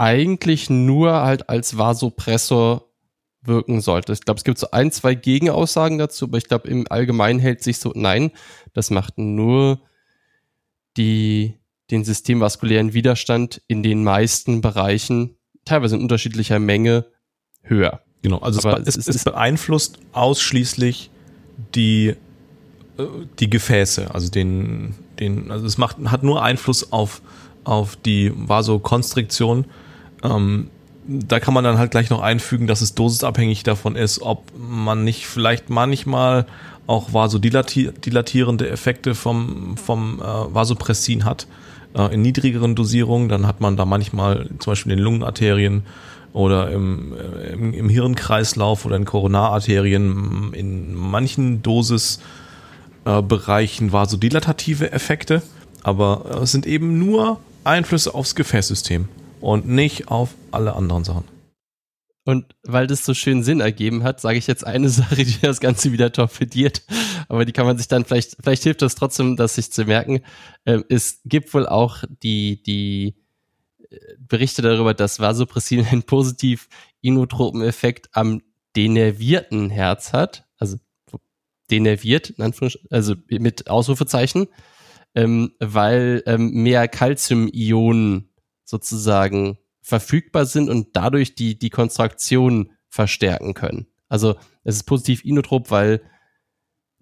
eigentlich 0.00 0.70
nur 0.70 1.12
halt 1.12 1.50
als 1.50 1.76
Vasopressor 1.76 2.88
wirken 3.42 3.82
sollte. 3.82 4.14
Ich 4.14 4.22
glaube, 4.22 4.38
es 4.38 4.44
gibt 4.44 4.56
so 4.56 4.70
ein, 4.70 4.90
zwei 4.90 5.14
Gegenaussagen 5.14 5.98
dazu, 5.98 6.24
aber 6.24 6.38
ich 6.38 6.44
glaube, 6.48 6.68
im 6.68 6.86
Allgemeinen 6.88 7.38
hält 7.38 7.62
sich 7.62 7.78
so, 7.78 7.92
nein, 7.94 8.30
das 8.72 8.90
macht 8.90 9.18
nur 9.18 9.82
die, 10.96 11.58
den 11.90 12.04
systemvaskulären 12.04 12.94
Widerstand 12.94 13.60
in 13.68 13.82
den 13.82 14.02
meisten 14.02 14.62
Bereichen, 14.62 15.36
teilweise 15.66 15.96
in 15.96 16.02
unterschiedlicher 16.02 16.58
Menge, 16.58 17.04
höher. 17.62 18.00
Genau, 18.22 18.38
also 18.38 18.66
es, 18.70 18.96
es, 18.96 19.06
es 19.06 19.16
es 19.16 19.24
beeinflusst 19.24 19.98
ausschließlich 20.12 21.10
die, 21.74 22.14
äh, 22.96 23.04
die 23.38 23.50
Gefäße, 23.50 24.14
also 24.14 24.30
den, 24.30 24.94
den, 25.18 25.50
also 25.50 25.66
es 25.66 25.76
macht, 25.76 25.98
hat 26.06 26.22
nur 26.22 26.42
Einfluss 26.42 26.90
auf, 26.90 27.20
auf 27.64 27.96
die 27.96 28.32
Vasokonstriktion. 28.34 29.66
Ähm, 30.22 30.68
da 31.06 31.40
kann 31.40 31.54
man 31.54 31.64
dann 31.64 31.78
halt 31.78 31.90
gleich 31.90 32.10
noch 32.10 32.20
einfügen, 32.20 32.66
dass 32.66 32.82
es 32.82 32.94
dosisabhängig 32.94 33.62
davon 33.62 33.96
ist, 33.96 34.20
ob 34.22 34.44
man 34.56 35.04
nicht 35.04 35.26
vielleicht 35.26 35.70
manchmal 35.70 36.46
auch 36.86 37.12
vasodilatierende 37.12 38.68
Effekte 38.68 39.14
vom, 39.14 39.76
vom 39.76 40.20
äh, 40.20 40.24
Vasopressin 40.24 41.24
hat, 41.24 41.46
äh, 41.94 42.14
in 42.14 42.22
niedrigeren 42.22 42.74
Dosierungen. 42.74 43.28
Dann 43.28 43.46
hat 43.46 43.60
man 43.60 43.76
da 43.76 43.84
manchmal 43.84 44.48
zum 44.58 44.72
Beispiel 44.72 44.92
in 44.92 44.98
den 44.98 45.04
Lungenarterien 45.04 45.84
oder 46.32 46.70
im, 46.70 47.12
äh, 47.12 47.52
im, 47.52 47.74
im 47.74 47.88
Hirnkreislauf 47.88 48.86
oder 48.86 48.96
in 48.96 49.04
Koronararterien 49.04 50.52
in 50.52 50.94
manchen 50.94 51.62
Dosisbereichen 51.62 53.92
vasodilatative 53.92 54.92
Effekte, 54.92 55.42
aber 55.82 56.24
äh, 56.30 56.38
es 56.42 56.52
sind 56.52 56.66
eben 56.66 56.98
nur 56.98 57.40
Einflüsse 57.64 58.14
aufs 58.14 58.34
Gefäßsystem 58.34 59.08
und 59.40 59.68
nicht 59.68 60.08
auf 60.08 60.34
alle 60.50 60.74
anderen 60.74 61.04
Sachen. 61.04 61.24
Und 62.24 62.54
weil 62.62 62.86
das 62.86 63.04
so 63.04 63.14
schön 63.14 63.42
Sinn 63.42 63.60
ergeben 63.60 64.04
hat, 64.04 64.20
sage 64.20 64.38
ich 64.38 64.46
jetzt 64.46 64.66
eine 64.66 64.88
Sache, 64.90 65.16
die 65.16 65.40
das 65.40 65.60
Ganze 65.60 65.92
wieder 65.92 66.12
torpediert. 66.12 66.82
Aber 67.28 67.44
die 67.44 67.52
kann 67.52 67.66
man 67.66 67.78
sich 67.78 67.88
dann 67.88 68.04
vielleicht, 68.04 68.36
vielleicht 68.40 68.62
hilft 68.62 68.82
das 68.82 68.94
trotzdem, 68.94 69.36
das 69.36 69.54
sich 69.54 69.72
zu 69.72 69.84
merken. 69.84 70.20
Ähm, 70.66 70.84
es 70.88 71.20
gibt 71.24 71.52
wohl 71.54 71.66
auch 71.66 72.04
die, 72.22 72.62
die 72.62 73.16
äh, 73.88 73.96
Berichte 74.18 74.62
darüber, 74.62 74.94
dass 74.94 75.18
Vasopressin 75.20 75.86
einen 75.86 76.02
positiv 76.02 76.68
inotropen 77.00 77.62
Effekt 77.62 78.10
am 78.12 78.42
denervierten 78.76 79.70
Herz 79.70 80.12
hat. 80.12 80.46
Also 80.58 80.76
denerviert, 81.70 82.34
also 82.90 83.14
mit 83.28 83.70
Ausrufezeichen, 83.70 84.48
ähm, 85.14 85.52
weil 85.60 86.22
ähm, 86.26 86.50
mehr 86.50 86.88
Calcium-Ionen 86.88 88.29
sozusagen 88.70 89.58
verfügbar 89.82 90.46
sind 90.46 90.70
und 90.70 90.88
dadurch 90.92 91.34
die, 91.34 91.58
die 91.58 91.70
Kontraktion 91.70 92.70
verstärken 92.88 93.54
können. 93.54 93.86
Also 94.08 94.36
es 94.64 94.76
ist 94.76 94.84
positiv 94.84 95.24
inotrop, 95.24 95.70
weil 95.70 96.02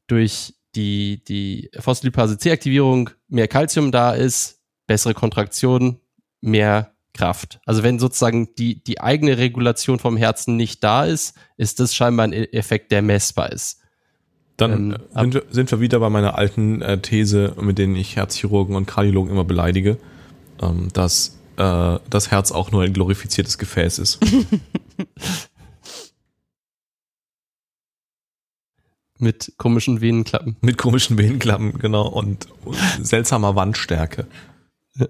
durch 0.06 0.54
die, 0.74 1.22
die 1.24 1.70
Phospholipase 1.78 2.38
C-Aktivierung 2.38 3.10
mehr 3.28 3.48
Calcium 3.48 3.92
da 3.92 4.12
ist, 4.12 4.60
bessere 4.86 5.14
Kontraktion, 5.14 6.00
mehr 6.40 6.92
Kraft. 7.12 7.60
Also 7.66 7.82
wenn 7.82 7.98
sozusagen 7.98 8.54
die, 8.56 8.82
die 8.82 9.00
eigene 9.00 9.38
Regulation 9.38 9.98
vom 9.98 10.16
Herzen 10.16 10.56
nicht 10.56 10.82
da 10.84 11.04
ist, 11.04 11.36
ist 11.56 11.80
das 11.80 11.94
scheinbar 11.94 12.24
ein 12.24 12.32
Effekt, 12.32 12.92
der 12.92 13.02
messbar 13.02 13.52
ist. 13.52 13.80
Dann 14.56 14.72
Ähm, 14.72 14.92
äh, 14.92 15.20
sind, 15.20 15.34
wir, 15.34 15.42
sind 15.50 15.70
wir 15.70 15.80
wieder 15.80 16.00
bei 16.00 16.10
meiner 16.10 16.36
alten 16.36 16.80
äh, 16.80 16.98
These, 16.98 17.54
mit 17.60 17.78
denen 17.78 17.96
ich 17.96 18.16
Herzchirurgen 18.16 18.76
und 18.76 18.86
Kardiologen 18.86 19.30
immer 19.30 19.44
beleidige, 19.44 19.98
ähm, 20.62 20.88
dass 20.92 21.37
äh, 21.58 21.98
das 22.08 22.30
Herz 22.30 22.52
auch 22.52 22.70
nur 22.70 22.82
ein 22.82 22.92
glorifiziertes 22.92 23.58
Gefäß 23.58 23.98
ist. 23.98 24.20
Mit 29.20 29.52
komischen 29.58 30.00
Venenklappen. 30.00 30.56
Mit 30.60 30.78
komischen 30.78 31.18
Venenklappen, 31.18 31.76
genau, 31.78 32.06
und 32.06 32.46
seltsamer 33.02 33.56
Wandstärke. 33.56 34.26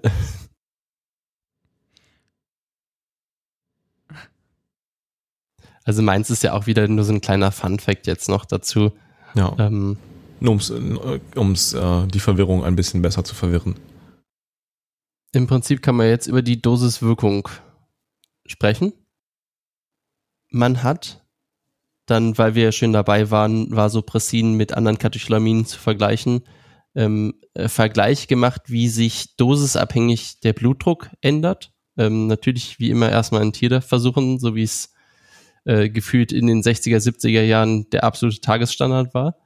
Also 5.85 6.03
meins 6.03 6.29
ist 6.29 6.43
ja 6.43 6.53
auch 6.53 6.67
wieder 6.67 6.87
nur 6.87 7.03
so 7.03 7.15
ein 7.15 7.23
kleiner 7.23 7.51
Fun-Fact 7.51 8.07
jetzt 8.07 8.29
noch 8.29 8.45
dazu. 8.45 8.93
Ja, 9.35 9.55
Ähm, 9.59 9.97
nur 10.39 10.59
ums, 11.35 11.73
äh, 11.73 11.79
äh, 11.79 12.07
die 12.09 12.21
Verwirrung 12.21 12.63
ein 12.63 12.77
bisschen 12.77 13.01
besser 13.01 13.25
zu 13.25 13.35
verwirren. 13.35 13.75
Im 15.33 15.47
Prinzip 15.47 15.83
kann 15.83 15.97
man 15.97 16.09
jetzt 16.09 16.27
über 16.27 16.43
die 16.43 16.61
Dosiswirkung 16.61 17.49
sprechen. 18.47 18.93
Man 20.51 20.83
hat 20.83 21.25
dann, 22.07 22.39
weil 22.39 22.55
wir 22.55 22.65
ja 22.65 22.73
schön 22.73 22.93
dabei 22.93 23.31
waren, 23.31 23.71
Vasopressin 23.75 24.55
mit 24.55 24.73
anderen 24.73 24.99
Katecholaminen 24.99 25.67
zu 25.67 25.79
vergleichen, 25.79 26.43
ähm, 26.95 27.35
äh, 27.53 27.69
Vergleich 27.69 28.29
gemacht, 28.29 28.63
wie 28.67 28.89
sich 28.89 29.37
dosisabhängig 29.37 30.41
der 30.41 30.55
Blutdruck 30.55 31.11
ändert. 31.21 31.73
Ähm, 31.99 32.27
natürlich 32.27 32.79
wie 32.79 32.91
immer 32.91 33.11
erstmal 33.11 33.43
in 33.43 33.53
Tierversuchen, 33.53 34.39
so 34.39 34.55
wie 34.55 34.63
es 34.63 34.93
äh, 35.65 35.91
gefühlt 35.91 36.33
in 36.33 36.47
den 36.47 36.63
60er, 36.63 36.97
70er 36.97 37.43
Jahren 37.43 37.91
der 37.91 38.05
absolute 38.05 38.41
Tagesstandard 38.41 39.13
war. 39.13 39.37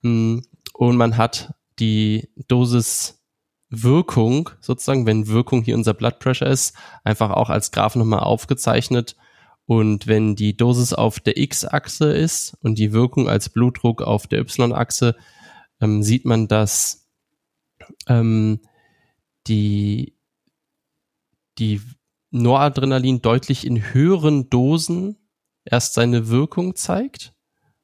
Mm, 0.00 0.38
Und 0.72 0.96
man 0.96 1.18
hat 1.18 1.54
die 1.78 2.30
Dosiswirkung, 3.70 4.50
sozusagen, 4.60 5.06
wenn 5.06 5.28
Wirkung 5.28 5.62
hier 5.62 5.76
unser 5.76 5.94
Blood 5.94 6.18
Pressure 6.18 6.48
ist, 6.48 6.74
einfach 7.04 7.30
auch 7.30 7.50
als 7.50 7.70
Graph 7.70 7.96
nochmal 7.96 8.20
aufgezeichnet. 8.20 9.16
Und 9.66 10.06
wenn 10.06 10.34
die 10.34 10.56
Dosis 10.56 10.92
auf 10.92 11.20
der 11.20 11.36
X-Achse 11.36 12.12
ist 12.12 12.56
und 12.60 12.78
die 12.78 12.92
Wirkung 12.92 13.28
als 13.28 13.48
Blutdruck 13.48 14.02
auf 14.02 14.26
der 14.26 14.40
Y-Achse, 14.40 15.16
ähm, 15.80 16.02
sieht 16.02 16.24
man, 16.24 16.48
dass 16.48 17.08
ähm, 18.08 18.60
die, 19.46 20.16
die 21.58 21.80
Noradrenalin 22.30 23.22
deutlich 23.22 23.64
in 23.66 23.92
höheren 23.92 24.50
Dosen 24.50 25.16
erst 25.64 25.94
seine 25.94 26.28
Wirkung 26.28 26.74
zeigt 26.74 27.32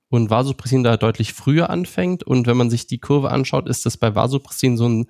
und 0.09 0.31
Vasopressin 0.31 0.83
da 0.83 0.97
deutlich 0.97 1.33
früher 1.33 1.71
anfängt. 1.71 2.25
Und 2.25 2.47
wenn 2.47 2.57
man 2.57 2.71
sich 2.71 2.87
die 2.87 2.99
Kurve 2.99 3.31
anschaut, 3.31 3.69
ist 3.69 3.87
das 3.87 3.97
bei 3.97 4.15
Vasopressin 4.15 4.77
so 4.77 4.89
ein 4.89 5.07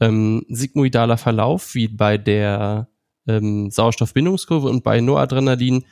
ähm, 0.00 0.44
sigmoidaler 0.48 1.16
Verlauf 1.16 1.74
wie 1.74 1.88
bei 1.88 2.18
der 2.18 2.88
ähm, 3.26 3.70
Sauerstoffbindungskurve 3.70 4.68
und 4.68 4.82
bei 4.82 5.00
Noradrenalin 5.00 5.84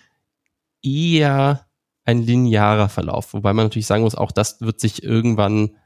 eher 0.83 1.67
ein 2.05 2.23
linearer 2.23 2.89
Verlauf. 2.89 3.33
Wobei 3.33 3.53
man 3.53 3.67
natürlich 3.67 3.87
sagen 3.87 4.03
muss, 4.03 4.15
auch 4.15 4.33
das 4.33 4.61
wird 4.61 4.81
sich 4.81 5.03
irgendwann, 5.03 5.77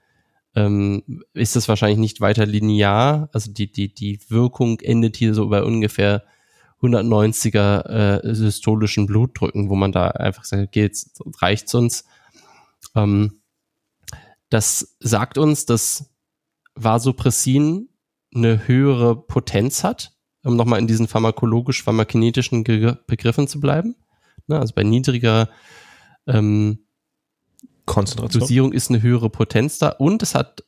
ähm, 0.55 1.23
ist 1.35 1.57
es 1.57 1.69
wahrscheinlich 1.69 1.99
nicht 1.99 2.21
weiter 2.21 2.47
linear. 2.47 3.29
Also 3.33 3.53
die, 3.53 3.71
die, 3.71 3.93
die 3.93 4.21
Wirkung 4.29 4.81
endet 4.81 5.17
hier 5.17 5.35
so 5.35 5.49
bei 5.49 5.63
ungefähr 5.63 6.25
190er 6.83 7.87
äh, 8.25 8.35
systolischen 8.35 9.07
Blutdrücken, 9.07 9.69
wo 9.69 9.77
man 9.77 9.93
da 9.93 10.09
einfach 10.09 10.45
sagt, 10.45 10.69
okay, 10.69 10.83
jetzt 10.83 11.21
reicht's 11.41 11.75
uns. 11.75 12.05
Ähm, 12.95 13.41
das 14.49 14.97
sagt 15.01 15.39
uns, 15.39 15.67
dass 15.67 16.11
Vasopressin 16.75 17.89
eine 18.37 18.69
höhere 18.69 19.17
Potenz 19.17 19.83
hat, 19.85 20.13
um 20.45 20.57
nochmal 20.57 20.79
in 20.79 20.87
diesen 20.87 21.09
pharmakologisch-pharmakinetischen 21.09 22.65
Begriffen 22.65 23.49
zu 23.49 23.61
bleiben. 23.61 23.97
Ne, 24.47 24.59
also 24.61 24.75
bei 24.75 24.85
niedriger 24.85 25.49
ähm, 26.27 26.87
Konzentration. 27.85 28.41
Dosierung 28.41 28.73
ist 28.73 28.91
eine 28.91 29.03
höhere 29.03 29.31
Potenz 29.31 29.79
da 29.79 29.89
und 29.89 30.23
es 30.23 30.35
hat, 30.35 30.65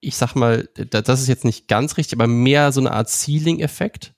ich 0.00 0.16
sag 0.16 0.34
mal, 0.34 0.68
da- 0.74 1.02
das 1.02 1.20
ist 1.20 1.28
jetzt 1.28 1.44
nicht 1.44 1.68
ganz 1.68 1.96
richtig, 1.96 2.18
aber 2.18 2.26
mehr 2.26 2.72
so 2.72 2.80
eine 2.80 2.92
Art 2.92 3.08
Ceiling-Effekt, 3.08 4.14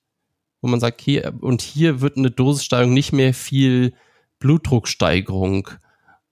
wo 0.61 0.69
man 0.69 0.81
sagt, 0.81 1.01
hier, 1.01 1.35
und 1.41 1.63
hier 1.63 2.01
wird 2.01 2.17
eine 2.17 2.31
Dosissteigerung 2.31 2.95
nicht 2.95 3.13
mehr 3.13 3.35
viel 3.35 3.95
Blutdrucksteigerung 4.39 5.69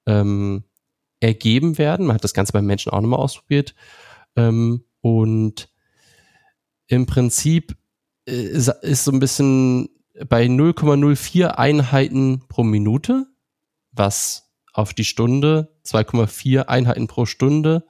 ähm, 0.06 0.64
ergeben 1.20 1.78
werden. 1.78 2.06
Man 2.06 2.14
hat 2.14 2.24
das 2.24 2.34
Ganze 2.34 2.52
beim 2.52 2.66
Menschen 2.66 2.92
auch 2.92 3.00
nochmal 3.00 3.20
ausprobiert. 3.20 3.74
Ähm, 4.36 4.84
und 5.00 5.68
im 6.86 7.06
Prinzip 7.06 7.76
äh, 8.26 8.32
ist 8.32 8.68
ist 8.68 9.04
so 9.04 9.12
ein 9.12 9.20
bisschen 9.20 9.88
bei 10.28 10.46
0,04 10.46 11.46
Einheiten 11.46 12.44
pro 12.48 12.62
Minute, 12.62 13.26
was 13.92 14.52
auf 14.72 14.94
die 14.94 15.04
Stunde 15.04 15.76
2,4 15.84 16.62
Einheiten 16.62 17.06
pro 17.08 17.26
Stunde 17.26 17.84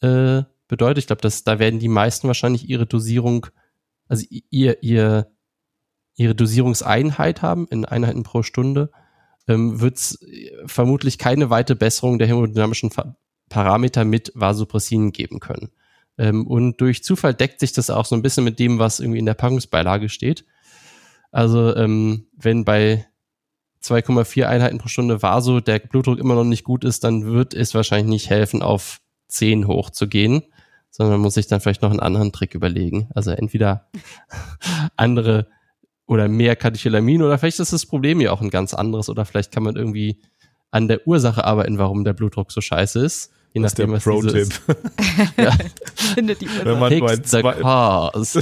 äh, 0.00 0.42
bedeutet. 0.68 0.98
Ich 0.98 1.06
glaube, 1.06 1.22
da 1.44 1.58
werden 1.58 1.80
die 1.80 1.88
meisten 1.88 2.26
wahrscheinlich 2.28 2.68
ihre 2.68 2.86
Dosierung, 2.86 3.46
also 4.08 4.24
ihr, 4.50 4.82
ihr, 4.82 5.30
ihre 6.16 6.34
Dosierungseinheit 6.34 7.42
haben 7.42 7.66
in 7.70 7.84
Einheiten 7.84 8.22
pro 8.22 8.42
Stunde, 8.42 8.90
ähm, 9.48 9.80
wird 9.80 9.96
es 9.96 10.18
vermutlich 10.66 11.18
keine 11.18 11.50
weite 11.50 11.74
Besserung 11.74 12.18
der 12.18 12.28
hämodynamischen 12.28 12.90
Fa- 12.90 13.16
Parameter 13.48 14.04
mit 14.04 14.30
Vasopressin 14.34 15.10
geben 15.12 15.40
können. 15.40 15.70
Ähm, 16.18 16.46
und 16.46 16.80
durch 16.80 17.04
Zufall 17.04 17.34
deckt 17.34 17.60
sich 17.60 17.72
das 17.72 17.90
auch 17.90 18.04
so 18.04 18.14
ein 18.14 18.22
bisschen 18.22 18.44
mit 18.44 18.58
dem, 18.58 18.78
was 18.78 19.00
irgendwie 19.00 19.20
in 19.20 19.26
der 19.26 19.34
Packungsbeilage 19.34 20.08
steht. 20.08 20.44
Also 21.30 21.74
ähm, 21.76 22.26
wenn 22.36 22.64
bei 22.64 23.06
2,4 23.82 24.44
Einheiten 24.44 24.78
pro 24.78 24.88
Stunde 24.88 25.22
Vaso 25.22 25.60
der 25.60 25.78
Blutdruck 25.78 26.18
immer 26.18 26.34
noch 26.34 26.44
nicht 26.44 26.64
gut 26.64 26.84
ist, 26.84 27.04
dann 27.04 27.26
wird 27.26 27.54
es 27.54 27.74
wahrscheinlich 27.74 28.10
nicht 28.10 28.30
helfen, 28.30 28.62
auf 28.62 29.00
10 29.28 29.66
hochzugehen, 29.66 30.42
sondern 30.90 31.14
man 31.14 31.20
muss 31.22 31.34
sich 31.34 31.46
dann 31.46 31.60
vielleicht 31.60 31.82
noch 31.82 31.90
einen 31.90 32.00
anderen 32.00 32.32
Trick 32.32 32.54
überlegen. 32.54 33.08
Also 33.14 33.30
entweder 33.30 33.88
andere 34.96 35.46
oder 36.06 36.26
mehr 36.26 36.56
Katecholamin 36.56 37.22
oder 37.22 37.38
vielleicht 37.38 37.60
ist 37.60 37.72
das 37.72 37.86
Problem 37.86 38.20
ja 38.20 38.32
auch 38.32 38.40
ein 38.40 38.50
ganz 38.50 38.74
anderes 38.74 39.08
oder 39.10 39.24
vielleicht 39.24 39.52
kann 39.52 39.62
man 39.62 39.76
irgendwie 39.76 40.20
an 40.70 40.88
der 40.88 41.06
Ursache 41.06 41.44
arbeiten, 41.44 41.78
warum 41.78 42.04
der 42.04 42.14
Blutdruck 42.14 42.50
so 42.50 42.60
scheiße 42.60 43.00
ist. 43.04 43.30
Je 43.54 43.62
Das 43.62 43.72
ist 43.72 43.78
der 43.78 43.86
nachdem, 43.86 43.92
was 43.92 44.04
diese 44.04 44.10
Pro-Tipp. 44.10 44.42
ist. 44.42 44.62
Ja. 45.38 45.52
Findet 46.14 46.40
die 46.40 46.48
Wenn 46.64 46.78
man 46.78 47.00
bei 47.00 47.16
zwei, 47.18 47.42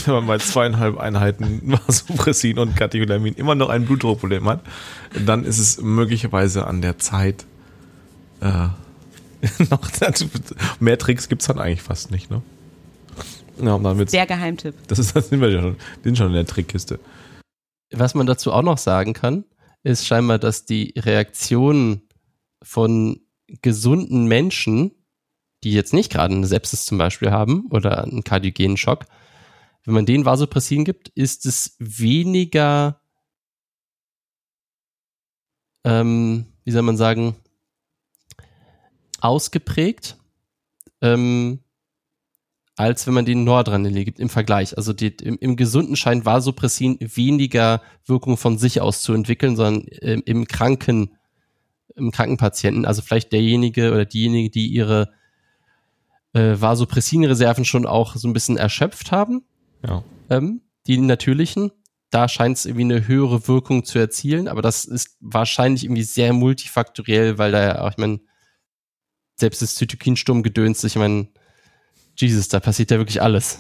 wenn 0.07 0.15
man 0.15 0.27
bei 0.27 0.39
zweieinhalb 0.39 0.99
Einheiten 0.99 1.61
Vasopressin 1.65 2.59
und 2.59 2.77
Katecholamin 2.77 3.35
immer 3.35 3.55
noch 3.55 3.69
ein 3.69 3.87
Blutdruckproblem 3.87 4.49
hat, 4.49 4.61
dann 5.25 5.45
ist 5.45 5.59
es 5.59 5.81
möglicherweise 5.81 6.67
an 6.67 6.83
der 6.83 6.99
Zeit, 6.99 7.45
äh, 8.41 8.69
noch, 9.71 9.81
mehr 10.81 10.99
Tricks 10.99 11.29
gibt's 11.29 11.47
dann 11.47 11.59
eigentlich 11.59 11.83
fast 11.83 12.11
nicht, 12.11 12.31
ne? 12.31 12.43
Ja, 13.63 13.75
und 13.75 13.85
dann 13.85 13.97
wird's, 13.99 14.13
Der 14.13 14.27
Geheimtipp. 14.27 14.75
das 14.89 14.99
ist, 14.99 15.15
das 15.17 15.29
sind 15.29 15.41
wir 15.41 15.51
ja 15.51 15.61
schon, 15.63 15.77
sind 16.03 16.19
schon 16.19 16.27
in 16.29 16.35
der 16.35 16.47
Trickkiste. 16.47 16.99
Was 17.93 18.15
man 18.15 18.27
dazu 18.27 18.53
auch 18.53 18.63
noch 18.63 18.79
sagen 18.79 19.13
kann, 19.13 19.45
ist 19.83 20.07
scheinbar, 20.07 20.39
dass 20.39 20.65
die 20.65 20.93
Reaktionen 20.99 22.03
von 22.63 23.21
gesunden 23.63 24.27
Menschen, 24.27 24.93
die 25.65 25.73
jetzt 25.73 25.93
nicht 25.93 26.13
gerade 26.13 26.35
eine 26.35 26.47
Sepsis 26.47 26.87
zum 26.87 26.99
Beispiel 26.99 27.31
haben 27.31 27.67
oder 27.71 28.05
einen 28.05 28.25
kardiogenen 28.25 28.77
Schock, 28.77 29.07
wenn 29.87 29.95
man 29.95 30.07
denen 30.07 30.25
Vasopressin 30.25 30.85
gibt, 30.85 31.09
ist 31.11 31.47
es 31.47 31.77
weniger, 31.79 33.01
ähm, 35.85 36.47
wie 36.65 36.73
soll 36.73 36.83
man 36.83 36.97
sagen, 36.97 37.37
ausgeprägt, 39.21 40.19
ähm, 41.01 41.61
als 42.75 43.07
wenn 43.07 43.15
man 43.15 43.25
den 43.25 43.45
Noradrenalin 43.45 44.05
gibt 44.05 44.19
im 44.19 44.29
Vergleich. 44.29 44.77
Also 44.77 44.93
die, 44.93 45.09
im, 45.23 45.39
im 45.39 45.57
Gesunden 45.57 45.95
scheint 45.97 46.25
Vasopressin 46.25 46.99
weniger 47.01 47.81
Wirkung 48.05 48.37
von 48.37 48.59
sich 48.59 48.81
aus 48.81 49.03
zu 49.03 49.15
entwickeln, 49.15 49.55
sondern 49.55 49.87
ähm, 50.03 50.23
im 50.27 50.47
kranken, 50.49 51.16
im 51.97 52.11
kranken 52.11 52.37
Patienten, 52.37 52.85
also 52.85 53.03
vielleicht 53.03 53.33
derjenige 53.33 53.93
oder 53.93 54.05
diejenige, 54.05 54.51
die 54.51 54.67
ihre 54.69 55.13
äh, 56.35 56.55
Vasopressin-Reserven 56.61 57.65
schon 57.65 57.87
auch 57.87 58.17
so 58.17 58.29
ein 58.29 58.33
bisschen 58.33 58.57
erschöpft 58.57 59.13
haben, 59.13 59.43
Ja. 59.87 60.05
ähm, 60.31 60.61
die 60.87 60.99
natürlichen. 60.99 61.73
Da 62.11 62.29
scheint 62.29 62.57
es 62.59 62.67
irgendwie 62.67 62.85
eine 62.85 63.09
höhere 63.09 63.49
Wirkung 63.49 63.85
zu 63.85 63.99
erzielen, 63.99 64.47
aber 64.47 64.63
das 64.63 64.85
ist 64.85 65.17
wahrscheinlich 65.21 65.85
irgendwie 65.85 66.05
sehr 66.05 66.33
multifaktoriell, 66.33 67.39
weil 67.39 67.51
da 67.53 67.63
ja 67.63 67.81
auch, 67.81 67.91
ich 67.91 67.97
meine, 67.99 68.21
selbst 69.35 69.61
das 69.61 69.75
Zytokinsturm 69.75 70.43
gedöns, 70.43 70.85
ich 70.85 70.97
meine, 70.97 71.29
Jesus, 72.17 72.49
da 72.49 72.61
passiert 72.61 72.91
ja 72.91 72.99
wirklich 72.99 73.21
alles. 73.23 73.59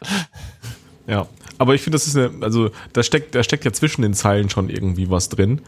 Ja, 1.06 1.28
aber 1.58 1.74
ich 1.74 1.82
finde, 1.82 1.94
das 1.96 2.06
ist 2.08 2.16
eine, 2.16 2.32
also 2.42 2.70
da 2.92 3.02
steckt, 3.02 3.34
da 3.34 3.42
steckt 3.44 3.64
ja 3.64 3.72
zwischen 3.72 4.02
den 4.02 4.12
Zeilen 4.12 4.50
schon 4.50 4.68
irgendwie 4.68 5.08
was 5.08 5.28
drin. 5.28 5.62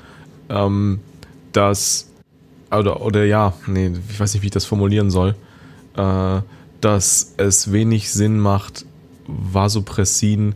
Ähm, 0.48 1.00
dass, 1.52 2.08
oder, 2.70 3.02
oder 3.02 3.24
ja, 3.24 3.54
nee, 3.66 3.92
ich 4.08 4.20
weiß 4.20 4.34
nicht, 4.34 4.42
wie 4.42 4.46
ich 4.46 4.52
das 4.52 4.64
formulieren 4.64 5.10
soll, 5.10 5.34
äh, 5.96 6.40
dass 6.80 7.34
es 7.36 7.72
wenig 7.72 8.10
Sinn 8.12 8.38
macht, 8.38 8.84
Vasopressin 9.26 10.54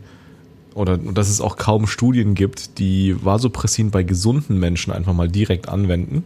oder 0.73 0.97
dass 0.97 1.29
es 1.29 1.41
auch 1.41 1.57
kaum 1.57 1.87
Studien 1.87 2.33
gibt, 2.33 2.79
die 2.79 3.15
Vasopressin 3.23 3.91
bei 3.91 4.03
gesunden 4.03 4.59
Menschen 4.59 4.91
einfach 4.91 5.13
mal 5.13 5.29
direkt 5.29 5.69
anwenden, 5.69 6.23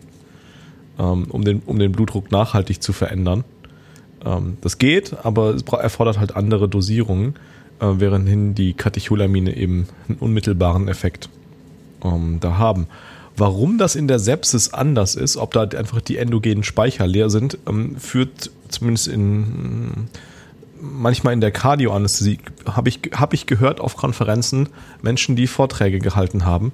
ähm, 0.98 1.26
um, 1.30 1.44
den, 1.44 1.62
um 1.66 1.80
den 1.80 1.92
Blutdruck 1.92 2.32
nachhaltig 2.32 2.82
zu 2.82 2.94
verändern. 2.94 3.44
Ähm, 4.26 4.58
das 4.62 4.78
geht, 4.78 5.26
aber 5.26 5.56
es 5.56 5.64
erfordert 5.64 6.20
halt 6.20 6.36
andere 6.36 6.70
Dosierungen, 6.70 7.36
äh, 7.80 7.88
währendhin 7.98 8.56
die 8.56 8.74
Katecholamine 8.74 9.56
eben 9.56 9.88
einen 10.08 10.18
unmittelbaren 10.20 10.88
Effekt 10.88 11.30
ähm, 12.04 12.40
da 12.40 12.58
haben. 12.58 12.88
Warum 13.38 13.78
das 13.78 13.96
in 13.96 14.08
der 14.08 14.18
Sepsis 14.20 14.74
anders 14.74 15.16
ist, 15.16 15.38
ob 15.38 15.54
da 15.54 15.62
einfach 15.62 16.02
die 16.02 16.18
endogenen 16.18 16.64
Speicher 16.64 17.06
leer 17.06 17.30
sind, 17.30 17.58
ähm, 17.68 17.96
führt 17.98 18.50
zumindest 18.70 19.08
in 19.08 20.10
manchmal 20.82 21.34
in 21.34 21.42
der 21.42 21.52
Kardioanästhesie 21.52 22.40
habe 22.66 22.90
ich, 22.90 23.00
hab 23.14 23.34
ich 23.34 23.46
gehört 23.46 23.80
auf 23.80 23.96
Konferenzen 23.96 24.70
Menschen, 25.02 25.36
die 25.36 25.48
Vorträge 25.48 26.00
gehalten 26.00 26.46
haben, 26.46 26.72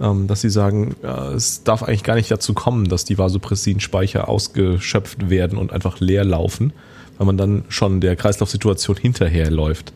ähm, 0.00 0.26
dass 0.26 0.40
sie 0.40 0.50
sagen, 0.50 0.96
äh, 1.02 1.34
es 1.34 1.62
darf 1.64 1.82
eigentlich 1.82 2.02
gar 2.02 2.14
nicht 2.14 2.30
dazu 2.30 2.54
kommen, 2.54 2.88
dass 2.88 3.04
die 3.04 3.18
Vasopressin-Speicher 3.18 4.28
ausgeschöpft 4.28 5.30
werden 5.30 5.58
und 5.58 5.72
einfach 5.72 6.00
leer 6.00 6.24
laufen, 6.24 6.72
weil 7.18 7.26
man 7.26 7.36
dann 7.36 7.64
schon 7.68 8.00
der 8.00 8.16
Kreislaufsituation 8.16 8.96
hinterherläuft. 8.96 9.92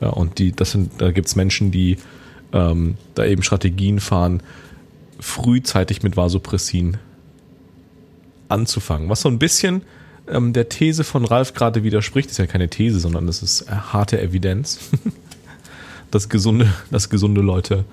Ja, 0.00 0.08
und 0.08 0.38
die, 0.38 0.52
das 0.52 0.72
sind, 0.72 0.92
da 0.98 1.10
gibt 1.10 1.28
es 1.28 1.36
Menschen, 1.36 1.70
die 1.70 1.96
ähm, 2.52 2.96
da 3.14 3.24
eben 3.24 3.42
Strategien 3.42 4.00
fahren, 4.00 4.42
frühzeitig 5.20 6.02
mit 6.02 6.16
Vasopressin 6.16 6.96
anzufangen. 8.48 9.08
Was 9.08 9.22
so 9.22 9.28
ein 9.28 9.38
bisschen 9.38 9.82
ähm, 10.28 10.52
der 10.52 10.68
These 10.68 11.04
von 11.04 11.24
Ralf 11.24 11.54
gerade 11.54 11.82
widerspricht, 11.84 12.28
das 12.28 12.32
ist 12.32 12.38
ja 12.38 12.46
keine 12.46 12.68
These, 12.68 13.00
sondern 13.00 13.26
das 13.26 13.42
ist 13.42 13.62
äh, 13.62 13.70
harte 13.72 14.20
Evidenz, 14.20 14.90
dass 16.10 16.28
gesunde, 16.28 16.72
dass 16.90 17.08
gesunde 17.10 17.40
Leute 17.40 17.84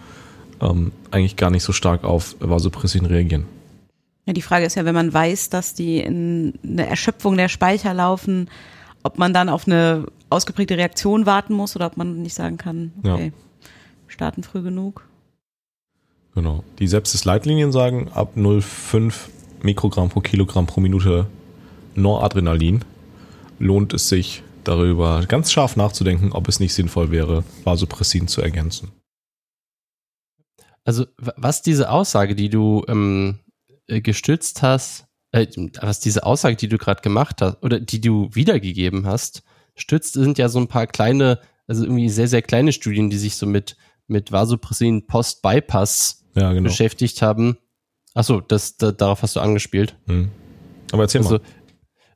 ähm, 0.62 0.92
eigentlich 1.12 1.36
gar 1.36 1.52
nicht 1.52 1.64
so 1.64 1.74
stark 1.74 2.04
auf 2.04 2.36
Vasopressin 2.40 3.06
reagieren. 3.06 3.46
Ja, 4.26 4.34
die 4.34 4.42
Frage 4.42 4.66
ist 4.66 4.76
ja, 4.76 4.84
wenn 4.84 4.96
man 4.96 5.14
weiß, 5.14 5.50
dass 5.50 5.74
die 5.74 6.00
in 6.00 6.54
eine 6.64 6.88
Erschöpfung 6.88 7.38
der 7.38 7.48
Speicher 7.48 7.94
laufen, 7.94 8.50
ob 9.04 9.18
man 9.18 9.34
dann 9.34 9.48
auf 9.48 9.68
eine 9.68 10.08
ausgeprägte 10.30 10.76
Reaktion 10.78 11.26
warten 11.26 11.54
muss 11.54 11.76
oder 11.76 11.86
ob 11.86 11.96
man 11.96 12.22
nicht 12.24 12.34
sagen 12.34 12.58
kann, 12.58 12.92
Ja. 13.04 13.14
okay, 13.14 13.32
starten 14.08 14.44
früh 14.44 14.62
genug. 14.62 15.07
Genau. 16.38 16.64
Die 16.78 16.88
Sepsis-Leitlinien 16.88 17.72
sagen, 17.72 18.10
ab 18.14 18.34
0,5 18.36 19.12
Mikrogramm 19.64 20.10
pro 20.10 20.20
Kilogramm 20.20 20.68
pro 20.68 20.82
Minute 20.82 21.26
Noradrenalin 21.96 22.86
lohnt 23.58 23.92
es 23.96 24.08
sich 24.08 24.44
darüber 24.64 25.26
ganz 25.26 25.52
scharf 25.52 25.76
nachzudenken, 25.78 26.34
ob 26.34 26.48
es 26.48 26.60
nicht 26.60 26.76
sinnvoll 26.76 27.10
wäre, 27.10 27.44
Vasopressin 27.64 28.28
zu 28.28 28.44
ergänzen. 28.44 28.92
Also, 30.86 31.08
wa- 31.18 31.34
was 31.38 31.64
diese 31.64 31.90
Aussage, 31.90 32.36
die 32.36 32.50
du 32.50 32.86
ähm, 32.88 33.40
äh, 33.88 34.00
gestützt 34.00 34.62
hast, 34.62 35.08
äh, 35.32 35.48
was 35.82 36.00
diese 36.02 36.24
Aussage, 36.24 36.56
die 36.56 36.68
du 36.68 36.78
gerade 36.78 37.02
gemacht 37.02 37.42
hast, 37.42 37.64
oder 37.64 37.80
die 37.80 38.00
du 38.00 38.30
wiedergegeben 38.34 39.08
hast, 39.08 39.42
stützt, 39.76 40.14
sind 40.14 40.38
ja 40.38 40.50
so 40.50 40.60
ein 40.60 40.68
paar 40.68 40.86
kleine, 40.86 41.40
also 41.66 41.84
irgendwie 41.84 42.10
sehr, 42.10 42.28
sehr 42.28 42.44
kleine 42.44 42.74
Studien, 42.74 43.10
die 43.10 43.18
sich 43.18 43.38
so 43.38 43.48
mit, 43.48 43.76
mit 44.06 44.32
Vasopressin 44.32 45.08
Post-Bypass 45.08 46.17
Ja, 46.38 46.54
genau. 46.54 46.70
beschäftigt 46.70 47.22
haben. 47.22 47.58
Achso, 48.14 48.42
das, 48.42 48.78
da, 48.78 48.92
darauf 48.92 49.22
hast 49.22 49.36
du 49.36 49.40
angespielt. 49.40 49.96
Hm. 50.08 50.30
Aber 50.92 51.04
erzähl 51.04 51.22
Also 51.22 51.36
mal. 51.36 51.42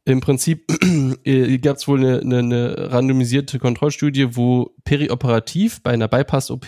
im 0.06 0.20
Prinzip 0.22 0.68
gab 1.62 1.78
es 1.78 1.88
wohl 1.88 2.00
eine, 2.00 2.20
eine, 2.22 2.38
eine 2.40 2.92
randomisierte 2.92 3.60
Kontrollstudie, 3.60 4.36
wo 4.36 4.72
perioperativ 4.84 5.82
bei 5.84 5.92
einer 5.92 6.08
Bypass-OP 6.08 6.68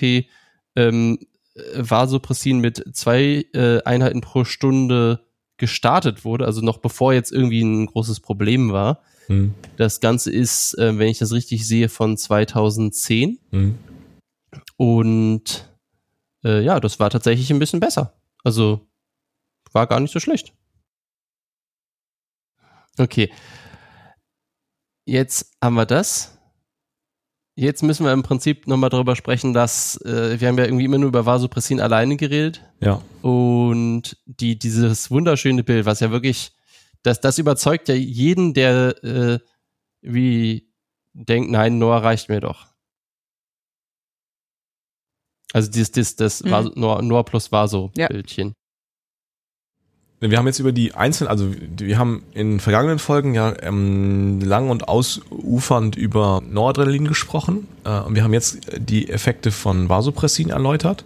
ähm, 0.76 1.20
Vasopressin 1.76 2.60
mit 2.60 2.84
zwei 2.94 3.46
äh, 3.54 3.82
Einheiten 3.84 4.22
pro 4.22 4.44
Stunde 4.44 5.22
gestartet 5.58 6.26
wurde, 6.26 6.46
also 6.46 6.62
noch 6.62 6.80
bevor 6.80 7.14
jetzt 7.14 7.32
irgendwie 7.32 7.62
ein 7.62 7.86
großes 7.86 8.20
Problem 8.20 8.72
war. 8.72 9.02
Hm. 9.28 9.54
Das 9.78 10.00
Ganze 10.02 10.32
ist, 10.32 10.78
äh, 10.80 10.98
wenn 10.98 11.08
ich 11.08 11.20
das 11.20 11.32
richtig 11.32 11.66
sehe, 11.68 11.90
von 11.90 12.18
2010 12.18 13.40
Hm. 13.52 13.76
und 14.78 15.70
äh, 16.44 16.62
ja, 16.62 16.80
das 16.80 17.00
war 17.00 17.10
tatsächlich 17.10 17.50
ein 17.52 17.60
bisschen 17.60 17.80
besser. 17.80 18.14
Also 18.44 18.88
war 19.72 19.88
gar 19.88 20.00
nicht 20.00 20.12
so 20.12 20.20
schlecht. 20.20 20.54
Okay. 22.98 23.32
Jetzt 25.06 25.52
haben 25.62 25.76
wir 25.76 25.86
das. 25.86 26.38
Jetzt 27.56 27.84
müssen 27.84 28.06
wir 28.06 28.14
im 28.14 28.24
Prinzip 28.24 28.68
nochmal 28.68 28.90
darüber 28.90 29.16
sprechen, 29.16 29.54
dass 29.54 29.98
äh, 30.02 30.40
wir 30.40 30.48
haben 30.48 30.58
ja 30.58 30.66
irgendwie 30.66 30.86
immer 30.86 30.98
nur 30.98 31.10
über 31.10 31.26
Vasopressin 31.26 31.80
alleine 31.80 32.18
geredet 32.18 32.64
Ja. 32.80 33.00
und 33.22 34.18
die, 34.26 34.58
dieses 34.58 35.12
wunderschöne 35.12 35.64
Bild, 35.64 35.86
was 35.86 36.00
ja 36.00 36.10
wirklich, 36.10 36.54
das, 37.04 37.22
das 37.22 37.38
überzeugt 37.38 37.90
ja 37.90 37.96
jeden, 37.96 38.56
der 38.56 39.04
äh, 39.04 39.40
wie 40.02 40.68
denkt, 41.14 41.52
nein, 41.52 41.78
Noah 41.78 42.00
reicht 42.04 42.28
mir 42.30 42.40
doch. 42.40 42.73
Also 45.54 45.72
dieses, 45.72 45.92
das, 45.92 46.16
das 46.16 46.44
Mhm. 46.44 46.52
Vaso, 46.52 46.72
Noah, 46.76 47.02
Noah 47.02 47.24
plus 47.24 47.46
Ja. 47.46 47.60
Vaso-Bildchen. 47.60 48.54
Wir 50.20 50.38
haben 50.38 50.48
jetzt 50.48 50.60
über 50.60 50.72
die 50.72 50.94
einzelnen, 50.94 51.30
also 51.30 51.52
wir 51.78 51.98
haben 51.98 52.24
in 52.34 52.62
vergangenen 52.62 52.98
Folgen 52.98 53.34
ja 53.34 53.54
ähm, 53.62 54.40
lang 54.40 54.70
und 54.70 54.88
ausufernd 54.88 55.98
über 55.98 56.42
Noradrenalin 56.50 57.08
gesprochen. 57.08 57.68
Äh, 57.84 58.00
und 58.00 58.16
wir 58.16 58.24
haben 58.24 58.34
jetzt 58.34 58.60
die 58.78 59.10
Effekte 59.10 59.52
von 59.52 59.90
Vasopressin 59.90 60.50
erläutert. 60.50 61.04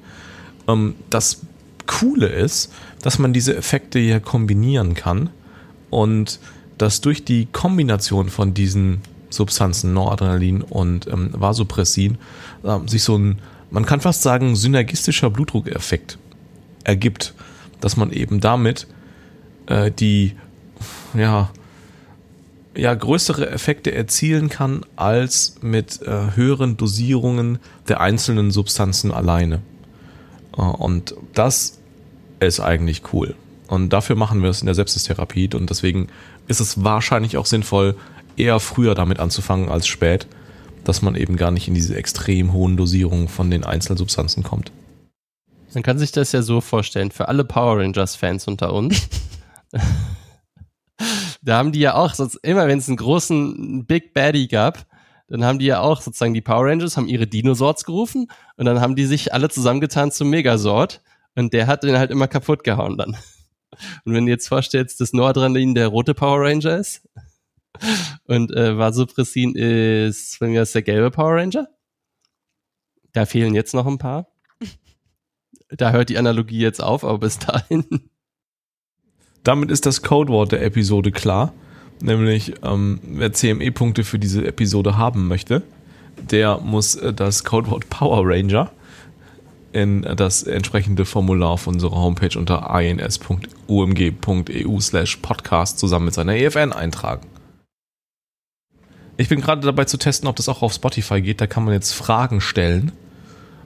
Ähm, 0.68 0.96
das 1.10 1.42
Coole 1.88 2.28
ist, 2.28 2.72
dass 3.02 3.18
man 3.18 3.34
diese 3.34 3.56
Effekte 3.56 3.98
hier 3.98 4.20
kombinieren 4.20 4.94
kann 4.94 5.32
und 5.90 6.40
dass 6.78 7.02
durch 7.02 7.26
die 7.26 7.48
Kombination 7.48 8.30
von 8.30 8.54
diesen 8.54 9.02
Substanzen 9.30 9.94
Noradrenalin 9.94 10.62
und 10.62 11.08
ähm, 11.08 11.32
Vasopressin 11.34 12.18
äh, 12.64 12.78
sich 12.86 13.02
so 13.02 13.18
ein, 13.18 13.40
man 13.70 13.86
kann 13.86 14.02
fast 14.02 14.22
sagen, 14.22 14.56
synergistischer 14.56 15.30
Blutdruckeffekt 15.30 16.18
ergibt, 16.84 17.34
dass 17.82 17.98
man 17.98 18.12
eben 18.12 18.40
damit 18.40 18.88
äh, 19.68 19.92
die 19.92 20.36
ja, 21.14 21.50
ja 22.76 22.94
größere 22.94 23.50
Effekte 23.50 23.94
erzielen 23.94 24.50
kann 24.50 24.86
als 24.96 25.56
mit 25.62 26.02
äh, 26.02 26.36
höheren 26.36 26.78
Dosierungen 26.78 27.60
der 27.88 28.00
einzelnen 28.02 28.52
Substanzen 28.52 29.12
alleine. 29.12 29.62
Äh, 30.58 30.62
und 30.62 31.16
das 31.34 31.80
ist 32.40 32.60
eigentlich 32.60 33.02
cool. 33.14 33.36
Und 33.68 33.92
dafür 33.92 34.16
machen 34.16 34.42
wir 34.42 34.50
es 34.50 34.62
in 34.62 34.66
der 34.66 34.76
Sepsistherapie 34.76 35.50
und 35.54 35.70
deswegen 35.70 36.08
ist 36.48 36.62
es 36.62 36.84
wahrscheinlich 36.84 37.36
auch 37.38 37.46
sinnvoll, 37.46 37.96
eher 38.38 38.60
früher 38.60 38.96
damit 38.96 39.20
anzufangen 39.20 39.70
als 39.70 39.88
spät, 39.88 40.28
dass 40.88 41.02
man 41.02 41.16
eben 41.16 41.36
gar 41.36 41.52
nicht 41.52 41.68
in 41.68 41.74
diese 41.74 41.96
extrem 41.96 42.54
hohen 42.54 42.78
Dosierungen 42.78 43.28
von 43.28 43.52
den 43.52 43.64
Einzelsubstanzen 43.64 44.44
kommt. 44.44 44.72
Man 45.74 45.84
kann 45.84 46.00
sich 46.00 46.12
das 46.12 46.32
ja 46.32 46.42
so 46.42 46.62
vorstellen, 46.62 47.12
für 47.12 47.28
alle 47.28 47.44
Power 47.44 47.80
Rangers-Fans 47.80 48.48
unter 48.48 48.74
uns. 48.74 49.08
da 51.42 51.58
haben 51.58 51.72
die 51.72 51.80
ja 51.80 51.96
auch, 51.96 52.14
sonst 52.14 52.36
immer 52.36 52.68
wenn 52.68 52.80
es 52.80 52.88
einen 52.88 52.98
großen 52.98 53.86
Big 53.86 54.14
Baddie 54.14 54.48
gab, 54.48 54.86
dann 55.28 55.44
haben 55.44 55.60
die 55.60 55.66
ja 55.66 55.82
auch 55.82 56.02
sozusagen 56.02 56.34
die 56.34 56.42
Power 56.42 56.66
Rangers, 56.66 56.96
haben 56.96 57.08
ihre 57.08 57.28
Dinosaurs 57.28 57.84
gerufen 57.84 58.28
und 58.56 58.66
dann 58.66 58.80
haben 58.80 58.96
die 58.96 59.06
sich 59.06 59.34
alle 59.34 59.50
zusammengetan 59.50 60.12
zum 60.12 60.30
Megasort 60.30 61.02
und 61.36 61.54
der 61.54 61.68
hat 61.68 61.84
den 61.84 61.98
halt 61.98 62.12
immer 62.12 62.28
kaputt 62.28 62.64
gehauen 62.64 62.98
dann. 62.98 63.18
Und 64.06 64.14
wenn 64.14 64.26
du 64.26 64.32
jetzt 64.32 64.48
vorstellst, 64.48 65.02
dass 65.02 65.14
Nordradrenalin 65.14 65.76
der 65.76 65.90
rote 65.90 66.14
Power 66.14 66.40
Ranger 66.40 66.78
ist 66.78 67.02
und 68.26 68.52
äh, 68.56 68.78
Vasopressin 68.78 69.56
ist, 69.56 70.40
wenn 70.42 70.54
wir 70.54 70.62
das 70.62 70.72
der 70.72 70.82
gelbe 70.82 71.12
Power 71.12 71.36
Ranger, 71.36 71.68
da 73.14 73.26
fehlen 73.26 73.56
jetzt 73.56 73.74
noch 73.74 73.88
ein 73.88 73.98
paar. 73.98 74.28
Da 75.70 75.92
hört 75.92 76.10
die 76.10 76.18
Analogie 76.18 76.60
jetzt 76.60 76.82
auf, 76.82 77.04
aber 77.04 77.20
bis 77.20 77.40
dahin. 77.40 77.86
Damit 79.44 79.72
ist 79.72 79.86
das 79.86 80.02
Codewort 80.02 80.52
der 80.52 80.64
Episode 80.64 81.12
klar. 81.12 81.54
Nämlich, 82.00 82.54
ähm, 82.64 83.00
wer 83.04 83.34
CME-Punkte 83.34 84.04
für 84.04 84.20
diese 84.20 84.46
Episode 84.46 84.98
haben 84.98 85.28
möchte, 85.28 85.64
der 86.18 86.60
muss 86.60 86.96
äh, 86.96 87.14
das 87.14 87.44
Codewort 87.44 87.90
Power 87.90 88.22
Ranger 88.24 88.72
in 89.74 90.02
das 90.02 90.44
entsprechende 90.44 91.06
Formular 91.06 91.50
auf 91.52 91.68
unserer 91.68 91.96
Homepage 91.96 92.38
unter 92.38 92.80
ins.umg.eu 92.80 93.20
slash 94.80 95.18
podcast 95.18 95.80
zusammen 95.80 96.06
mit 96.06 96.14
seiner 96.14 96.36
EFN 96.36 96.74
eintragen. 96.74 97.28
Ich 99.18 99.30
bin 99.30 99.42
gerade 99.42 99.62
dabei 99.62 99.86
zu 99.86 99.98
testen, 99.98 100.30
ob 100.30 100.36
das 100.36 100.48
auch 100.48 100.62
auf 100.62 100.74
Spotify 100.74 101.22
geht. 101.22 101.42
Da 101.42 101.48
kann 101.48 101.66
man 101.66 101.74
jetzt 101.74 101.92
Fragen 101.92 102.40
stellen 102.40 102.92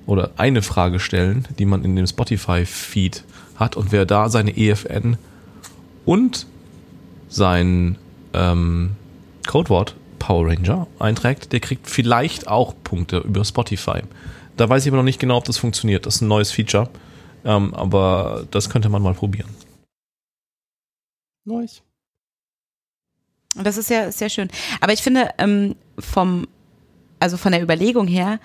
oder 0.06 0.32
eine 0.38 0.62
Frage 0.62 1.00
stellen, 1.00 1.48
die 1.60 1.66
man 1.66 1.84
in 1.84 1.96
dem 1.96 2.08
Spotify-Feed 2.08 3.26
hat. 3.58 3.76
Und 3.76 3.92
wer 3.92 4.06
da 4.06 4.30
seine 4.30 4.56
EFN 4.58 5.18
und 6.06 6.48
sein 7.28 7.98
ähm, 8.34 8.96
Codewort 9.46 9.96
Power 10.20 10.48
Ranger 10.48 10.88
einträgt, 11.00 11.52
der 11.52 11.60
kriegt 11.60 11.90
vielleicht 11.90 12.48
auch 12.48 12.74
Punkte 12.84 13.18
über 13.20 13.44
Spotify. 13.44 14.02
Da 14.56 14.70
weiß 14.70 14.86
ich 14.86 14.90
aber 14.90 14.98
noch 14.98 15.04
nicht 15.04 15.20
genau, 15.20 15.38
ob 15.38 15.46
das 15.46 15.58
funktioniert. 15.58 16.06
Das 16.06 16.16
ist 16.16 16.22
ein 16.22 16.28
neues 16.30 16.52
Feature, 16.52 16.90
ähm, 17.44 17.74
aber 17.74 18.46
das 18.52 18.70
könnte 18.70 18.88
man 18.88 19.02
mal 19.02 19.14
probieren. 19.14 19.50
Nice. 21.44 21.82
Das 23.56 23.78
ist 23.78 23.90
ja 23.90 24.12
sehr 24.12 24.30
schön. 24.30 24.50
Aber 24.80 24.94
ich 24.94 25.02
finde, 25.02 25.30
ähm, 25.38 25.76
vom, 26.00 26.48
also 27.20 27.38
von 27.38 27.52
der 27.52 27.62
Überlegung 27.62 28.08
her, 28.08 28.40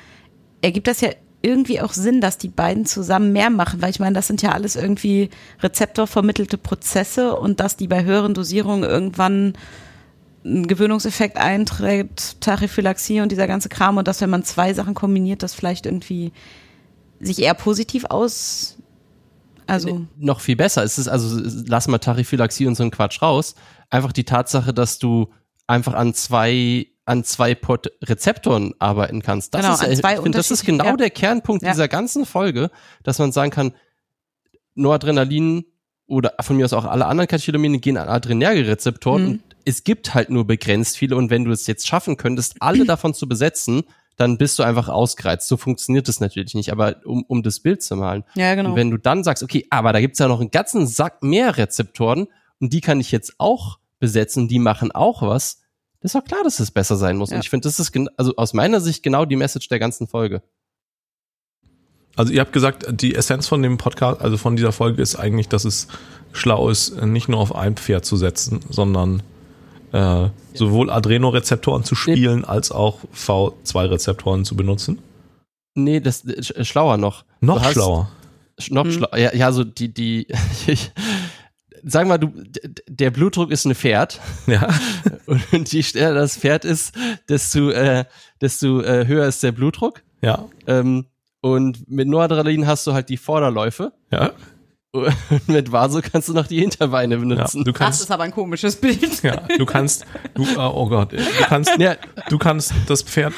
ergibt 0.63 0.89
das 0.89 1.01
ja 1.01 1.11
irgendwie 1.43 1.81
auch 1.81 1.93
Sinn, 1.93 2.21
dass 2.21 2.39
die 2.39 2.49
beiden 2.49 2.87
zusammen 2.87 3.33
mehr 3.33 3.51
machen, 3.51 3.81
weil 3.81 3.91
ich 3.91 4.01
meine, 4.01 4.15
das 4.15 4.27
sind 4.27 4.43
ja 4.43 4.51
alles 4.51 4.75
irgendwie 4.75 5.31
rezeptorvermittelte 5.63 6.59
Prozesse 6.59 7.37
und 7.37 7.61
dass 7.61 7.77
die 7.77 7.87
bei 7.87 8.05
höheren 8.05 8.35
Dosierungen 8.35 8.83
irgendwann 8.89 9.53
ein 10.45 10.67
Gewöhnungseffekt 10.67 11.37
eintritt, 11.37 12.41
Tachyphylaxie 12.41 13.21
und 13.21 13.31
dieser 13.31 13.47
ganze 13.47 13.69
Kram 13.69 13.97
und 13.97 14.09
dass 14.09 14.21
wenn 14.21 14.31
man 14.31 14.45
zwei 14.45 14.75
Sachen 14.75 14.95
kombiniert, 14.95 15.43
das 15.43 15.55
vielleicht 15.55 15.87
irgendwie 15.87 16.33
sich 17.21 17.41
eher 17.41 17.55
positiv 17.55 18.07
aus, 18.07 18.77
also 19.67 20.07
Noch 20.17 20.41
viel 20.41 20.57
besser. 20.57 20.83
Es 20.85 20.99
ist 20.99 21.09
also, 21.09 21.41
lass 21.67 21.89
mal 21.89 21.99
Tachyphylaxie 21.99 22.67
und 22.67 22.75
so 22.75 22.83
einen 22.83 22.91
Quatsch 22.91 23.21
raus. 23.23 23.55
Einfach 23.91 24.13
die 24.13 24.25
Tatsache, 24.25 24.73
dass 24.75 24.99
du 24.99 25.33
einfach 25.67 25.95
an 25.95 26.15
zwei 26.15 26.87
an 27.09 27.23
zwei 27.23 27.55
Pot 27.55 27.87
Rezeptoren 28.03 28.75
arbeiten 28.81 29.23
kannst. 29.23 29.55
Das 29.55 29.61
Genau, 29.63 29.75
ist, 29.75 29.85
an 29.85 29.95
zwei 29.97 30.15
ich 30.15 30.21
finde, 30.21 30.39
das 30.39 30.51
ist 30.51 30.65
genau 30.65 30.85
ja. 30.87 30.97
der 30.97 31.11
Kernpunkt 31.11 31.63
Ja. 31.63 31.71
dieser 31.71 31.87
ganzen 31.87 32.27
Folge, 32.27 32.69
dass 33.05 33.21
man 33.21 33.31
sagen 33.31 33.53
kann, 33.53 33.75
Noradrenalin 34.75 35.65
oder 36.07 36.35
von 36.41 36.57
mir 36.57 36.65
aus 36.65 36.73
auch 36.73 36.85
alle 36.85 37.07
anderen 37.07 37.29
Katecholamine 37.29 37.79
gehen 37.79 37.97
an 37.97 38.09
Adrenerge-Rezeptoren 38.09 39.23
Mhm. 39.23 39.29
und 39.31 39.43
es 39.65 39.85
gibt 39.85 40.15
halt 40.15 40.31
nur 40.31 40.47
begrenzt 40.47 40.97
viele 40.97 41.17
und 41.17 41.31
wenn 41.31 41.45
du 41.45 41.51
es 41.51 41.67
jetzt 41.67 41.87
schaffen 41.87 42.17
könntest, 42.17 42.57
alle 42.61 42.85
davon 42.85 43.15
zu 43.15 43.29
besetzen, 43.29 43.83
dann 44.17 44.39
bist 44.39 44.59
du 44.59 44.63
einfach 44.63 44.89
ausgereizt. 44.89 45.49
So 45.49 45.57
funktioniert 45.57 46.09
das 46.09 46.21
natürlich 46.21 46.55
nicht, 46.55 46.73
aber 46.73 46.97
um, 47.05 47.25
um 47.29 47.43
das 47.43 47.61
Bild 47.61 47.83
zu 47.83 47.97
malen. 47.97 48.25
ja 48.35 48.55
genau. 48.55 48.71
Und 48.71 48.77
wenn 48.77 48.91
du 48.91 48.97
dann 48.97 49.25
sagst, 49.25 49.43
okay, 49.43 49.67
aber 49.71 49.93
da 49.93 50.01
gibt's 50.01 50.19
ja 50.19 50.29
noch 50.29 50.41
einen 50.41 50.51
ganzen 50.51 50.87
Sack 50.87 51.23
mehr 51.23 51.57
Rezeptoren 51.57 52.29
und 52.61 52.73
die 52.73 52.81
kann 52.81 53.01
ich 53.01 53.13
jetzt 53.13 53.35
auch 53.39 53.79
besetzen, 53.99 54.49
die 54.49 54.59
machen 54.59 54.93
auch 54.93 55.23
was, 55.23 55.61
das 56.01 56.15
ist 56.15 56.21
doch 56.21 56.25
klar, 56.25 56.45
dass 56.45 56.61
es 56.61 56.71
besser 56.71 56.97
sein 56.97 57.17
muss. 57.17 57.31
Ja. 57.31 57.37
Und 57.37 57.43
ich 57.43 57.51
finde, 57.51 57.69
das 57.69 57.81
ist 57.81 57.93
also 58.17 58.35
aus 58.37 58.53
meiner 58.53 58.81
Sicht 58.81 59.03
genau 59.03 59.25
die 59.25 59.37
Message 59.37 59.69
der 59.69 59.79
ganzen 59.79 60.07
Folge. 60.07 60.43
Also 62.15 62.33
ihr 62.33 62.41
habt 62.41 62.53
gesagt, 62.53 62.87
die 62.91 63.15
Essenz 63.15 63.47
von 63.47 63.63
dem 63.63 63.77
Podcast, 63.77 64.23
also 64.23 64.39
von 64.39 64.57
dieser 64.57 64.73
Folge 64.73 65.03
ist 65.03 65.17
eigentlich, 65.17 65.49
dass 65.49 65.65
es 65.65 65.89
schlau 66.33 66.71
ist, 66.71 67.03
nicht 67.03 67.29
nur 67.29 67.41
auf 67.41 67.55
ein 67.55 67.77
Pferd 67.77 68.05
zu 68.05 68.17
setzen, 68.17 68.61
sondern 68.71 69.23
äh, 69.97 70.31
sowohl 70.55 70.91
Adrenorezeptoren 70.91 71.85
zu 71.85 71.95
spielen 71.95 72.45
als 72.45 72.71
auch 72.73 72.99
V2-Rezeptoren 73.15 74.45
zu 74.45 74.57
benutzen. 74.57 74.99
Nee, 75.75 76.01
das 76.01 76.21
ist 76.23 76.53
sch- 76.53 76.65
schlauer 76.65 76.97
noch. 76.97 77.25
Noch 77.41 77.63
hast- 77.63 77.73
schlauer. 77.73 78.11
Sch- 78.61 78.73
Noch 78.73 78.85
Mhm. 78.85 78.93
schlauer. 78.93 79.17
Ja, 79.19 79.35
ja, 79.35 79.53
so 79.53 79.65
die, 79.65 79.93
die, 79.93 80.27
ich, 80.67 80.91
sag 81.85 82.07
mal, 82.09 82.19
du, 82.19 82.33
der 82.89 83.11
Blutdruck 83.11 83.51
ist 83.51 83.65
ein 83.67 83.75
Pferd. 83.75 84.21
Ja. 84.47 84.69
Und 85.53 85.73
je 85.73 85.83
schneller 85.83 86.15
das 86.15 86.37
Pferd 86.37 86.65
ist, 86.65 86.95
desto, 87.29 87.71
äh, 87.71 88.05
desto 88.41 88.81
äh, 88.81 89.07
höher 89.07 89.27
ist 89.27 89.43
der 89.43 89.53
Blutdruck. 89.53 90.03
Ja. 90.23 90.47
Ähm, 90.67 91.07
und 91.43 91.89
mit 91.89 92.09
Noradrenalin 92.09 92.67
hast 92.67 92.87
du 92.87 92.93
halt 92.93 93.09
die 93.09 93.17
Vorderläufe. 93.17 93.93
Ja. 94.11 94.31
Mit 95.47 95.73
Vaso 95.73 96.01
kannst 96.03 96.29
du 96.29 96.33
noch 96.33 96.47
die 96.47 96.61
Hinterbeine 96.61 97.15
ja. 97.15 97.21
benutzen. 97.21 97.65
Du 97.65 97.73
das 97.73 97.79
kannst, 97.79 98.01
ist 98.03 98.11
aber 98.11 98.25
ein 98.25 98.33
komisches 98.33 98.77
Bild. 98.81 99.23
ja, 99.23 99.43
du 99.59 99.67
kannst, 99.67 100.05
du, 100.35 100.45
äh, 100.45 100.57
oh 100.59 100.89
Gott, 100.89 101.13
du 101.13 101.19
kannst, 101.47 101.77
Ja, 101.79 101.97
du 102.29 102.39
kannst 102.39 102.73
das 102.87 103.03
Pferd, 103.03 103.33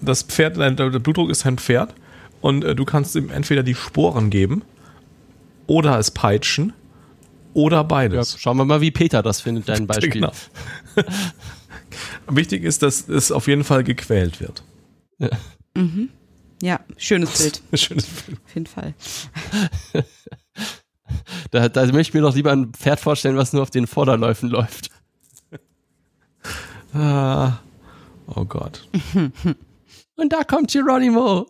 das 0.00 0.22
Pferd, 0.22 0.56
dein, 0.58 0.76
der 0.76 0.90
Blutdruck 0.90 1.30
ist 1.30 1.46
ein 1.46 1.58
Pferd 1.58 1.94
und 2.40 2.64
äh, 2.64 2.74
du 2.74 2.84
kannst 2.84 3.14
ihm 3.16 3.30
entweder 3.30 3.62
die 3.62 3.74
Sporen 3.74 4.30
geben 4.30 4.62
oder 5.66 5.98
es 5.98 6.10
peitschen 6.10 6.72
oder 7.54 7.78
ja, 7.78 7.82
beides. 7.82 8.38
schauen 8.38 8.56
wir 8.56 8.64
mal, 8.64 8.80
wie 8.80 8.90
Peter 8.90 9.22
das 9.22 9.40
findet, 9.40 9.68
dein 9.68 9.86
Beispiel. 9.88 10.10
Genau. 10.10 10.32
Wichtig 12.28 12.62
ist, 12.64 12.82
dass 12.82 13.08
es 13.08 13.32
auf 13.32 13.48
jeden 13.48 13.64
Fall 13.64 13.84
gequält 13.84 14.40
wird. 14.40 14.62
Ja, 16.62 16.80
schönes 16.96 17.38
Bild, 17.38 17.62
Schönes 17.80 18.06
Bild. 18.06 18.38
auf 18.44 18.54
jeden 18.54 18.66
Fall. 18.66 18.94
Da, 21.50 21.68
da 21.68 21.86
möchte 21.86 22.00
ich 22.00 22.14
mir 22.14 22.22
doch 22.22 22.34
lieber 22.34 22.52
ein 22.52 22.72
Pferd 22.72 23.00
vorstellen, 23.00 23.36
was 23.36 23.52
nur 23.52 23.62
auf 23.62 23.70
den 23.70 23.86
Vorderläufen 23.86 24.48
läuft. 24.48 24.90
Ah, 26.92 27.60
oh 28.26 28.44
Gott. 28.44 28.88
Und 30.16 30.32
da 30.32 30.42
kommt 30.42 30.72
Geronimo. 30.72 31.46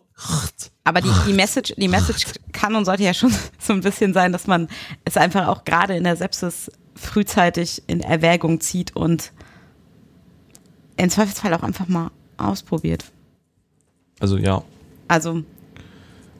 Aber 0.83 1.01
die, 1.01 1.11
die 1.27 1.33
Message, 1.33 1.73
die 1.77 1.87
Message 1.87 2.25
kann 2.51 2.75
und 2.75 2.85
sollte 2.85 3.03
ja 3.03 3.13
schon 3.13 3.33
so 3.59 3.73
ein 3.73 3.81
bisschen 3.81 4.13
sein, 4.13 4.31
dass 4.31 4.47
man 4.47 4.67
es 5.03 5.17
einfach 5.17 5.47
auch 5.47 5.65
gerade 5.65 5.95
in 5.95 6.03
der 6.03 6.15
Sepsis 6.15 6.71
frühzeitig 6.95 7.83
in 7.87 8.01
Erwägung 8.01 8.61
zieht 8.61 8.95
und 8.95 9.31
im 10.97 11.09
Zweifelsfall 11.09 11.53
auch 11.53 11.63
einfach 11.63 11.87
mal 11.87 12.11
ausprobiert. 12.37 13.05
Also 14.19 14.37
ja, 14.37 14.61
Also, 15.07 15.43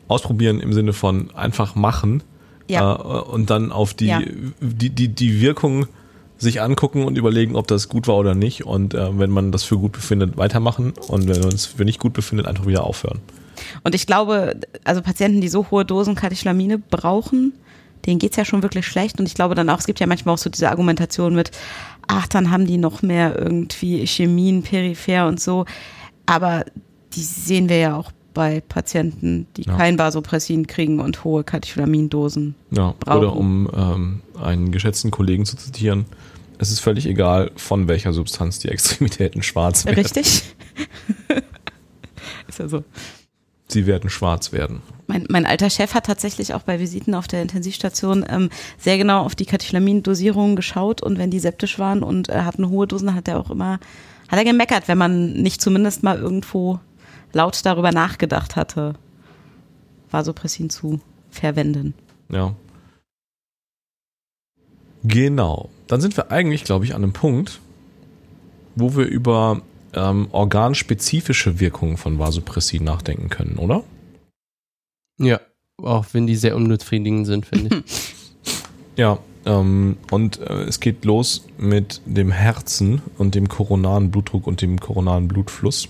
ausprobieren 0.08 0.60
im 0.60 0.74
Sinne 0.74 0.94
von 0.94 1.34
einfach 1.34 1.76
machen 1.76 2.24
ja, 2.72 2.96
äh, 2.96 3.22
und 3.22 3.50
dann 3.50 3.72
auf 3.72 3.94
die, 3.94 4.08
Ja. 4.08 4.22
die, 4.62 4.90
die, 4.90 5.08
die 5.10 5.42
Wirkung 5.42 5.88
sich 6.38 6.62
angucken 6.62 7.04
und 7.04 7.18
überlegen, 7.18 7.56
ob 7.56 7.68
das 7.68 7.88
gut 7.88 8.08
war 8.08 8.16
oder 8.18 8.34
nicht. 8.34 8.66
Und 8.66 8.94
äh, 8.96 9.20
wenn 9.20 9.30
man 9.30 9.52
das 9.52 9.64
für 9.64 9.78
gut 9.78 9.92
befindet, 9.92 10.38
weitermachen 10.38 10.94
und 11.08 11.28
wenn 11.28 11.40
man 11.40 11.50
es 11.54 11.68
für 11.68 11.86
nicht 11.86 12.00
gut 12.00 12.14
befindet, 12.14 12.48
einfach 12.48 12.66
wieder 12.66 12.84
aufhören. 12.84 13.20
und 13.84 13.94
ich 13.94 14.08
glaube, 14.08 14.56
also 14.84 15.02
Patienten, 15.02 15.40
die 15.42 15.50
so 15.50 15.68
hohe 15.70 15.86
Dosen 15.86 16.16
Katecholamine 16.16 16.80
brauchen, 16.80 17.54
denen 18.08 18.18
geht's 18.18 18.38
ja 18.38 18.46
schon 18.46 18.64
wirklich 18.64 18.88
schlecht. 18.88 19.20
Und 19.20 19.28
ich 19.28 19.36
glaube 19.36 19.54
dann 19.54 19.70
auch, 19.70 19.78
es 19.78 19.86
gibt 19.86 20.00
ja 20.00 20.08
manchmal 20.08 20.34
auch 20.34 20.40
so 20.40 20.50
diese 20.50 20.70
Argumentation 20.70 21.36
mit, 21.36 21.52
ach, 22.08 22.28
dann 22.28 22.50
haben 22.50 22.66
die 22.66 22.78
noch 22.80 23.04
mehr 23.04 23.38
irgendwie 23.38 24.06
Chemien 24.08 24.64
peripher 24.64 25.28
und 25.28 25.40
so. 25.40 25.66
Aber 26.26 26.66
die 27.14 27.22
sehen 27.22 27.70
wir 27.70 27.78
ja 27.78 27.96
auch 27.98 28.12
bei 28.34 28.62
Patienten, 28.62 29.48
die 29.58 29.64
Ja. 29.64 29.76
kein 29.78 29.98
Vasopressin 30.00 30.68
kriegen 30.68 31.00
und 31.00 31.24
hohe 31.24 31.44
Katecholamindosen. 31.44 32.56
Ja, 32.72 32.94
Brauchen. 33.00 33.18
oder 33.18 33.36
um 33.36 33.70
ähm, 33.76 34.22
einen 34.42 34.72
geschätzten 34.72 35.12
Kollegen 35.12 35.46
zu 35.46 35.56
zitieren, 35.58 36.06
es 36.58 36.70
ist 36.72 36.80
völlig 36.80 37.08
egal, 37.08 37.52
von 37.56 37.88
welcher 37.88 38.14
Substanz 38.14 38.60
die 38.60 38.70
Extremitäten 38.70 39.42
schwarz 39.42 39.86
werden. 39.86 40.00
Richtig? 40.00 40.44
Ist 42.48 42.60
ja 42.60 42.68
so. 42.68 42.84
Sie 43.68 43.86
werden 43.88 44.10
schwarz 44.10 44.52
werden. 44.52 44.82
Mein, 45.08 45.26
mein 45.30 45.46
alter 45.46 45.70
Chef 45.70 45.94
hat 45.94 46.06
tatsächlich 46.06 46.54
auch 46.54 46.62
bei 46.64 46.80
Visiten 46.80 47.16
auf 47.16 47.28
der 47.28 47.42
Intensivstation 47.42 48.26
ähm, 48.30 48.50
sehr 48.78 48.98
genau 48.98 49.24
auf 49.24 49.34
die 49.34 49.46
Katecholamindosierungen 49.46 50.56
geschaut 50.56 51.02
und 51.02 51.18
wenn 51.18 51.32
die 51.32 51.40
septisch 51.40 51.80
waren 51.80 52.04
und 52.04 52.30
äh, 52.30 52.42
hatten 52.42 52.70
hohe 52.70 52.86
Dosen, 52.88 53.16
hat 53.16 53.28
er 53.28 53.40
auch 53.40 53.50
immer 53.50 53.80
hat 54.28 54.40
er 54.40 54.46
gemeckert, 54.46 54.88
wenn 54.88 54.98
man 54.98 55.34
nicht 55.34 55.62
zumindest 55.62 56.04
mal 56.04 56.18
irgendwo 56.18 56.80
laut 57.34 57.66
darüber 57.66 57.92
nachgedacht 57.92 58.56
hatte, 58.56 58.94
Vasopressin 60.10 60.70
zu 60.70 61.00
verwenden. 61.30 61.94
Ja. 62.30 62.56
Genau. 65.04 65.70
Dann 65.88 66.02
sind 66.02 66.16
wir 66.18 66.32
eigentlich, 66.32 66.64
glaube 66.64 66.86
ich, 66.86 66.94
an 66.94 67.04
einem 67.04 67.14
Punkt, 67.14 67.60
wo 68.76 68.96
wir 68.96 69.06
über 69.06 69.62
ähm, 69.94 70.28
organspezifische 70.32 71.60
Wirkungen 71.60 71.98
von 71.98 72.20
Vasopressin 72.20 72.84
nachdenken 72.84 73.30
können, 73.30 73.58
oder? 73.58 73.84
Ja, 75.18 75.40
auch 75.82 76.06
wenn 76.14 76.28
die 76.28 76.36
sehr 76.36 76.56
unbefriedigend 76.56 77.26
sind, 77.28 77.46
finde 77.46 77.84
ich. 77.86 78.16
Ja, 78.98 79.20
ähm, 79.46 79.98
und 80.12 80.40
äh, 80.42 80.64
es 80.64 80.82
geht 80.82 81.06
los 81.06 81.46
mit 81.58 82.02
dem 82.06 82.30
Herzen 82.30 83.02
und 83.18 83.36
dem 83.36 83.48
koronaren 83.48 84.12
Blutdruck 84.12 84.46
und 84.46 84.62
dem 84.62 84.80
koronaren 84.82 85.30
Blutfluss. 85.30 85.88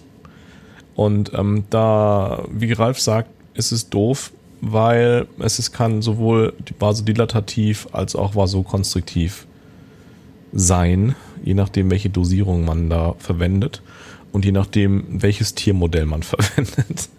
Und 1.05 1.31
ähm, 1.33 1.63
da, 1.71 2.43
wie 2.51 2.71
Ralf 2.73 2.99
sagt, 2.99 3.31
ist 3.55 3.71
es 3.71 3.89
doof, 3.89 4.31
weil 4.61 5.25
es, 5.39 5.57
es 5.57 5.71
kann 5.71 6.03
sowohl 6.03 6.53
vasodilatativ 6.77 7.87
als 7.91 8.15
auch 8.15 8.35
vasokonstriktiv 8.35 9.47
sein, 10.53 11.15
je 11.43 11.55
nachdem, 11.55 11.89
welche 11.89 12.11
Dosierung 12.11 12.65
man 12.65 12.91
da 12.91 13.15
verwendet 13.17 13.81
und 14.31 14.45
je 14.45 14.51
nachdem, 14.51 15.05
welches 15.09 15.55
Tiermodell 15.55 16.05
man 16.05 16.21
verwendet. 16.23 17.09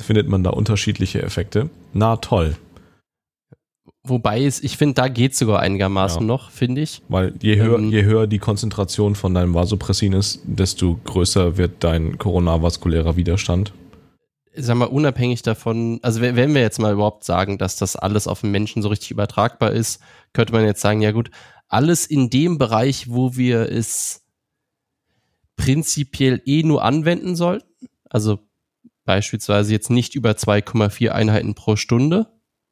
findet 0.00 0.28
man 0.28 0.42
da 0.42 0.50
unterschiedliche 0.50 1.22
Effekte. 1.22 1.70
Na 1.92 2.16
toll. 2.16 2.56
Wobei 4.08 4.44
es, 4.44 4.62
ich 4.62 4.76
finde, 4.76 4.94
da 4.94 5.08
geht 5.08 5.34
sogar 5.36 5.60
einigermaßen 5.60 6.20
Ja. 6.22 6.26
noch, 6.26 6.50
finde 6.50 6.80
ich. 6.82 7.02
Weil 7.08 7.34
je 7.42 7.56
höher, 7.56 7.78
Ähm, 7.78 7.90
je 7.90 8.04
höher 8.04 8.26
die 8.26 8.38
Konzentration 8.38 9.14
von 9.14 9.34
deinem 9.34 9.54
Vasopressin 9.54 10.12
ist, 10.12 10.40
desto 10.44 10.98
größer 11.04 11.56
wird 11.56 11.82
dein 11.84 12.18
koronarvaskulärer 12.18 13.16
Widerstand. 13.16 13.72
Sag 14.60 14.76
mal, 14.76 14.86
unabhängig 14.86 15.42
davon, 15.42 16.00
also 16.02 16.20
wenn 16.20 16.34
wenn 16.34 16.52
wir 16.54 16.60
jetzt 16.62 16.80
mal 16.80 16.92
überhaupt 16.92 17.22
sagen, 17.24 17.58
dass 17.58 17.76
das 17.76 17.94
alles 17.96 18.26
auf 18.26 18.40
den 18.40 18.50
Menschen 18.50 18.82
so 18.82 18.88
richtig 18.88 19.10
übertragbar 19.12 19.70
ist, 19.72 20.00
könnte 20.32 20.52
man 20.52 20.64
jetzt 20.64 20.80
sagen, 20.80 21.00
ja 21.00 21.12
gut, 21.12 21.30
alles 21.68 22.06
in 22.06 22.28
dem 22.30 22.58
Bereich, 22.58 23.08
wo 23.10 23.36
wir 23.36 23.70
es 23.70 24.24
prinzipiell 25.56 26.40
eh 26.44 26.62
nur 26.62 26.82
anwenden 26.84 27.36
sollten, 27.36 27.88
also 28.08 28.38
beispielsweise 29.04 29.72
jetzt 29.72 29.90
nicht 29.90 30.14
über 30.14 30.30
2,4 30.32 31.10
Einheiten 31.10 31.54
pro 31.54 31.76
Stunde. 31.76 32.26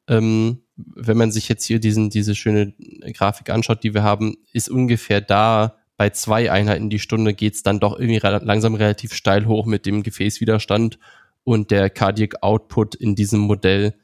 Ähm, 0.07 0.63
wenn 0.77 1.17
man 1.17 1.31
sich 1.31 1.49
jetzt 1.49 1.65
hier 1.65 1.79
diesen, 1.79 2.09
diese 2.09 2.35
schöne 2.35 2.73
Grafik 3.13 3.49
anschaut, 3.49 3.83
die 3.83 3.93
wir 3.93 4.03
haben, 4.03 4.37
ist 4.53 4.69
ungefähr 4.69 5.21
da 5.21 5.75
bei 5.97 6.11
zwei 6.11 6.51
Einheiten 6.51 6.91
die 6.91 6.99
Stunde 6.99 7.33
geht's 7.33 7.63
dann 7.63 7.79
doch 7.79 7.99
irgendwie 7.99 8.17
re 8.17 8.39
langsam 8.43 8.75
relativ 8.75 9.13
steil 9.13 9.47
hoch 9.47 9.65
mit 9.65 9.87
dem 9.87 10.03
Gefäßwiderstand 10.03 10.99
und 11.43 11.71
der 11.71 11.89
Cardiac 11.89 12.43
Output 12.43 12.93
in 12.93 13.15
diesem 13.15 13.39
Modell 13.39 13.95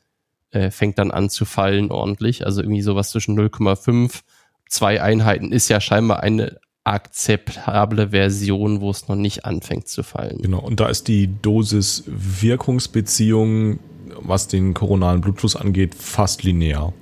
äh, 0.51 0.71
fängt 0.71 0.97
dann 0.97 1.11
an 1.11 1.30
zu 1.30 1.45
fallen 1.45 1.91
ordentlich. 1.91 2.45
Also 2.45 2.61
irgendwie 2.61 2.82
sowas 2.82 3.11
zwischen 3.11 3.38
0,5, 3.38 4.21
zwei 4.67 5.01
Einheiten 5.01 5.51
ist 5.51 5.69
ja 5.69 5.80
scheinbar 5.80 6.24
eine 6.24 6.57
akzeptable 6.84 8.09
Version, 8.09 8.82
wo 8.82 8.89
es 8.89 9.07
noch 9.07 9.15
nicht 9.15 9.45
anfängt 9.45 9.88
zu 9.88 10.01
fallen. 10.03 10.41
Genau. 10.41 10.59
Und 10.59 10.80
da 10.80 10.89
ist 10.89 11.07
die 11.07 11.30
Dosis-Wirkungsbeziehung, 11.41 13.80
was 14.20 14.47
den 14.47 14.74
koronaren 14.74 15.22
Blutfluss 15.22 15.55
angeht, 15.55 15.95
fast 15.95 16.43
linear. 16.43 16.93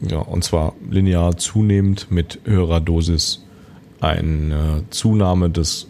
Ja, 0.00 0.18
und 0.18 0.44
zwar 0.44 0.74
linear 0.90 1.36
zunehmend 1.36 2.10
mit 2.10 2.40
höherer 2.44 2.80
Dosis 2.80 3.42
eine 4.00 4.84
Zunahme 4.90 5.50
des 5.50 5.86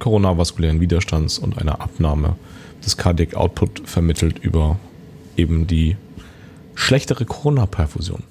koronarvaskulären 0.00 0.80
Widerstands 0.80 1.38
und 1.38 1.58
eine 1.58 1.80
Abnahme 1.80 2.36
des 2.84 2.96
Cardiac 2.96 3.34
Output 3.34 3.88
vermittelt 3.88 4.38
über 4.40 4.78
eben 5.36 5.66
die 5.66 5.96
schlechtere 6.74 7.24
Coronarperfusion. 7.24 8.22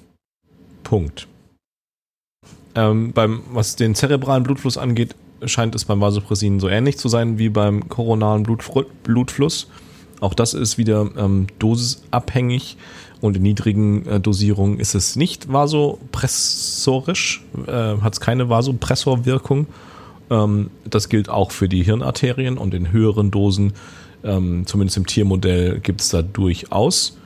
Punkt. 0.82 1.26
Ähm, 2.74 3.12
beim, 3.12 3.42
was 3.50 3.76
den 3.76 3.94
zerebralen 3.94 4.42
Blutfluss 4.42 4.76
angeht, 4.76 5.14
scheint 5.44 5.74
es 5.74 5.84
beim 5.84 6.00
Vasopressin 6.00 6.60
so 6.60 6.68
ähnlich 6.68 6.98
zu 6.98 7.08
sein 7.08 7.38
wie 7.38 7.48
beim 7.48 7.88
koronaren 7.88 8.42
Blutfr 8.42 8.84
Blutfluss. 9.02 9.68
Auch 10.20 10.34
das 10.34 10.54
ist 10.54 10.78
wieder 10.78 11.08
ähm, 11.16 11.46
dosisabhängig 11.58 12.76
und 13.20 13.36
in 13.36 13.42
niedrigen 13.42 14.06
äh, 14.06 14.20
Dosierungen 14.20 14.78
ist 14.78 14.94
es 14.94 15.16
nicht 15.16 15.52
vasopressorisch, 15.52 17.42
äh, 17.66 17.72
hat 17.72 18.12
es 18.12 18.20
keine 18.20 18.48
Vasopressorwirkung. 18.48 19.66
Ähm, 20.30 20.70
das 20.88 21.08
gilt 21.08 21.28
auch 21.28 21.50
für 21.50 21.68
die 21.68 21.82
Hirnarterien 21.82 22.58
und 22.58 22.74
in 22.74 22.92
höheren 22.92 23.30
Dosen, 23.30 23.72
ähm, 24.22 24.66
zumindest 24.66 24.96
im 24.96 25.06
Tiermodell, 25.06 25.80
gibt 25.80 26.00
es 26.00 26.08
da 26.10 26.22
durchaus 26.22 27.18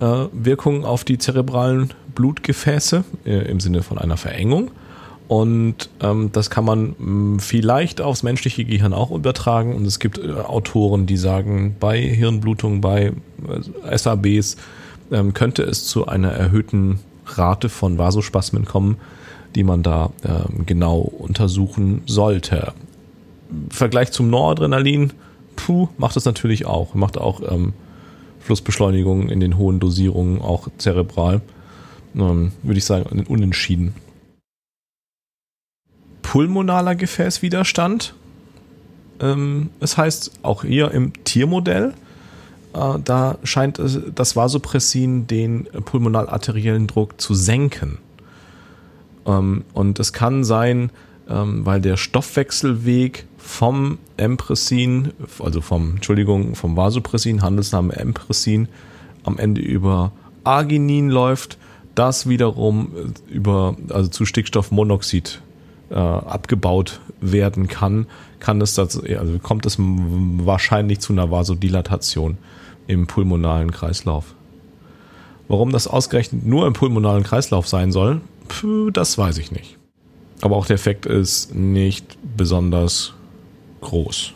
äh, 0.00 0.26
Wirkungen 0.32 0.84
auf 0.84 1.04
die 1.04 1.18
zerebralen 1.18 1.90
Blutgefäße 2.14 3.04
äh, 3.24 3.50
im 3.50 3.60
Sinne 3.60 3.82
von 3.82 3.98
einer 3.98 4.16
Verengung. 4.16 4.70
Und 5.32 5.88
ähm, 6.02 6.28
das 6.30 6.50
kann 6.50 6.66
man 6.66 6.94
mh, 6.98 7.40
vielleicht 7.40 8.02
aufs 8.02 8.22
menschliche 8.22 8.66
Gehirn 8.66 8.92
auch 8.92 9.10
übertragen. 9.10 9.74
Und 9.74 9.86
es 9.86 9.98
gibt 9.98 10.18
äh, 10.18 10.30
Autoren, 10.30 11.06
die 11.06 11.16
sagen, 11.16 11.74
bei 11.80 11.98
Hirnblutung, 12.02 12.82
bei 12.82 13.14
äh, 13.48 13.96
SABs 13.96 14.58
ähm, 15.10 15.32
könnte 15.32 15.62
es 15.62 15.86
zu 15.86 16.06
einer 16.06 16.32
erhöhten 16.32 16.98
Rate 17.24 17.70
von 17.70 17.96
Vasospasmen 17.96 18.66
kommen, 18.66 18.98
die 19.54 19.64
man 19.64 19.82
da 19.82 20.10
ähm, 20.22 20.66
genau 20.66 20.98
untersuchen 20.98 22.02
sollte. 22.04 22.74
Vergleich 23.70 24.12
zum 24.12 24.28
Noradrenalin, 24.28 25.14
puh, 25.56 25.88
macht 25.96 26.18
es 26.18 26.26
natürlich 26.26 26.66
auch. 26.66 26.92
Macht 26.92 27.16
auch 27.16 27.40
ähm, 27.50 27.72
Flussbeschleunigung 28.40 29.30
in 29.30 29.40
den 29.40 29.56
hohen 29.56 29.80
Dosierungen, 29.80 30.42
auch 30.42 30.68
zerebral. 30.76 31.40
Ähm, 32.14 32.52
Würde 32.62 32.76
ich 32.76 32.84
sagen, 32.84 33.24
unentschieden. 33.26 33.94
Pulmonaler 36.32 36.94
Gefäßwiderstand. 36.94 38.14
Ähm, 39.20 39.68
es 39.80 39.98
heißt 39.98 40.38
auch 40.40 40.64
hier 40.64 40.90
im 40.92 41.12
Tiermodell, 41.24 41.92
äh, 42.72 42.98
da 43.04 43.36
scheint 43.44 43.78
das 44.14 44.34
Vasopressin 44.34 45.26
den 45.26 45.64
pulmonalarteriellen 45.84 46.86
Druck 46.86 47.20
zu 47.20 47.34
senken. 47.34 47.98
Ähm, 49.26 49.66
und 49.74 50.00
es 50.00 50.14
kann 50.14 50.42
sein, 50.42 50.88
ähm, 51.28 51.66
weil 51.66 51.82
der 51.82 51.98
Stoffwechselweg 51.98 53.26
vom 53.36 53.98
Empressin, 54.16 55.12
also 55.38 55.60
vom, 55.60 55.96
Entschuldigung, 55.96 56.54
vom 56.54 56.78
Vasopressin, 56.78 57.42
Handelsname 57.42 57.94
Empressin, 57.94 58.68
am 59.24 59.36
Ende 59.36 59.60
über 59.60 60.12
Arginin 60.44 61.10
läuft, 61.10 61.58
das 61.94 62.26
wiederum 62.26 62.90
äh, 62.96 63.34
über, 63.34 63.76
also 63.90 64.08
zu 64.08 64.24
Stickstoffmonoxid 64.24 65.42
äh, 65.92 65.96
abgebaut 65.96 67.00
werden 67.20 67.68
kann, 67.68 68.06
kann 68.40 68.60
es 68.60 68.74
dazu, 68.74 69.02
also 69.02 69.38
kommt 69.38 69.66
es 69.66 69.76
wahrscheinlich 69.78 71.00
zu 71.00 71.12
einer 71.12 71.30
Vasodilatation 71.30 72.38
im 72.86 73.06
pulmonalen 73.06 73.70
Kreislauf. 73.70 74.34
Warum 75.48 75.70
das 75.70 75.86
ausgerechnet 75.86 76.46
nur 76.46 76.66
im 76.66 76.72
pulmonalen 76.72 77.22
Kreislauf 77.22 77.68
sein 77.68 77.92
soll, 77.92 78.20
puh, 78.48 78.90
das 78.90 79.18
weiß 79.18 79.38
ich 79.38 79.52
nicht. 79.52 79.76
Aber 80.40 80.56
auch 80.56 80.66
der 80.66 80.74
Effekt 80.74 81.06
ist 81.06 81.54
nicht 81.54 82.18
besonders 82.36 83.12
groß. 83.82 84.32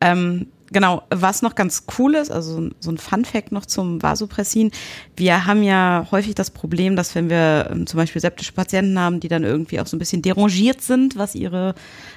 Ähm, 0.00 0.46
genau, 0.72 1.02
was 1.10 1.42
noch 1.42 1.54
ganz 1.54 1.84
cool 1.98 2.14
ist, 2.14 2.30
also 2.30 2.70
so 2.78 2.90
ein 2.90 2.98
Fun-Fact 2.98 3.52
noch 3.52 3.66
zum 3.66 4.02
Vasopressin. 4.02 4.70
Wir 5.16 5.46
haben 5.46 5.62
ja 5.62 6.06
häufig 6.10 6.34
das 6.34 6.50
Problem, 6.50 6.96
dass 6.96 7.14
wenn 7.14 7.28
wir 7.28 7.68
ähm, 7.70 7.86
zum 7.86 7.98
Beispiel 7.98 8.20
septische 8.20 8.52
Patienten 8.52 8.98
haben, 8.98 9.20
die 9.20 9.28
dann 9.28 9.44
irgendwie 9.44 9.80
auch 9.80 9.86
so 9.86 9.96
ein 9.96 9.98
bisschen 9.98 10.22
derangiert 10.22 10.80
sind, 10.80 11.16
was 11.16 11.34
ihre 11.34 11.74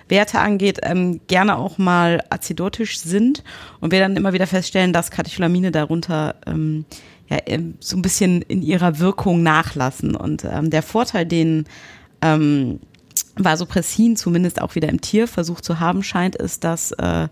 Werte 0.07 0.39
angeht, 0.39 0.79
ähm, 0.83 1.21
gerne 1.27 1.57
auch 1.57 1.77
mal 1.77 2.23
azidotisch 2.29 2.99
sind 2.99 3.43
und 3.79 3.91
wir 3.91 3.99
dann 3.99 4.15
immer 4.15 4.33
wieder 4.33 4.47
feststellen, 4.47 4.93
dass 4.93 5.11
Katecholamine 5.11 5.71
darunter 5.71 6.35
ähm, 6.45 6.85
ja, 7.29 7.37
ähm, 7.45 7.75
so 7.79 7.97
ein 7.97 8.01
bisschen 8.01 8.41
in 8.43 8.61
ihrer 8.61 8.99
Wirkung 8.99 9.43
nachlassen. 9.43 10.15
Und 10.15 10.45
ähm, 10.45 10.69
der 10.69 10.83
Vorteil, 10.83 11.25
den 11.25 11.65
ähm, 12.21 12.79
Vasopressin 13.35 14.15
zumindest 14.15 14.61
auch 14.61 14.75
wieder 14.75 14.89
im 14.89 15.01
Tierversuch 15.01 15.61
zu 15.61 15.79
haben 15.79 16.03
scheint, 16.03 16.35
ist, 16.35 16.63
dass 16.63 16.91
äh, 16.93 17.27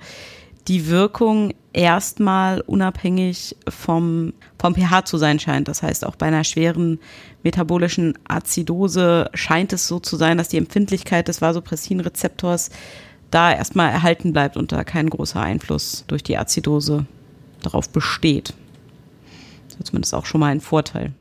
die 0.68 0.88
Wirkung 0.88 1.54
erstmal 1.74 2.62
unabhängig 2.62 3.56
vom, 3.68 4.34
vom 4.60 4.76
pH 4.76 5.06
zu 5.06 5.18
sein 5.18 5.40
scheint. 5.40 5.68
Das 5.68 5.84
heißt, 5.84 6.06
auch 6.06 6.16
bei 6.16 6.28
einer 6.28 6.44
schweren 6.44 7.00
metabolischen 7.44 8.18
Azidose 8.28 9.30
scheint 9.34 9.74
es 9.74 9.88
so 9.88 10.00
zu 10.00 10.16
sein, 10.18 10.38
dass 10.38 10.50
die 10.50 10.58
Empfindlichkeit 10.58 11.28
des 11.28 11.42
Vasopressin-Rezeptors 11.42 12.70
da 13.32 13.52
erstmal 13.54 13.92
erhalten 13.92 14.34
bleibt 14.34 14.58
und 14.58 14.72
da 14.72 14.84
kein 14.84 15.10
großer 15.10 15.42
Einfluss 15.42 16.04
durch 16.08 16.22
die 16.22 16.38
Azidose 16.38 17.06
darauf 17.62 17.90
besteht. 17.90 18.54
Das 19.70 19.80
ist 19.80 19.88
zumindest 19.88 20.14
auch 20.14 20.26
schon 20.26 20.42
mal 20.42 20.52
ein 20.52 20.62
Vorteil. 20.62 21.14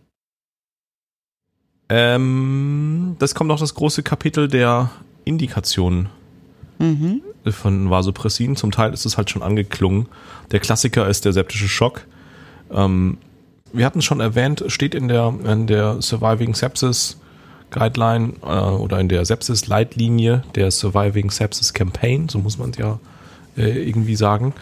Ähm, 1.88 3.16
das 3.18 3.34
kommt 3.34 3.48
noch 3.48 3.60
das 3.60 3.74
große 3.74 4.02
Kapitel 4.02 4.48
der 4.48 4.90
Indikationen 5.24 6.08
von 7.46 7.90
Vasopressin. 7.90 8.56
Zum 8.56 8.70
Teil 8.70 8.92
ist 8.92 9.06
es 9.06 9.16
halt 9.16 9.30
schon 9.30 9.42
angeklungen. 9.42 10.06
Der 10.52 10.60
Klassiker 10.60 11.08
ist 11.08 11.24
der 11.24 11.32
septische 11.32 11.68
Schock. 11.68 12.06
Ähm, 12.72 13.18
wir 13.72 13.86
hatten 13.86 14.00
es 14.00 14.04
schon 14.04 14.20
erwähnt, 14.20 14.64
steht 14.68 14.94
in 14.94 15.08
der, 15.08 15.32
in 15.44 15.66
der 15.66 16.02
Surviving 16.02 16.54
Sepsis 16.54 17.18
Guideline 17.70 18.34
äh, 18.42 18.46
oder 18.46 19.00
in 19.00 19.08
der 19.08 19.24
Sepsis-Leitlinie 19.24 20.42
der 20.54 20.70
Surviving 20.70 21.30
Sepsis 21.30 21.72
Campaign, 21.72 22.28
so 22.28 22.38
muss 22.38 22.58
man 22.58 22.70
es 22.70 22.78
ja 22.78 22.98
äh, 23.56 23.88
irgendwie 23.88 24.16
sagen, 24.16 24.54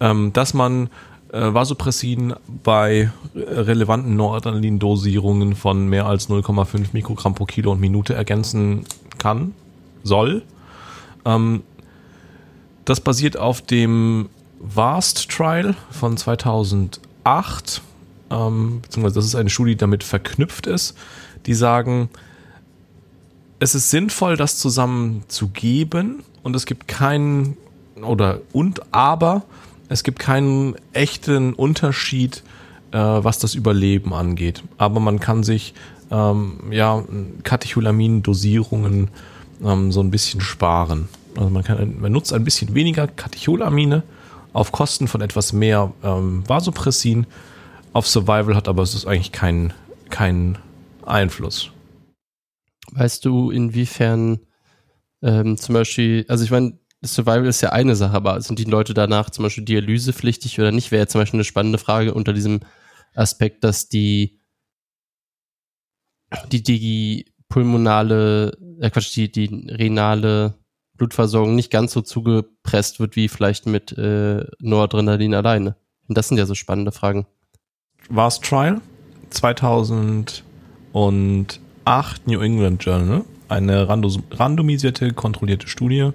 ähm, 0.00 0.32
dass 0.32 0.54
man 0.54 0.88
äh, 1.32 1.54
Vasopressin 1.54 2.34
bei 2.64 3.10
relevanten 3.34 4.16
Noradrenalin-Dosierungen 4.16 5.54
von 5.54 5.88
mehr 5.88 6.06
als 6.06 6.28
0,5 6.28 6.88
Mikrogramm 6.92 7.34
pro 7.34 7.44
Kilo 7.44 7.72
und 7.72 7.80
Minute 7.80 8.14
ergänzen 8.14 8.84
kann, 9.18 9.54
soll. 10.02 10.42
Ähm, 11.24 11.62
das 12.88 13.02
basiert 13.02 13.36
auf 13.36 13.60
dem 13.60 14.30
VAST 14.60 15.30
Trial 15.30 15.76
von 15.90 16.16
2008, 16.16 17.82
ähm, 18.30 18.80
beziehungsweise 18.80 19.14
das 19.14 19.26
ist 19.26 19.34
eine 19.34 19.50
Studie, 19.50 19.72
die 19.72 19.76
damit 19.76 20.02
verknüpft 20.02 20.66
ist. 20.66 20.96
Die 21.44 21.52
sagen, 21.52 22.08
es 23.58 23.74
ist 23.74 23.90
sinnvoll, 23.90 24.38
das 24.38 24.56
zusammen 24.56 25.22
zu 25.28 25.48
geben 25.48 26.22
und 26.42 26.56
es 26.56 26.64
gibt 26.64 26.88
keinen 26.88 27.58
oder 28.00 28.40
und 28.52 28.80
aber 28.94 29.42
es 29.90 30.02
gibt 30.02 30.18
keinen 30.18 30.74
echten 30.94 31.52
Unterschied, 31.52 32.42
äh, 32.92 32.96
was 32.98 33.38
das 33.38 33.54
Überleben 33.54 34.14
angeht. 34.14 34.62
Aber 34.78 34.98
man 34.98 35.20
kann 35.20 35.42
sich 35.42 35.74
ähm, 36.10 36.58
ja 36.70 37.04
Katecholamin-Dosierungen 37.42 39.10
ähm, 39.62 39.92
so 39.92 40.00
ein 40.00 40.10
bisschen 40.10 40.40
sparen. 40.40 41.10
Also 41.38 41.50
man 41.50 41.62
kann, 41.62 42.00
man 42.00 42.10
nutzt 42.10 42.32
ein 42.32 42.42
bisschen 42.42 42.74
weniger 42.74 43.06
Katecholamine 43.06 44.02
auf 44.52 44.72
Kosten 44.72 45.06
von 45.06 45.20
etwas 45.20 45.52
mehr 45.52 45.92
ähm, 46.02 46.42
Vasopressin. 46.48 47.28
Auf 47.92 48.08
Survival 48.08 48.56
hat 48.56 48.66
aber 48.66 48.82
es 48.82 49.06
eigentlich 49.06 49.30
keinen 49.30 49.72
keinen 50.10 50.58
Einfluss. 51.06 51.70
Weißt 52.90 53.24
du, 53.24 53.52
inwiefern 53.52 54.40
ähm, 55.22 55.56
zum 55.56 55.74
Beispiel, 55.74 56.24
also 56.28 56.42
ich 56.42 56.50
meine, 56.50 56.76
Survival 57.04 57.46
ist 57.46 57.60
ja 57.60 57.70
eine 57.70 57.94
Sache, 57.94 58.16
aber 58.16 58.40
sind 58.40 58.58
die 58.58 58.64
Leute 58.64 58.92
danach 58.92 59.30
zum 59.30 59.44
Beispiel 59.44 59.64
dialysepflichtig 59.64 60.58
oder 60.58 60.72
nicht? 60.72 60.90
Wäre 60.90 61.06
zum 61.06 61.20
Beispiel 61.20 61.38
eine 61.38 61.44
spannende 61.44 61.78
Frage 61.78 62.14
unter 62.14 62.32
diesem 62.32 62.60
Aspekt, 63.14 63.62
dass 63.62 63.88
die 63.88 64.40
die, 66.50 66.64
die 66.64 67.32
pulmonale, 67.48 68.58
äh 68.80 68.90
Quatsch, 68.90 69.14
die, 69.14 69.30
die 69.30 69.68
renale 69.68 70.57
Blutversorgung 70.98 71.54
nicht 71.54 71.70
ganz 71.70 71.92
so 71.92 72.02
zugepresst 72.02 73.00
wird 73.00 73.16
wie 73.16 73.28
vielleicht 73.28 73.66
mit 73.66 73.96
äh, 73.96 74.44
Noradrenalin 74.58 75.34
alleine. 75.34 75.76
Und 76.08 76.18
das 76.18 76.28
sind 76.28 76.36
ja 76.38 76.46
so 76.46 76.54
spannende 76.54 76.92
Fragen. 76.92 77.26
Vast 78.10 78.44
Trial 78.44 78.80
2008 79.30 80.42
New 82.26 82.40
England 82.40 82.84
Journal, 82.84 83.24
eine 83.48 83.88
randos- 83.88 84.20
randomisierte, 84.32 85.12
kontrollierte 85.12 85.68
Studie, 85.68 86.10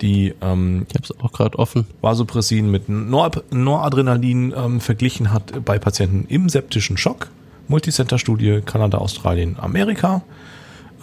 die 0.00 0.34
ähm, 0.40 0.86
Ich 0.88 0.94
habe 0.94 1.04
es 1.04 1.18
auch 1.20 1.32
gerade 1.32 1.58
offen. 1.58 1.86
Vasopressin 2.00 2.70
mit 2.70 2.88
Nor 2.88 3.30
Noradrenalin 3.50 4.52
ähm, 4.56 4.80
verglichen 4.80 5.32
hat 5.32 5.64
bei 5.64 5.78
Patienten 5.78 6.26
im 6.28 6.48
septischen 6.48 6.96
Schock. 6.96 7.28
Multicenter-Studie, 7.68 8.60
Kanada, 8.64 8.98
Australien, 8.98 9.56
Amerika. 9.58 10.22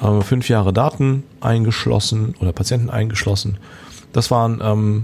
Äh, 0.01 0.21
fünf 0.21 0.49
Jahre 0.49 0.73
Daten 0.73 1.23
eingeschlossen 1.41 2.33
oder 2.39 2.53
Patienten 2.53 2.89
eingeschlossen. 2.89 3.57
Das 4.13 4.31
waren 4.31 4.61
ähm, 4.63 5.03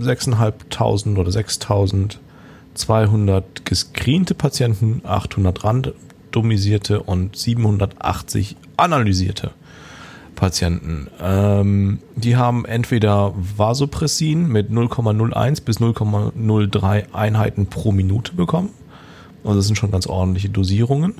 6.500 0.00 1.16
oder 1.16 1.30
6.200 1.30 3.42
gescreente 3.64 4.34
Patienten, 4.34 5.00
800 5.04 5.64
randomisierte 5.64 7.02
und 7.02 7.34
780 7.36 8.56
analysierte 8.76 9.50
Patienten. 10.36 11.08
Ähm, 11.20 11.98
die 12.14 12.36
haben 12.36 12.64
entweder 12.66 13.34
Vasopressin 13.36 14.46
mit 14.46 14.70
0,01 14.70 15.64
bis 15.64 15.80
0,03 15.80 17.12
Einheiten 17.12 17.66
pro 17.66 17.90
Minute 17.90 18.34
bekommen. 18.34 18.70
Also 19.42 19.56
das 19.56 19.66
sind 19.66 19.74
schon 19.76 19.90
ganz 19.90 20.06
ordentliche 20.06 20.50
Dosierungen. 20.50 21.14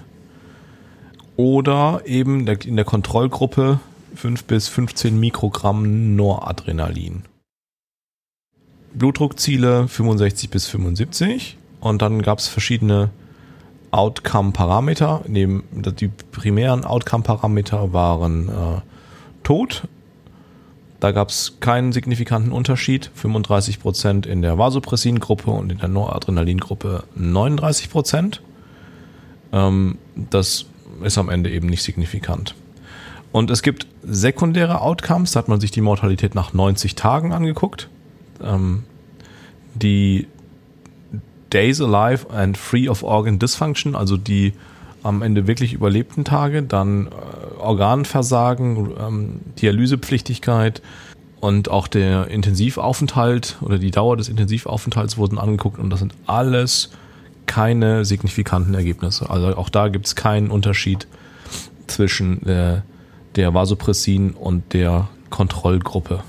Oder 1.37 2.03
eben 2.07 2.47
in 2.47 2.76
der 2.76 2.84
Kontrollgruppe 2.84 3.80
5 4.14 4.45
bis 4.45 4.68
15 4.68 5.18
Mikrogramm 5.18 6.16
Noradrenalin. 6.16 7.24
Blutdruckziele 8.95 9.89
65 9.89 10.51
bis 10.51 10.66
75. 10.66 11.59
Und 11.80 12.01
dann 12.01 12.22
gab 12.22 12.39
es 12.39 12.49
verschiedene 12.49 13.11
Outcome-Parameter. 13.91 15.22
Die 15.26 16.09
primären 16.32 16.84
Outcome-Parameter 16.84 17.93
waren 17.93 18.49
äh, 18.49 18.80
Tod. 19.43 19.87
Da 21.01 21.12
gab 21.12 21.28
es 21.28 21.59
keinen 21.61 21.93
signifikanten 21.93 22.53
Unterschied. 22.53 23.11
35% 23.22 24.26
in 24.26 24.41
der 24.41 24.59
Vasopressin-Gruppe 24.59 25.51
und 25.51 25.70
in 25.70 25.78
der 25.78 25.89
Noradrenalin-Gruppe 25.89 27.05
39%. 27.18 28.41
Ähm, 29.53 29.99
das 30.16 30.64
ist 31.03 31.19
am 31.19 31.29
Ende 31.29 31.51
eben 31.51 31.69
nicht 31.69 31.83
signifikant. 31.83 32.55
Und 33.33 33.51
es 33.51 33.63
gibt 33.63 33.87
sekundäre 34.03 34.81
Outcomes, 34.81 35.33
da 35.33 35.41
hat 35.41 35.49
man 35.49 35.61
sich 35.61 35.71
die 35.71 35.81
Mortalität 35.81 36.35
nach 36.35 36.53
90 36.53 36.95
Tagen 36.95 37.33
angeguckt. 37.33 37.89
Ähm, 38.43 38.85
die 39.75 40.27
Days 41.53 41.81
Alive 41.81 42.31
and 42.31 42.57
Free 42.57 42.89
of 42.89 43.03
Organ 43.03 43.39
Dysfunction, 43.39 43.95
also 43.95 44.17
die 44.17 44.53
am 45.03 45.23
Ende 45.23 45.47
wirklich 45.47 45.73
überlebten 45.73 46.25
Tage, 46.25 46.63
dann 46.63 47.07
äh, 47.07 47.61
Organversagen, 47.61 48.91
ähm, 48.99 49.41
Dialysepflichtigkeit 49.61 50.83
und 51.41 51.71
auch 51.71 51.87
der 51.87 52.29
Intensivaufenthalt 52.29 53.59
oder 53.61 53.79
die 53.79 53.91
Dauer 53.91 54.17
des 54.17 54.29
Intensivaufenthalts 54.29 55.17
wurden 55.17 55.39
angeguckt 55.39 55.79
und 55.79 55.91
das 55.91 56.01
sind 56.01 56.15
alles 56.27 56.91
keine 57.47 58.05
signifikanten 58.05 58.75
Ergebnisse. 58.75 59.31
Also 59.31 59.57
auch 59.57 59.69
da 59.69 59.89
gibt 59.89 60.07
es 60.07 60.15
keinen 60.17 60.51
Unterschied 60.51 61.07
zwischen 61.87 62.47
äh, 62.47 62.83
der 63.37 63.55
Vasopressin 63.55 64.33
und 64.33 64.73
der 64.73 65.09
Kontrollgruppe. 65.31 66.23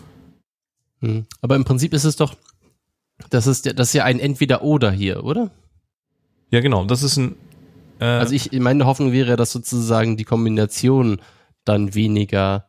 Hm. 1.01 1.25
Aber 1.41 1.55
im 1.55 1.63
Prinzip 1.63 1.93
ist 1.93 2.03
es 2.03 2.15
doch, 2.15 2.35
das 3.29 3.47
ist, 3.47 3.65
ja- 3.65 3.73
das 3.73 3.89
ist 3.89 3.93
ja 3.93 4.03
ein 4.03 4.19
Entweder-Oder 4.19 4.91
hier, 4.91 5.23
oder? 5.23 5.51
Ja, 6.51 6.61
genau. 6.61 6.85
Das 6.85 7.03
ist 7.03 7.17
ein. 7.17 7.35
Äh, 7.99 8.05
Also 8.05 8.33
ich, 8.33 8.51
meine 8.53 8.85
Hoffnung 8.85 9.11
wäre, 9.11 9.35
dass 9.35 9.51
sozusagen 9.51 10.17
die 10.17 10.23
Kombination 10.23 11.19
dann 11.65 11.93
weniger, 11.95 12.67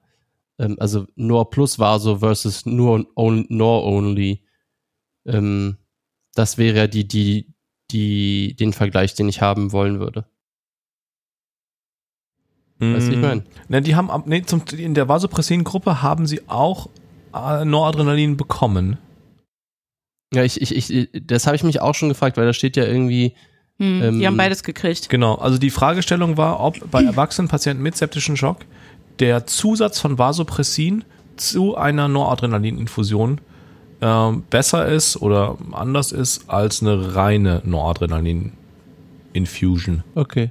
ähm, 0.59 0.77
also 0.81 1.07
Nor 1.17 1.51
plus 1.51 1.79
Vaso 1.79 2.19
versus 2.19 2.67
nur 2.67 3.07
on, 3.15 3.47
Nor 3.49 3.85
only, 3.85 4.43
ähm, 5.27 5.77
das 6.35 6.59
wäre 6.59 6.89
die, 6.89 7.07
die, 7.07 7.53
die, 7.91 8.55
den 8.59 8.72
Vergleich, 8.72 9.14
den 9.14 9.28
ich 9.28 9.41
haben 9.41 9.72
wollen 9.72 9.99
würde. 10.01 10.26
Weißt 12.80 13.09
du, 13.09 13.12
ich 13.12 13.18
meine? 13.18 13.43
Ne, 13.68 13.82
die 13.82 13.97
haben 13.97 14.09
ab- 14.11 14.26
nee, 14.26 14.43
zum, 14.43 14.62
in 14.76 14.95
der 14.95 15.09
Vasopressin-Gruppe 15.09 16.01
haben 16.01 16.26
sie 16.26 16.49
auch 16.49 16.89
äh, 17.34 17.64
Noradrenalin 17.64 18.36
bekommen. 18.36 18.99
Ja, 20.32 20.45
ich, 20.45 20.61
ich, 20.61 20.76
ich, 20.93 21.11
das 21.26 21.47
habe 21.47 21.57
ich 21.57 21.64
mich 21.64 21.80
auch 21.80 21.95
schon 21.95 22.09
gefragt, 22.09 22.36
weil 22.36 22.47
da 22.47 22.53
steht 22.53 22.76
ja 22.76 22.84
irgendwie, 22.84 23.34
Hm, 23.80 24.03
Ähm, 24.03 24.18
die 24.20 24.26
haben 24.26 24.36
beides 24.36 24.62
gekriegt. 24.62 25.09
Genau. 25.09 25.36
Also 25.36 25.57
die 25.59 25.70
Fragestellung 25.70 26.36
war, 26.36 26.61
ob 26.61 26.91
bei 26.91 27.03
erwachsenen 27.05 27.49
Patienten 27.49 27.82
mit 27.82 27.97
septischen 27.97 28.36
Schock 28.36 28.59
der 29.20 29.47
Zusatz 29.47 29.99
von 30.01 30.18
Vasopressin 30.18 31.05
zu 31.36 31.76
einer 31.76 32.07
Noradrenalin-Infusion 32.09 33.41
ähm, 34.01 34.45
besser 34.51 34.87
ist 34.87 35.21
oder 35.21 35.59
anders 35.73 36.13
ist 36.13 36.49
als 36.49 36.81
eine 36.83 37.15
reine 37.15 37.61
Noradrenalin-Infusion. 37.65 40.05
okay. 40.15 40.51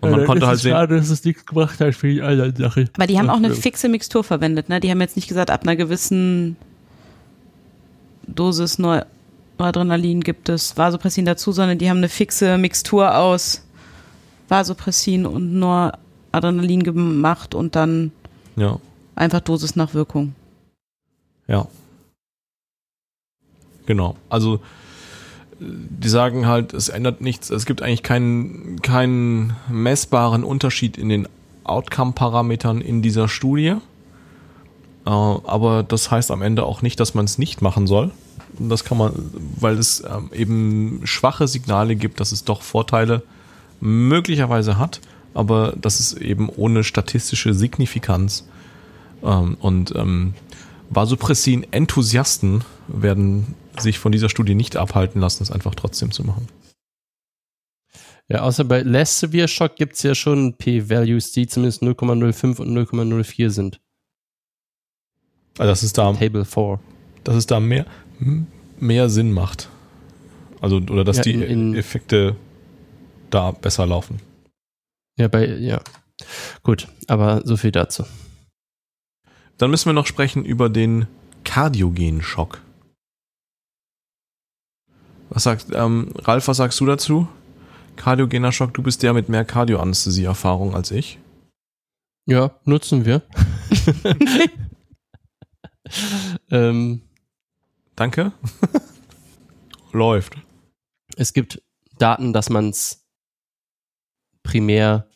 Und 0.00 0.12
man 0.12 0.26
konnte 0.26 0.46
halt 0.46 0.60
sehen, 0.60 0.88
dass 0.88 1.10
es 1.10 1.24
nichts 1.24 1.44
gemacht 1.44 1.80
hat 1.80 1.92
für 1.94 2.08
die 2.08 2.22
andere 2.22 2.54
Sache. 2.56 2.88
Aber 2.94 3.08
die 3.08 3.18
haben 3.18 3.30
auch 3.30 3.36
eine 3.36 3.52
fixe 3.52 3.88
Mixtur 3.88 4.22
verwendet, 4.22 4.68
ne? 4.68 4.78
Die 4.78 4.90
haben 4.90 5.00
jetzt 5.00 5.16
nicht 5.16 5.26
gesagt, 5.26 5.50
ab 5.50 5.62
einer 5.62 5.74
gewissen 5.74 6.56
Dosis 8.28 8.78
Noradrenalin 8.78 10.20
gibt 10.20 10.48
es 10.48 10.76
Vasopressin 10.76 11.24
dazu, 11.24 11.50
sondern 11.50 11.78
die 11.78 11.90
haben 11.90 11.96
eine 11.96 12.08
fixe 12.08 12.58
Mixtur 12.58 13.16
aus 13.16 13.64
Vasopressin 14.48 15.26
und 15.26 15.58
Noradrenalin 15.58 16.84
gemacht 16.84 17.56
und 17.56 17.74
dann 17.74 18.12
ja, 18.54 18.78
einfach 19.16 19.40
Dosis 19.40 19.74
nach 19.74 19.94
Wirkung. 19.94 20.34
ja. 21.48 21.66
Genau. 23.88 24.16
Also 24.28 24.60
die 25.60 26.10
sagen 26.10 26.46
halt, 26.46 26.74
es 26.74 26.90
ändert 26.90 27.22
nichts, 27.22 27.48
es 27.48 27.64
gibt 27.64 27.80
eigentlich 27.80 28.02
keinen, 28.02 28.82
keinen 28.82 29.56
messbaren 29.70 30.44
Unterschied 30.44 30.98
in 30.98 31.08
den 31.08 31.26
Outcome-Parametern 31.64 32.82
in 32.82 33.00
dieser 33.00 33.28
Studie. 33.28 33.76
Äh, 35.06 35.10
aber 35.10 35.82
das 35.84 36.10
heißt 36.10 36.30
am 36.30 36.42
Ende 36.42 36.64
auch 36.64 36.82
nicht, 36.82 37.00
dass 37.00 37.14
man 37.14 37.24
es 37.24 37.38
nicht 37.38 37.62
machen 37.62 37.86
soll. 37.86 38.10
Das 38.58 38.84
kann 38.84 38.98
man, 38.98 39.12
weil 39.58 39.78
es 39.78 40.04
ähm, 40.04 40.28
eben 40.34 41.00
schwache 41.04 41.48
Signale 41.48 41.96
gibt, 41.96 42.20
dass 42.20 42.30
es 42.30 42.44
doch 42.44 42.60
Vorteile 42.60 43.22
möglicherweise 43.80 44.76
hat, 44.78 45.00
aber 45.32 45.72
das 45.80 45.98
ist 45.98 46.12
eben 46.12 46.50
ohne 46.50 46.84
statistische 46.84 47.54
Signifikanz. 47.54 48.46
Ähm, 49.22 49.56
und 49.60 49.94
ähm, 49.96 50.34
Vasopressin-Enthusiasten 50.90 52.64
werden 52.88 53.54
sich 53.78 53.98
von 53.98 54.12
dieser 54.12 54.28
Studie 54.28 54.54
nicht 54.54 54.76
abhalten 54.76 55.20
lassen, 55.20 55.42
es 55.42 55.50
einfach 55.50 55.74
trotzdem 55.74 56.10
zu 56.10 56.24
machen. 56.24 56.48
Ja, 58.28 58.40
außer 58.42 58.64
bei 58.64 58.82
Less 58.82 59.20
Severe 59.20 59.48
Shock 59.48 59.76
gibt 59.76 59.94
es 59.94 60.02
ja 60.02 60.14
schon 60.14 60.56
P-Values, 60.58 61.32
die 61.32 61.46
zumindest 61.46 61.82
0,05 61.82 62.60
und 62.60 62.76
0,04 62.76 63.50
sind. 63.50 63.80
Also 65.58 65.70
dass 65.70 65.82
es 65.82 65.92
da, 65.92 66.12
Table 66.12 66.44
4. 66.44 66.78
dass 67.24 67.36
es 67.36 67.46
da 67.46 67.58
mehr, 67.58 67.86
mehr 68.78 69.08
Sinn 69.08 69.32
macht. 69.32 69.68
Also, 70.60 70.76
oder 70.76 71.04
dass 71.04 71.18
Ja, 71.18 71.22
die 71.22 71.32
in- 71.34 71.42
in- 71.42 71.74
Effekte 71.74 72.36
da 73.30 73.52
besser 73.52 73.86
laufen. 73.86 74.20
Ja, 75.16 75.28
bei, 75.28 75.46
ja. 75.46 75.80
Gut, 76.62 76.88
aber 77.06 77.42
so 77.44 77.56
viel 77.56 77.70
dazu. 77.72 78.04
Dann 79.58 79.70
müssen 79.70 79.86
wir 79.86 79.92
noch 79.92 80.06
sprechen 80.06 80.44
über 80.44 80.68
den 80.68 81.06
kardiogenen 81.44 82.22
Schock. 82.22 82.62
Was 85.28 85.42
sagt, 85.42 85.66
ähm, 85.72 86.12
Ralf, 86.16 86.48
was 86.48 86.56
sagst 86.56 86.80
du 86.80 86.86
dazu? 86.86 87.28
Kardiogener 87.96 88.52
Schock, 88.52 88.72
du 88.74 88.82
bist 88.82 89.02
der 89.02 89.12
mit 89.12 89.28
mehr 89.28 89.44
Kardioanästhesie-Erfahrung 89.44 90.74
als 90.74 90.90
ich. 90.90 91.18
Ja, 92.26 92.58
nutzen 92.64 93.04
wir. 93.04 93.22
ähm, 96.50 97.02
Danke. 97.98 98.32
Läuft. 99.92 100.36
es 101.16 101.32
gibt 101.32 101.60
Daten, 101.98 102.32
dass 102.32 102.48
man 102.48 102.68
es 102.68 103.04
primär, 104.44 105.10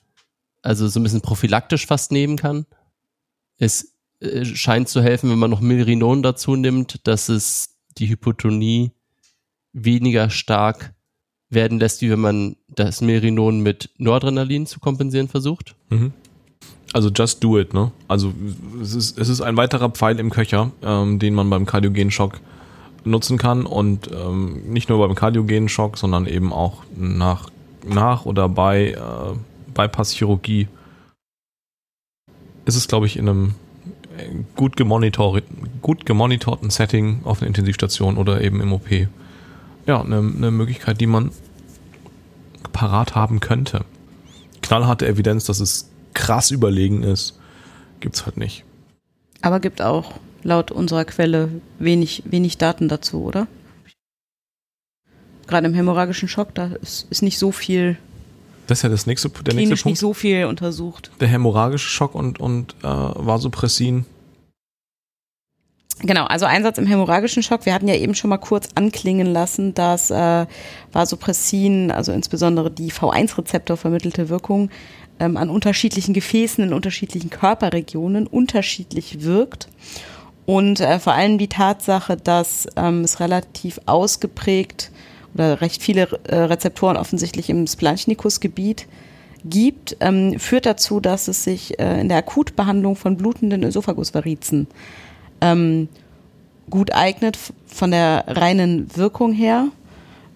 also 0.63 0.89
so 0.89 0.99
ein 0.99 1.05
bisschen 1.05 1.21
prophylaktisch 1.21 1.87
fast 1.87 2.11
nehmen 2.11 2.37
kann. 2.37 2.67
Es 3.59 3.92
äh, 4.23 4.45
scheint 4.45 4.89
zu 4.89 5.03
helfen, 5.03 5.31
wenn 5.31 5.39
man 5.39 5.51
noch 5.51 5.61
Milrinon 5.61 6.23
dazu 6.23 6.57
nimmt, 6.57 7.07
dass 7.07 7.29
es 7.29 7.77
die 7.99 8.09
Hypotonie 8.09 8.93
weniger 9.73 10.31
stark 10.31 10.95
werden 11.51 11.79
lässt, 11.79 12.01
wie 12.01 12.11
wenn 12.11 12.21
man 12.21 12.57
das 12.69 13.01
Milrinon 13.01 13.61
mit 13.61 13.91
Noradrenalin 13.99 14.67
zu 14.67 14.81
kompensieren 14.81 15.29
versucht. 15.29 15.75
Mhm. 15.91 16.13
Also 16.93 17.11
just 17.11 17.43
do 17.43 17.59
it, 17.59 17.73
ne? 17.73 17.91
Also 18.07 18.33
es 18.81 18.95
ist, 18.95 19.19
es 19.19 19.29
ist 19.29 19.41
ein 19.41 19.57
weiterer 19.57 19.91
Pfeil 19.91 20.19
im 20.19 20.31
Köcher, 20.31 20.73
ähm, 20.83 21.19
den 21.19 21.35
man 21.35 21.49
beim 21.49 21.67
kardiogenen 21.67 22.11
Schock 22.11 22.41
nutzen 23.05 23.39
kann 23.39 23.67
und 23.67 24.11
ähm, 24.13 24.63
nicht 24.73 24.89
nur 24.89 24.99
beim 25.07 25.15
kardiogenen 25.15 25.69
Schock, 25.69 25.99
sondern 25.99 26.27
eben 26.27 26.53
auch 26.53 26.83
nach, 26.97 27.51
nach 27.87 28.27
oder 28.27 28.49
bei 28.49 28.93
äh, 28.93 29.35
Bypasschirurgie 29.75 30.69
ist 32.65 32.77
es, 32.77 32.89
glaube 32.89 33.07
ich, 33.07 33.17
in 33.17 33.29
einem 33.29 33.55
gut, 34.57 34.77
gemonitorten, 34.77 35.81
gut 35.81 36.07
gemonitorten 36.07 36.71
Setting 36.71 37.21
auf 37.25 37.41
einer 37.41 37.49
Intensivstation 37.49 38.17
oder 38.17 38.41
eben 38.41 38.61
im 38.61 38.73
OP. 38.73 38.91
Ja, 39.87 40.01
eine, 40.01 40.19
eine 40.19 40.51
Möglichkeit, 40.51 41.01
die 41.01 41.07
man 41.07 41.31
parat 42.73 43.15
haben 43.15 43.41
könnte. 43.41 43.85
Knallharte 44.63 45.07
Evidenz, 45.07 45.45
dass 45.45 45.61
es 45.61 45.91
krass 46.15 46.51
überlegen 46.51 47.03
ist, 47.03 47.39
gibt's 48.01 48.25
halt 48.27 48.37
nicht. 48.37 48.65
Aber 49.41 49.61
gibt 49.61 49.83
auch 49.83 50.15
laut 50.43 50.71
unserer 50.71 51.05
Quelle 51.05 51.49
wenig, 51.79 52.23
wenig 52.27 52.59
Daten 52.59 52.89
dazu, 52.89 53.25
oder? 53.25 53.47
Gerade 55.47 55.67
im 55.67 55.75
hämorrhagischen 55.75 56.29
Schock, 56.29 56.55
da 56.55 56.67
ist, 56.81 57.07
ist 57.11 57.23
nicht 57.23 57.39
so 57.39 57.53
viel, 57.53 57.97
Das 58.73 58.79
ist 58.79 58.85
ja 58.85 58.89
das 58.89 59.05
nächste, 59.05 59.29
der 59.29 59.53
nächste 59.53 59.75
Punkt. 59.75 59.85
nicht 59.85 59.99
so 59.99 60.15
viel 60.15 60.47
untersucht. 60.47 61.11
Der 61.21 61.29
hämorrhagische 61.29 61.91
Schock 61.91 62.15
und, 62.15 62.41
und 62.41 62.75
äh, 62.83 62.87
Vasopressin. 62.87 64.07
Genau, 66.01 66.25
also 66.25 66.47
Einsatz 66.47 66.79
im 66.79 66.87
hämorrhagischen 66.87 67.43
Schock. 67.43 67.67
Wir 67.67 67.75
hatten 67.75 67.87
ja 67.87 67.97
eben 67.97 68.15
schon 68.15 68.31
mal 68.31 68.39
kurz 68.39 68.71
anklingen 68.75 69.27
lassen, 69.27 69.75
dass 69.75 70.11
äh, 70.11 70.47
Vasopressin, 70.91 71.91
also 71.91 72.13
insbesondere 72.13 72.71
die 72.71 72.91
V1-Rezeptor 72.91 73.77
vermittelte 73.77 74.31
Wirkung, 74.31 74.71
ähm, 75.21 75.37
an 75.37 75.51
unterschiedlichen 75.51 76.15
Gefäßen 76.15 76.65
in 76.65 76.73
unterschiedlichen 76.73 77.29
Körperregionen 77.29 78.27
unterschiedlich 78.27 79.23
wirkt. 79.23 79.69
Und 80.47 80.81
äh, 80.81 80.99
vor 80.99 81.13
allem 81.13 81.37
die 81.37 81.49
Tatsache, 81.49 82.17
dass 82.17 82.67
ähm, 82.77 83.03
es 83.03 83.21
relativ 83.21 83.81
ausgeprägt 83.85 84.91
oder 85.35 85.61
recht 85.61 85.83
viele 85.83 86.09
äh, 86.25 86.37
Rezeptoren 86.37 86.97
offensichtlich 86.97 87.51
im 87.51 87.67
Splanchnicus-Gebiet 87.67 88.87
gibt, 89.45 89.97
ähm, 90.01 90.39
führt 90.39 90.67
dazu, 90.67 91.01
dass 91.01 91.29
es 91.29 91.45
sich 91.45 91.79
äh, 91.79 92.01
in 92.01 92.09
der 92.09 92.19
Akutbehandlung 92.19 92.97
von 92.97 93.17
blutenden 93.17 93.65
Ösophagusvarizen 93.65 94.69
ähm, 95.41 95.89
gut 96.71 96.93
eignet 96.95 97.39
von 97.67 97.91
der 97.91 98.25
reinen 98.29 98.97
Wirkung 98.97 99.33
her, 99.33 99.69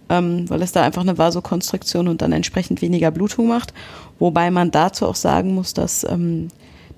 ähm, 0.08 0.48
weil 0.50 0.62
es 0.62 0.72
da 0.72 0.82
einfach 0.82 1.02
eine 1.02 1.18
Vasokonstriktion 1.18 2.08
und 2.08 2.20
dann 2.22 2.32
entsprechend 2.32 2.82
weniger 2.82 3.10
Blutung 3.10 3.48
macht. 3.48 3.72
Wobei 4.18 4.50
man 4.50 4.70
dazu 4.70 5.06
auch 5.06 5.14
sagen 5.14 5.54
muss, 5.54 5.72
dass 5.72 6.04
ähm, 6.04 6.48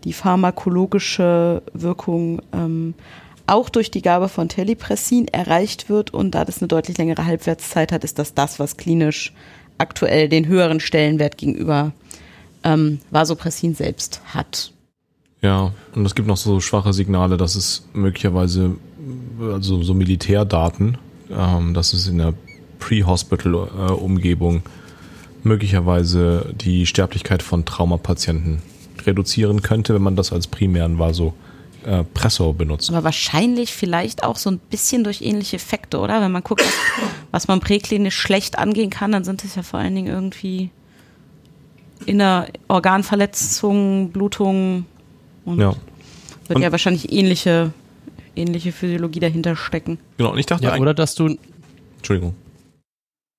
die 0.04 0.12
pharmakologische 0.12 1.62
Wirkung 1.74 2.40
ähm, 2.52 2.94
auch 3.48 3.68
durch 3.68 3.90
die 3.90 4.02
Gabe 4.02 4.28
von 4.28 4.48
Telepressin 4.48 5.28
erreicht 5.28 5.88
wird 5.88 6.12
und 6.12 6.32
da 6.32 6.44
das 6.44 6.58
eine 6.58 6.68
deutlich 6.68 6.98
längere 6.98 7.24
Halbwertszeit 7.24 7.92
hat, 7.92 8.04
ist 8.04 8.18
das 8.18 8.34
das, 8.34 8.58
was 8.58 8.76
klinisch 8.76 9.32
aktuell 9.78 10.28
den 10.28 10.46
höheren 10.46 10.80
Stellenwert 10.80 11.38
gegenüber 11.38 11.92
ähm, 12.64 13.00
Vasopressin 13.10 13.74
selbst 13.74 14.20
hat. 14.26 14.72
Ja, 15.40 15.72
und 15.94 16.04
es 16.04 16.14
gibt 16.14 16.26
noch 16.26 16.36
so 16.36 16.60
schwache 16.60 16.92
Signale, 16.92 17.36
dass 17.36 17.54
es 17.54 17.86
möglicherweise, 17.92 18.76
also 19.40 19.82
so 19.82 19.94
Militärdaten, 19.94 20.98
ähm, 21.30 21.74
dass 21.74 21.92
es 21.92 22.08
in 22.08 22.18
der 22.18 22.34
Pre-Hospital-Umgebung 22.80 24.62
möglicherweise 25.44 26.52
die 26.60 26.86
Sterblichkeit 26.86 27.42
von 27.42 27.64
Traumapatienten 27.64 28.62
reduzieren 29.06 29.62
könnte, 29.62 29.94
wenn 29.94 30.02
man 30.02 30.16
das 30.16 30.32
als 30.32 30.48
primären 30.48 30.98
Vasopressor 31.84 32.54
benutzt. 32.54 32.90
Aber 32.90 33.04
wahrscheinlich 33.04 33.72
vielleicht 33.72 34.24
auch 34.24 34.36
so 34.36 34.50
ein 34.50 34.58
bisschen 34.58 35.04
durch 35.04 35.22
ähnliche 35.22 35.56
Effekte, 35.56 35.98
oder? 35.98 36.20
Wenn 36.20 36.32
man 36.32 36.42
guckt, 36.42 36.62
was, 36.62 36.74
was 37.30 37.48
man 37.48 37.60
präklinisch 37.60 38.16
schlecht 38.16 38.58
angehen 38.58 38.90
kann, 38.90 39.12
dann 39.12 39.24
sind 39.24 39.44
es 39.44 39.54
ja 39.54 39.62
vor 39.62 39.78
allen 39.80 39.94
Dingen 39.94 40.08
irgendwie 40.08 40.70
inner 42.06 42.46
Organverletzungen, 42.68 44.10
Blutungen 44.10 44.86
und 45.44 45.58
Ja, 45.60 45.74
wird 46.46 46.56
Und- 46.56 46.62
ja 46.62 46.70
wahrscheinlich 46.72 47.12
ähnliche, 47.12 47.72
ähnliche 48.36 48.72
Physiologie 48.72 49.20
dahinter 49.20 49.56
stecken. 49.56 49.98
genau. 50.16 50.32
Und 50.32 50.38
ich 50.38 50.46
dachte, 50.46 50.64
Ja, 50.64 50.76
oder 50.76 50.94
dass 50.94 51.14
du 51.14 51.36
Entschuldigung. 51.96 52.34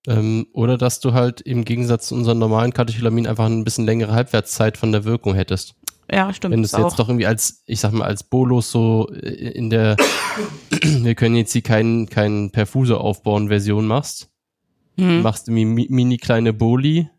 Ähm, 0.08 0.48
oder 0.54 0.78
dass 0.78 1.00
du 1.02 1.14
halt 1.14 1.42
im 1.42 1.66
Gegensatz 1.66 2.08
zu 2.08 2.16
unserem 2.16 2.40
normalen 2.40 2.74
Katecholamin 2.74 3.28
einfach 3.28 3.46
ein 3.46 3.64
bisschen 3.64 3.86
längere 3.86 4.14
Halbwertszeit 4.14 4.78
von 4.78 4.92
der 4.92 5.04
Wirkung 5.04 5.36
hättest. 5.36 5.76
Ja, 6.12 6.34
stimmt. 6.34 6.54
Wenn 6.54 6.62
du 6.62 6.66
es 6.66 6.72
jetzt 6.72 6.98
doch 7.00 7.08
irgendwie 7.10 7.28
als, 7.28 7.64
ich 7.66 7.80
sag 7.80 7.92
mal, 7.92 8.06
als 8.06 8.24
Bolus 8.24 8.72
so 8.72 9.10
äh, 9.14 9.30
in 9.52 9.70
der, 9.70 9.96
wir 10.82 11.16
können 11.16 11.36
jetzt 11.36 11.54
hier 11.54 11.62
keinen 11.62 12.10
keinen 12.10 12.52
Perfusor 12.52 13.02
aufbauen 13.02 13.48
Version 13.50 13.86
machst, 13.88 14.30
Hm. 14.98 15.22
machst 15.22 15.48
du 15.48 15.52
mi- 15.52 15.88
mini 15.90 16.18
kleine 16.18 16.52
Boli, 16.52 17.10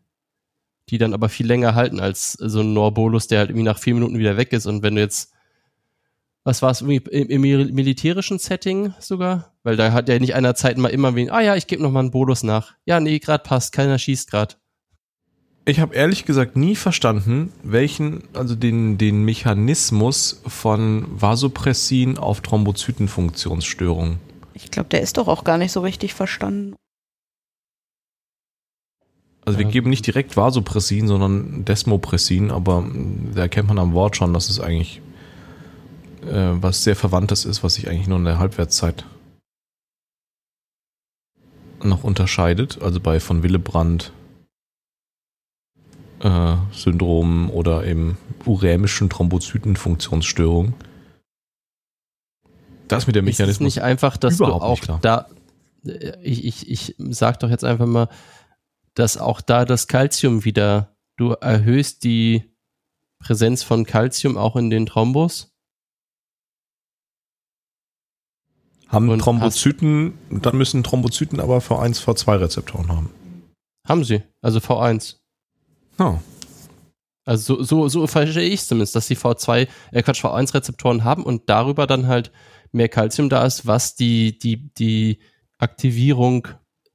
die 0.89 0.97
dann 0.99 1.13
aber 1.15 1.29
viel 1.29 1.47
länger 1.47 1.73
halten 1.73 1.99
als 1.99 2.33
so 2.33 2.59
ein 2.59 2.73
Norbolus, 2.73 3.27
der 3.27 3.39
halt 3.39 3.49
irgendwie 3.49 3.65
nach 3.65 3.79
vier 3.79 3.93
Minuten 3.95 4.19
wieder 4.19 4.37
weg 4.37 4.53
ist. 4.53 4.65
Und 4.67 4.83
wenn 4.83 4.95
du 4.95 5.01
jetzt, 5.01 5.31
was 6.43 6.61
war 6.61 6.69
es, 6.71 6.81
irgendwie 6.81 6.97
im, 7.11 7.27
im 7.29 7.41
mil- 7.41 7.71
militärischen 7.71 8.37
Setting 8.39 8.93
sogar? 8.99 9.53
Weil 9.63 9.77
da 9.77 9.91
hat 9.93 10.09
ja 10.09 10.19
nicht 10.19 10.35
einer 10.35 10.53
Zeit 10.53 10.77
mal 10.77 10.89
immer 10.89 11.15
wen, 11.15 11.31
ah 11.31 11.41
ja, 11.41 11.55
ich 11.55 11.65
gebe 11.67 11.81
noch 11.81 11.91
mal 11.91 12.01
einen 12.01 12.11
Bolus 12.11 12.43
nach. 12.43 12.73
Ja, 12.85 12.99
nee, 12.99 13.17
grad 13.19 13.43
passt, 13.45 13.71
keiner 13.73 13.97
schießt 13.97 14.29
grad. 14.29 14.59
Ich 15.63 15.79
habe 15.79 15.93
ehrlich 15.93 16.25
gesagt 16.25 16.55
nie 16.55 16.75
verstanden, 16.75 17.53
welchen, 17.61 18.23
also 18.33 18.55
den, 18.55 18.97
den 18.97 19.23
Mechanismus 19.23 20.41
von 20.47 21.05
Vasopressin 21.09 22.17
auf 22.17 22.41
Thrombozytenfunktionsstörungen. 22.41 24.17
Ich 24.53 24.71
glaube, 24.71 24.89
der 24.89 25.01
ist 25.01 25.17
doch 25.17 25.27
auch 25.27 25.43
gar 25.43 25.57
nicht 25.57 25.71
so 25.71 25.81
richtig 25.81 26.15
verstanden. 26.15 26.75
Also 29.45 29.59
wir 29.59 29.65
geben 29.65 29.89
nicht 29.89 30.05
direkt 30.05 30.37
Vasopressin, 30.37 31.07
sondern 31.07 31.65
Desmopressin, 31.65 32.51
aber 32.51 32.81
mm, 32.81 33.31
da 33.35 33.41
erkennt 33.41 33.67
man 33.67 33.79
am 33.79 33.93
Wort 33.93 34.15
schon, 34.15 34.33
dass 34.33 34.49
es 34.49 34.59
eigentlich 34.59 35.01
äh, 36.23 36.51
was 36.61 36.83
sehr 36.83 36.95
Verwandtes 36.95 37.45
ist, 37.45 37.63
was 37.63 37.75
sich 37.75 37.87
eigentlich 37.87 38.07
nur 38.07 38.19
in 38.19 38.25
der 38.25 38.39
Halbwertszeit 38.39 39.05
noch 41.83 42.03
unterscheidet, 42.03 42.79
also 42.81 42.99
bei 42.99 43.19
von 43.19 43.41
Willebrand 43.41 44.11
äh, 46.21 46.55
Syndrom 46.71 47.49
oder 47.49 47.85
eben 47.85 48.17
urämischen 48.45 49.09
Thrombozytenfunktionsstörung. 49.09 50.73
Das 52.87 53.07
mit 53.07 53.15
dem 53.15 53.27
Ist 53.27 53.35
es 53.35 53.39
Mechanismus. 53.39 53.65
nicht 53.65 53.83
einfach, 53.83 54.17
dass 54.17 54.37
du 54.37 54.45
auch 54.45 54.79
da, 55.01 55.27
äh, 55.85 56.17
ich, 56.21 56.45
ich, 56.45 56.69
ich 56.69 56.95
sag 56.97 57.39
doch 57.39 57.49
jetzt 57.49 57.63
einfach 57.63 57.85
mal, 57.85 58.09
dass 58.93 59.17
auch 59.17 59.41
da 59.41 59.65
das 59.65 59.87
Calcium 59.87 60.43
wieder, 60.43 60.95
du 61.17 61.31
erhöhst 61.31 62.03
die 62.03 62.53
Präsenz 63.19 63.63
von 63.63 63.85
Calcium 63.85 64.37
auch 64.37 64.55
in 64.55 64.69
den 64.69 64.85
Thrombus. 64.85 65.51
haben 68.91 69.09
und 69.09 69.19
Thrombozyten, 69.19 70.17
dann 70.29 70.57
müssen 70.57 70.83
Thrombozyten 70.83 71.39
aber 71.39 71.59
V1, 71.59 72.03
V2 72.03 72.41
Rezeptoren 72.41 72.89
haben. 72.89 73.09
Haben 73.87 74.03
sie, 74.03 74.21
also 74.41 74.59
V1. 74.59 75.20
Oh. 76.01 76.19
Also 77.25 77.57
so, 77.57 77.87
so, 77.87 77.87
so 77.87 78.07
verstehe 78.07 78.49
ich 78.49 78.65
zumindest, 78.65 78.95
dass 78.95 79.07
die 79.07 79.15
V2, 79.15 79.67
äh 79.91 80.01
Quatsch, 80.01 80.25
V1-Rezeptoren 80.25 81.03
haben 81.03 81.23
und 81.23 81.43
darüber 81.47 81.85
dann 81.85 82.07
halt 82.07 82.31
mehr 82.71 82.89
Calcium 82.89 83.29
da 83.29 83.45
ist, 83.45 83.67
was 83.67 83.95
die, 83.95 84.39
die, 84.39 84.73
die 84.73 85.19
Aktivierung 85.59 86.47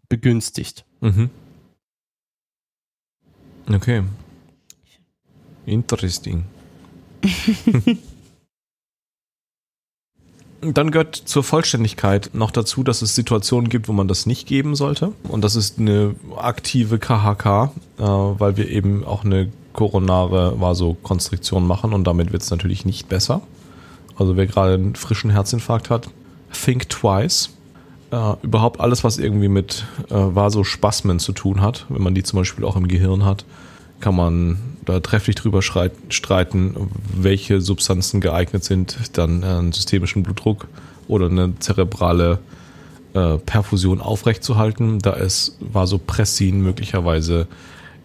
begünstigt. 0.09 0.85
Mhm. 1.01 1.31
Okay. 3.73 4.03
Interesting. 5.67 6.45
Dann 10.73 10.91
gehört 10.91 11.17
zur 11.17 11.43
Vollständigkeit 11.43 12.31
noch 12.33 12.51
dazu, 12.51 12.83
dass 12.83 13.03
es 13.03 13.15
Situationen 13.15 13.69
gibt, 13.69 13.89
wo 13.89 13.93
man 13.93 14.09
das 14.09 14.27
nicht 14.27 14.47
geben 14.47 14.75
sollte. 14.75 15.13
Und 15.29 15.43
das 15.43 15.57
ist 15.57 15.79
eine 15.79 16.15
aktive 16.37 16.99
KHK, 16.99 17.47
äh, 17.99 18.03
weil 18.03 18.57
wir 18.57 18.69
eben 18.69 19.05
auch 19.05 19.25
eine 19.25 19.51
koronare 19.73 20.59
Vasokonstriktion 20.61 21.67
machen 21.67 21.93
und 21.93 22.05
damit 22.05 22.33
wird 22.33 22.43
es 22.43 22.51
natürlich 22.51 22.85
nicht 22.85 23.09
besser. 23.09 23.43
Also 24.17 24.37
wer 24.37 24.47
gerade 24.47 24.75
einen 24.75 24.95
frischen 24.97 25.31
Herzinfarkt 25.31 25.91
hat, 25.91 26.09
think 26.51 26.89
twice. 26.89 27.51
Äh, 28.11 28.35
überhaupt 28.43 28.81
alles, 28.81 29.05
was 29.05 29.19
irgendwie 29.19 29.49
mit 29.49 29.85
äh, 30.09 30.15
Vasospasmen 30.15 31.19
zu 31.19 31.33
tun 31.33 31.61
hat, 31.61 31.87
wenn 31.89 32.03
man 32.03 32.15
die 32.15 32.23
zum 32.23 32.39
Beispiel 32.39 32.65
auch 32.65 32.77
im 32.77 32.89
Gehirn 32.89 33.25
hat, 33.25 33.45
kann 34.01 34.15
man 34.15 34.59
da 34.87 35.01
trefflich 35.01 35.37
drüber 35.37 35.61
streiten, 35.63 36.75
welche 37.15 37.61
Substanzen 37.61 38.21
geeignet 38.21 38.65
sind, 38.65 38.97
dann 39.13 39.43
äh, 39.43 39.47
einen 39.47 39.73
systemischen 39.73 40.23
Blutdruck 40.23 40.69
oder 41.09 41.27
eine 41.27 41.59
zerebrale 41.59 42.39
äh, 43.13 43.37
Perfusion 43.39 44.01
aufrechtzuerhalten. 44.01 45.01
Da 45.01 45.13
ist 45.13 45.57
Vasopressin 45.61 46.63
möglicherweise 46.63 47.47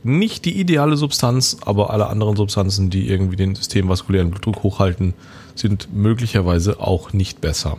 nicht 0.04 0.46
die 0.46 0.60
ideale 0.60 0.98
Substanz, 0.98 1.58
aber 1.62 1.92
alle 1.92 2.08
anderen 2.08 2.36
Substanzen, 2.36 2.90
die 2.90 3.08
irgendwie 3.08 3.36
den 3.36 3.56
systemvaskulären 3.56 4.32
Blutdruck 4.32 4.64
hochhalten, 4.64 5.14
sind 5.54 5.94
möglicherweise 5.94 6.80
auch 6.80 7.14
nicht 7.14 7.40
besser. 7.42 7.78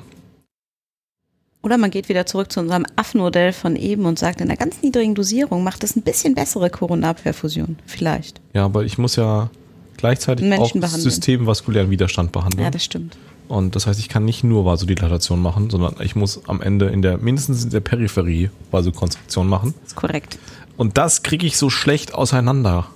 Oder 1.62 1.78
man 1.78 1.90
geht 1.90 2.08
wieder 2.08 2.26
zurück 2.26 2.50
zu 2.50 2.60
unserem 2.60 2.84
Affenmodell 2.96 3.52
von 3.52 3.76
eben 3.76 4.04
und 4.04 4.18
sagt, 4.18 4.40
in 4.40 4.48
einer 4.48 4.56
ganz 4.56 4.82
niedrigen 4.82 5.14
Dosierung 5.14 5.62
macht 5.62 5.84
es 5.84 5.94
ein 5.94 6.02
bisschen 6.02 6.34
bessere 6.34 6.70
Koronarperfusion. 6.70 7.76
Vielleicht. 7.86 8.40
Ja, 8.52 8.64
aber 8.64 8.84
ich 8.84 8.98
muss 8.98 9.14
ja 9.16 9.48
gleichzeitig 9.96 10.44
auch 10.46 10.58
Menschen 10.58 10.80
behandeln. 10.80 11.02
systemvaskulären 11.02 11.90
Widerstand 11.90 12.32
behandeln. 12.32 12.64
Ja, 12.64 12.70
das 12.70 12.84
stimmt. 12.84 13.16
Und 13.46 13.76
das 13.76 13.86
heißt, 13.86 14.00
ich 14.00 14.08
kann 14.08 14.24
nicht 14.24 14.42
nur 14.44 14.64
Vasodilatation 14.64 15.40
machen, 15.40 15.70
sondern 15.70 15.96
ich 16.00 16.16
muss 16.16 16.48
am 16.48 16.62
Ende 16.62 16.86
in 16.86 17.02
der, 17.02 17.18
mindestens 17.18 17.64
in 17.64 17.70
der 17.70 17.80
Peripherie 17.80 18.50
Vasokonstriktion 18.70 19.46
machen. 19.46 19.74
Das 19.82 19.92
ist 19.92 19.96
korrekt. 19.96 20.38
Und 20.76 20.98
das 20.98 21.22
kriege 21.22 21.46
ich 21.46 21.58
so 21.58 21.70
schlecht 21.70 22.14
auseinander 22.14 22.86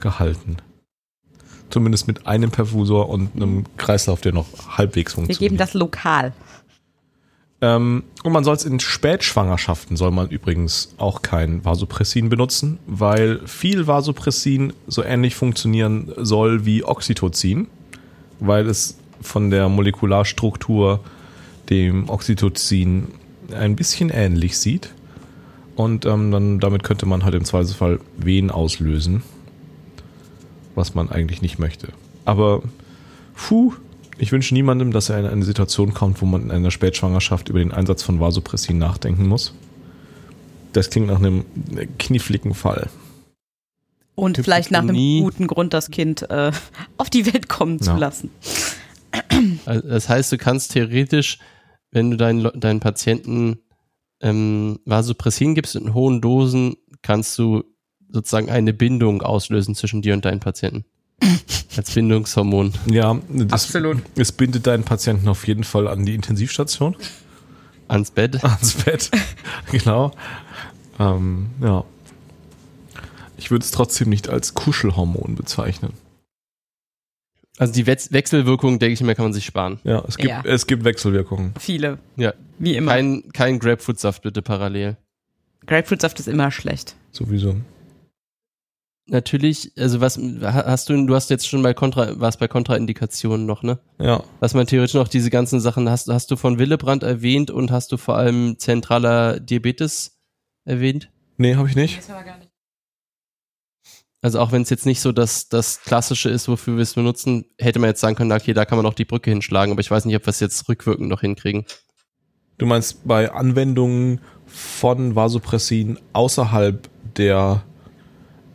gehalten. 0.00 0.56
Zumindest 1.70 2.06
mit 2.06 2.26
einem 2.26 2.50
Perfusor 2.50 3.08
und 3.08 3.34
einem 3.34 3.64
Kreislauf, 3.76 4.20
der 4.20 4.32
noch 4.32 4.46
halbwegs 4.78 5.12
Wir 5.12 5.16
funktioniert. 5.16 5.38
geben 5.40 5.56
das 5.56 5.74
lokal. 5.74 6.32
Ähm, 7.64 8.02
und 8.22 8.32
man 8.32 8.44
soll 8.44 8.56
es 8.56 8.66
in 8.66 8.78
Spätschwangerschaften, 8.78 9.96
soll 9.96 10.10
man 10.10 10.28
übrigens 10.28 10.94
auch 10.98 11.22
kein 11.22 11.64
Vasopressin 11.64 12.28
benutzen, 12.28 12.78
weil 12.86 13.40
viel 13.46 13.86
Vasopressin 13.86 14.74
so 14.86 15.02
ähnlich 15.02 15.34
funktionieren 15.34 16.12
soll 16.18 16.66
wie 16.66 16.84
Oxytocin, 16.84 17.68
weil 18.38 18.68
es 18.68 18.98
von 19.22 19.50
der 19.50 19.70
Molekularstruktur 19.70 21.00
dem 21.70 22.10
Oxytocin 22.10 23.08
ein 23.50 23.76
bisschen 23.76 24.10
ähnlich 24.10 24.58
sieht. 24.58 24.90
Und 25.74 26.04
ähm, 26.04 26.30
dann, 26.30 26.60
damit 26.60 26.82
könnte 26.82 27.06
man 27.06 27.24
halt 27.24 27.34
im 27.34 27.46
Zweifelsfall 27.46 27.98
Wehen 28.18 28.50
auslösen, 28.50 29.22
was 30.74 30.94
man 30.94 31.08
eigentlich 31.08 31.40
nicht 31.40 31.58
möchte. 31.58 31.88
Aber, 32.26 32.60
puh, 33.34 33.72
ich 34.18 34.32
wünsche 34.32 34.54
niemandem, 34.54 34.92
dass 34.92 35.08
er 35.08 35.18
in 35.20 35.26
eine 35.26 35.44
Situation 35.44 35.94
kommt, 35.94 36.20
wo 36.22 36.26
man 36.26 36.42
in 36.42 36.50
einer 36.50 36.70
Spätschwangerschaft 36.70 37.48
über 37.48 37.58
den 37.58 37.72
Einsatz 37.72 38.02
von 38.02 38.20
Vasopressin 38.20 38.78
nachdenken 38.78 39.26
muss. 39.26 39.54
Das 40.72 40.90
klingt 40.90 41.06
nach 41.08 41.18
einem 41.18 41.44
kniffligen 41.98 42.54
Fall. 42.54 42.88
Und 44.16 44.38
vielleicht 44.38 44.70
nach 44.70 44.82
einem 44.82 44.96
guten 45.22 45.46
Grund, 45.46 45.74
das 45.74 45.90
Kind 45.90 46.28
äh, 46.30 46.52
auf 46.98 47.10
die 47.10 47.32
Welt 47.32 47.48
kommen 47.48 47.80
zu 47.80 47.90
Ja. 47.90 47.96
lassen. 47.98 48.30
Also 49.66 49.88
Das 49.88 50.08
heißt, 50.08 50.32
du 50.32 50.38
kannst 50.38 50.72
theoretisch, 50.72 51.38
wenn 51.90 52.10
du 52.10 52.16
deinen, 52.16 52.48
deinen 52.58 52.80
Patienten 52.80 53.58
ähm, 54.20 54.80
Vasopressin 54.84 55.54
gibst 55.54 55.76
in 55.76 55.94
hohen 55.94 56.20
Dosen, 56.20 56.76
kannst 57.02 57.38
du 57.38 57.64
sozusagen 58.08 58.50
eine 58.50 58.72
Bindung 58.72 59.22
auslösen 59.22 59.74
zwischen 59.74 60.02
dir 60.02 60.14
und 60.14 60.24
deinen 60.24 60.40
Patienten. 60.40 60.84
Als 61.76 61.90
Bindungshormon. 61.92 62.72
Ja, 62.86 63.18
das, 63.28 63.64
Absolut. 63.66 63.98
Es 64.16 64.32
bindet 64.32 64.66
deinen 64.66 64.84
Patienten 64.84 65.28
auf 65.28 65.46
jeden 65.46 65.64
Fall 65.64 65.88
an 65.88 66.04
die 66.04 66.14
Intensivstation, 66.14 66.96
Ans 67.88 68.10
Bett. 68.10 68.42
ans 68.44 68.74
Bett. 68.74 69.10
genau. 69.70 70.12
Ähm, 70.98 71.46
ja. 71.60 71.84
Ich 73.36 73.50
würde 73.50 73.64
es 73.64 73.70
trotzdem 73.72 74.08
nicht 74.08 74.28
als 74.28 74.54
Kuschelhormon 74.54 75.34
bezeichnen. 75.34 75.92
Also 77.58 77.72
die 77.72 77.86
Wetz 77.86 78.10
Wechselwirkung, 78.12 78.78
denke 78.78 78.94
ich 78.94 79.00
mir, 79.00 79.14
kann 79.14 79.26
man 79.26 79.32
sich 79.32 79.44
sparen. 79.44 79.78
Ja, 79.84 80.02
es 80.08 80.16
gibt, 80.16 80.30
Ja. 80.30 80.42
Es 80.44 80.66
gibt 80.66 80.84
Wechselwirkungen. 80.84 81.54
Viele. 81.58 81.98
Ja. 82.16 82.34
Wie 82.58 82.74
immer. 82.76 82.92
Kein, 82.92 83.24
kein 83.32 83.58
Grapefruitsaft 83.58 84.22
bitte 84.22 84.42
parallel. 84.42 84.96
Grapefruitsaft 85.66 86.18
ist 86.20 86.28
immer 86.28 86.50
schlecht. 86.50 86.96
Sowieso. 87.12 87.56
Natürlich, 89.06 89.72
also 89.76 90.00
was 90.00 90.16
ha- 90.16 90.64
hast 90.66 90.88
du, 90.88 91.06
du 91.06 91.14
hast 91.14 91.28
jetzt 91.28 91.46
schon 91.46 91.62
bei 91.62 91.74
Kontra, 91.74 92.18
warst 92.18 92.38
bei 92.38 92.48
Kontraindikationen 92.48 93.44
noch, 93.44 93.62
ne? 93.62 93.78
Ja. 93.98 94.22
Was 94.40 94.54
man 94.54 94.66
theoretisch 94.66 94.94
noch 94.94 95.08
diese 95.08 95.28
ganzen 95.28 95.60
Sachen 95.60 95.90
hast, 95.90 96.08
hast 96.08 96.30
du 96.30 96.36
von 96.36 96.58
Willebrand 96.58 97.02
erwähnt 97.02 97.50
und 97.50 97.70
hast 97.70 97.92
du 97.92 97.98
vor 97.98 98.16
allem 98.16 98.58
zentraler 98.58 99.40
Diabetes 99.40 100.18
erwähnt? 100.64 101.10
Nee, 101.36 101.56
habe 101.56 101.68
ich 101.68 101.76
nicht. 101.76 102.00
Also 104.22 104.40
auch 104.40 104.52
wenn 104.52 104.62
es 104.62 104.70
jetzt 104.70 104.86
nicht 104.86 105.02
so 105.02 105.12
das, 105.12 105.50
das 105.50 105.82
Klassische 105.82 106.30
ist, 106.30 106.48
wofür 106.48 106.76
wir 106.76 106.82
es 106.82 106.94
benutzen, 106.94 107.44
hätte 107.58 107.78
man 107.78 107.90
jetzt 107.90 108.00
sagen 108.00 108.16
können, 108.16 108.32
okay, 108.32 108.54
da 108.54 108.64
kann 108.64 108.78
man 108.78 108.86
auch 108.86 108.94
die 108.94 109.04
Brücke 109.04 109.30
hinschlagen, 109.30 109.70
aber 109.72 109.82
ich 109.82 109.90
weiß 109.90 110.06
nicht, 110.06 110.16
ob 110.16 110.24
wir 110.24 110.30
es 110.30 110.40
jetzt 110.40 110.66
rückwirkend 110.66 111.10
noch 111.10 111.20
hinkriegen. 111.20 111.66
Du 112.56 112.64
meinst 112.64 113.06
bei 113.06 113.30
Anwendungen 113.30 114.22
von 114.46 115.14
Vasopressin 115.14 115.98
außerhalb 116.14 116.88
der 117.18 117.64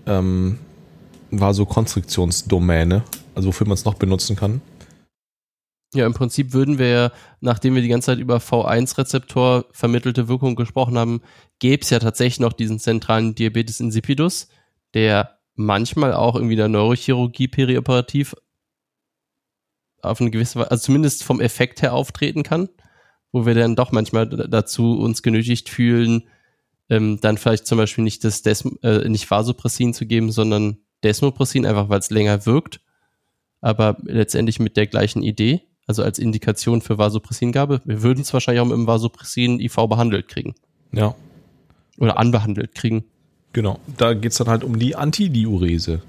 ähm, 0.09 0.57
Vasokonstriktionsdomäne, 1.31 3.03
also 3.35 3.49
wofür 3.49 3.67
man 3.67 3.75
es 3.75 3.85
noch 3.85 3.95
benutzen 3.95 4.35
kann? 4.35 4.61
Ja, 5.93 6.05
im 6.05 6.13
Prinzip 6.13 6.53
würden 6.53 6.77
wir 6.77 6.87
ja, 6.87 7.11
nachdem 7.41 7.73
wir 7.73 7.81
die 7.81 7.87
ganze 7.87 8.07
Zeit 8.07 8.19
über 8.19 8.37
V1-Rezeptor 8.37 9.65
vermittelte 9.71 10.27
Wirkung 10.27 10.55
gesprochen 10.55 10.97
haben, 10.97 11.21
gäbe 11.57 11.81
es 11.81 11.89
ja 11.89 11.97
tatsächlich 11.97 12.39
noch 12.39 12.53
diesen 12.53 12.79
zentralen 12.79 13.33
Diabetes 13.33 13.79
insipidus, 13.79 14.49
der 14.93 15.39
manchmal 15.55 16.13
auch 16.13 16.35
irgendwie 16.35 16.55
der 16.55 16.67
Neurochirurgie 16.67 17.47
perioperativ 17.47 18.35
auf 20.01 20.21
eine 20.21 20.31
gewisse 20.31 20.59
Weise, 20.59 20.71
also 20.71 20.85
zumindest 20.85 21.23
vom 21.23 21.41
Effekt 21.41 21.81
her 21.81 21.93
auftreten 21.93 22.43
kann, 22.43 22.69
wo 23.31 23.45
wir 23.45 23.55
dann 23.55 23.75
doch 23.75 23.91
manchmal 23.91 24.27
dazu 24.27 24.99
uns 24.99 25.23
genötigt 25.23 25.69
fühlen, 25.69 26.29
ähm, 26.89 27.19
dann 27.21 27.37
vielleicht 27.37 27.67
zum 27.67 27.77
Beispiel 27.77 28.03
nicht 28.03 28.23
das 28.23 28.41
Des 28.41 28.65
äh, 28.83 29.07
nicht 29.07 29.29
Vasopressin 29.29 29.93
zu 29.93 30.05
geben, 30.05 30.31
sondern 30.31 30.77
Desmopressin, 31.03 31.65
einfach 31.65 31.89
weil 31.89 31.99
es 31.99 32.09
länger 32.09 32.45
wirkt, 32.45 32.81
aber 33.61 33.97
letztendlich 34.03 34.59
mit 34.59 34.75
der 34.75 34.87
gleichen 34.87 35.21
Idee, 35.23 35.61
also 35.87 36.03
als 36.03 36.19
Indikation 36.19 36.81
für 36.81 36.97
Vasopressingabe. 36.97 37.81
Wir 37.85 38.01
würden 38.03 38.21
es 38.21 38.33
wahrscheinlich 38.33 38.61
auch 38.61 38.65
mit 38.65 38.75
dem 38.75 38.87
Vasopressin 38.87 39.59
IV 39.59 39.75
behandelt 39.87 40.27
kriegen 40.27 40.55
Ja, 40.91 41.15
oder 41.97 42.17
anbehandelt 42.17 42.75
kriegen. 42.75 43.05
genau. 43.53 43.79
Da 43.97 44.13
geht's 44.13 44.37
dann 44.37 44.49
halt 44.49 44.63
um 44.63 44.77
die 44.79 44.95
Antidiurese. 44.95 46.01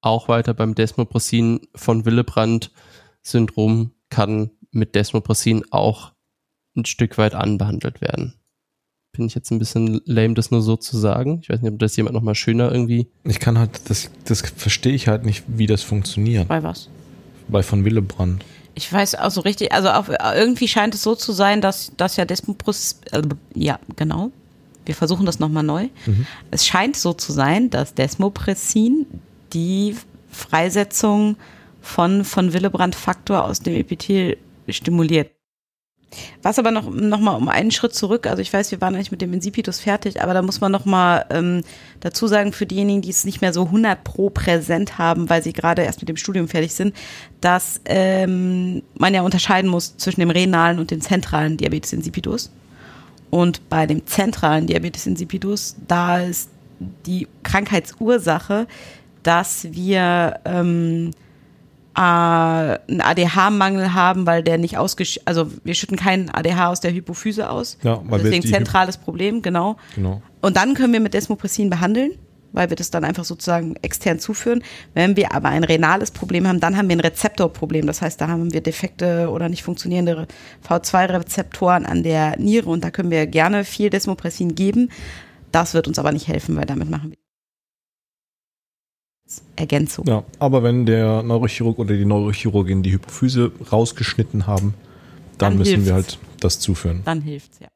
Auch 0.00 0.28
weiter 0.28 0.54
beim 0.54 0.74
Desmopressin 0.74 1.60
von 1.74 2.04
Willebrand-Syndrom 2.04 3.92
kann 4.10 4.50
mit 4.70 4.94
Desmopressin 4.94 5.64
auch 5.70 6.12
ein 6.76 6.84
Stück 6.84 7.18
weit 7.18 7.34
anbehandelt 7.34 8.00
werden. 8.00 8.37
Finde 9.18 9.30
ich 9.30 9.34
jetzt 9.34 9.50
ein 9.50 9.58
bisschen 9.58 10.00
lame, 10.04 10.34
das 10.34 10.52
nur 10.52 10.62
so 10.62 10.76
zu 10.76 10.96
sagen. 10.96 11.40
Ich 11.42 11.48
weiß 11.48 11.60
nicht, 11.60 11.72
ob 11.72 11.80
das 11.80 11.96
jemand 11.96 12.14
nochmal 12.14 12.36
schöner 12.36 12.70
irgendwie. 12.70 13.08
Ich 13.24 13.40
kann 13.40 13.58
halt, 13.58 13.80
das, 13.86 14.12
das 14.24 14.42
verstehe 14.42 14.92
ich 14.92 15.08
halt 15.08 15.24
nicht, 15.24 15.42
wie 15.48 15.66
das 15.66 15.82
funktioniert. 15.82 16.46
Bei 16.46 16.62
was? 16.62 16.88
Bei 17.48 17.64
von 17.64 17.84
Willebrand. 17.84 18.44
Ich 18.76 18.92
weiß 18.92 19.16
auch 19.16 19.32
so 19.32 19.40
richtig, 19.40 19.72
also 19.72 19.88
auf, 19.88 20.08
irgendwie 20.08 20.68
scheint 20.68 20.94
es 20.94 21.02
so 21.02 21.16
zu 21.16 21.32
sein, 21.32 21.60
dass, 21.60 21.90
dass 21.96 22.16
ja 22.16 22.26
Desmopros, 22.26 23.00
äh, 23.10 23.22
ja, 23.56 23.80
genau. 23.96 24.30
Wir 24.86 24.94
versuchen 24.94 25.26
das 25.26 25.40
nochmal 25.40 25.64
neu. 25.64 25.88
Es 26.52 26.64
scheint 26.64 26.94
so 26.94 27.12
zu 27.12 27.32
sein, 27.32 27.70
dass 27.70 27.94
Desmopressin 27.94 29.04
die 29.52 29.96
Freisetzung 30.30 31.38
von, 31.82 32.24
von 32.24 32.52
Willebrand-Faktor 32.52 33.42
aus 33.42 33.58
dem 33.58 33.74
Epithel 33.74 34.36
stimuliert. 34.68 35.32
Was 36.42 36.58
aber 36.58 36.70
noch, 36.70 36.90
noch 36.90 37.20
mal 37.20 37.34
um 37.34 37.48
einen 37.48 37.70
Schritt 37.70 37.94
zurück, 37.94 38.26
also 38.26 38.40
ich 38.40 38.52
weiß, 38.52 38.70
wir 38.70 38.80
waren 38.80 38.94
eigentlich 38.94 39.10
mit 39.10 39.20
dem 39.20 39.32
Insipidus 39.32 39.80
fertig, 39.80 40.22
aber 40.22 40.32
da 40.32 40.40
muss 40.40 40.60
man 40.60 40.72
noch 40.72 40.86
mal 40.86 41.26
ähm, 41.30 41.62
dazu 42.00 42.26
sagen, 42.26 42.52
für 42.52 42.64
diejenigen, 42.64 43.02
die 43.02 43.10
es 43.10 43.24
nicht 43.24 43.40
mehr 43.42 43.52
so 43.52 43.64
100 43.64 44.04
pro 44.04 44.30
präsent 44.30 44.98
haben, 44.98 45.28
weil 45.28 45.42
sie 45.42 45.52
gerade 45.52 45.82
erst 45.82 46.00
mit 46.00 46.08
dem 46.08 46.16
Studium 46.16 46.48
fertig 46.48 46.72
sind, 46.72 46.96
dass 47.40 47.80
ähm, 47.84 48.82
man 48.94 49.12
ja 49.12 49.22
unterscheiden 49.22 49.70
muss 49.70 49.96
zwischen 49.98 50.20
dem 50.20 50.30
renalen 50.30 50.78
und 50.78 50.90
dem 50.90 51.00
zentralen 51.00 51.58
Diabetes 51.58 51.92
insipidus. 51.92 52.50
Und 53.30 53.68
bei 53.68 53.86
dem 53.86 54.06
zentralen 54.06 54.66
Diabetes 54.66 55.06
insipidus, 55.06 55.76
da 55.86 56.20
ist 56.20 56.48
die 57.06 57.28
Krankheitsursache, 57.42 58.66
dass 59.22 59.66
wir 59.72 60.40
ähm, 60.46 61.10
äh, 61.98 62.78
einen 62.90 63.00
ADH-Mangel 63.00 63.92
haben, 63.94 64.24
weil 64.26 64.42
der 64.44 64.56
nicht 64.58 64.78
ausgesch... 64.78 65.18
Also 65.24 65.50
wir 65.64 65.74
schütten 65.74 65.96
keinen 65.96 66.30
ADH 66.30 66.68
aus 66.70 66.80
der 66.80 66.92
Hypophyse 66.92 67.50
aus. 67.50 67.76
Ja, 67.82 68.00
weil 68.04 68.20
wir 68.20 68.24
Deswegen 68.30 68.42
die 68.42 68.48
Hy- 68.48 68.52
zentrales 68.58 68.96
Problem, 68.98 69.42
genau. 69.42 69.76
Genau. 69.96 70.22
Und 70.40 70.56
dann 70.56 70.74
können 70.74 70.92
wir 70.92 71.00
mit 71.00 71.14
Desmopressin 71.14 71.70
behandeln, 71.70 72.12
weil 72.52 72.70
wir 72.70 72.76
das 72.76 72.90
dann 72.90 73.04
einfach 73.04 73.24
sozusagen 73.24 73.74
extern 73.82 74.20
zuführen. 74.20 74.62
Wenn 74.94 75.16
wir 75.16 75.34
aber 75.34 75.48
ein 75.48 75.64
renales 75.64 76.12
Problem 76.12 76.46
haben, 76.46 76.60
dann 76.60 76.76
haben 76.76 76.88
wir 76.88 76.96
ein 76.96 77.00
Rezeptorproblem. 77.00 77.86
Das 77.86 78.00
heißt, 78.00 78.20
da 78.20 78.28
haben 78.28 78.52
wir 78.52 78.60
defekte 78.60 79.28
oder 79.30 79.48
nicht 79.48 79.64
funktionierende 79.64 80.26
V2-Rezeptoren 80.68 81.84
an 81.84 82.02
der 82.04 82.38
Niere 82.38 82.70
und 82.70 82.84
da 82.84 82.90
können 82.90 83.10
wir 83.10 83.26
gerne 83.26 83.64
viel 83.64 83.90
Desmopressin 83.90 84.54
geben. 84.54 84.90
Das 85.52 85.74
wird 85.74 85.88
uns 85.88 85.98
aber 85.98 86.12
nicht 86.12 86.28
helfen, 86.28 86.56
weil 86.56 86.66
damit 86.66 86.88
machen 86.88 87.10
wir 87.10 87.18
Ergänzung. 89.56 90.06
Ja, 90.06 90.24
aber 90.38 90.62
wenn 90.62 90.86
der 90.86 91.22
Neurochirurg 91.22 91.78
oder 91.78 91.94
die 91.96 92.04
Neurochirurgin 92.04 92.82
die 92.82 92.92
Hypophyse 92.92 93.52
rausgeschnitten 93.70 94.46
haben, 94.46 94.74
dann, 95.38 95.52
Dann 95.52 95.58
müssen 95.58 95.84
wir 95.84 95.94
hilft's. 95.94 96.14
halt 96.16 96.40
das 96.40 96.60
zuführen. 96.60 97.02
Dann 97.04 97.20
hilft's, 97.22 97.58
ja. 97.60 97.68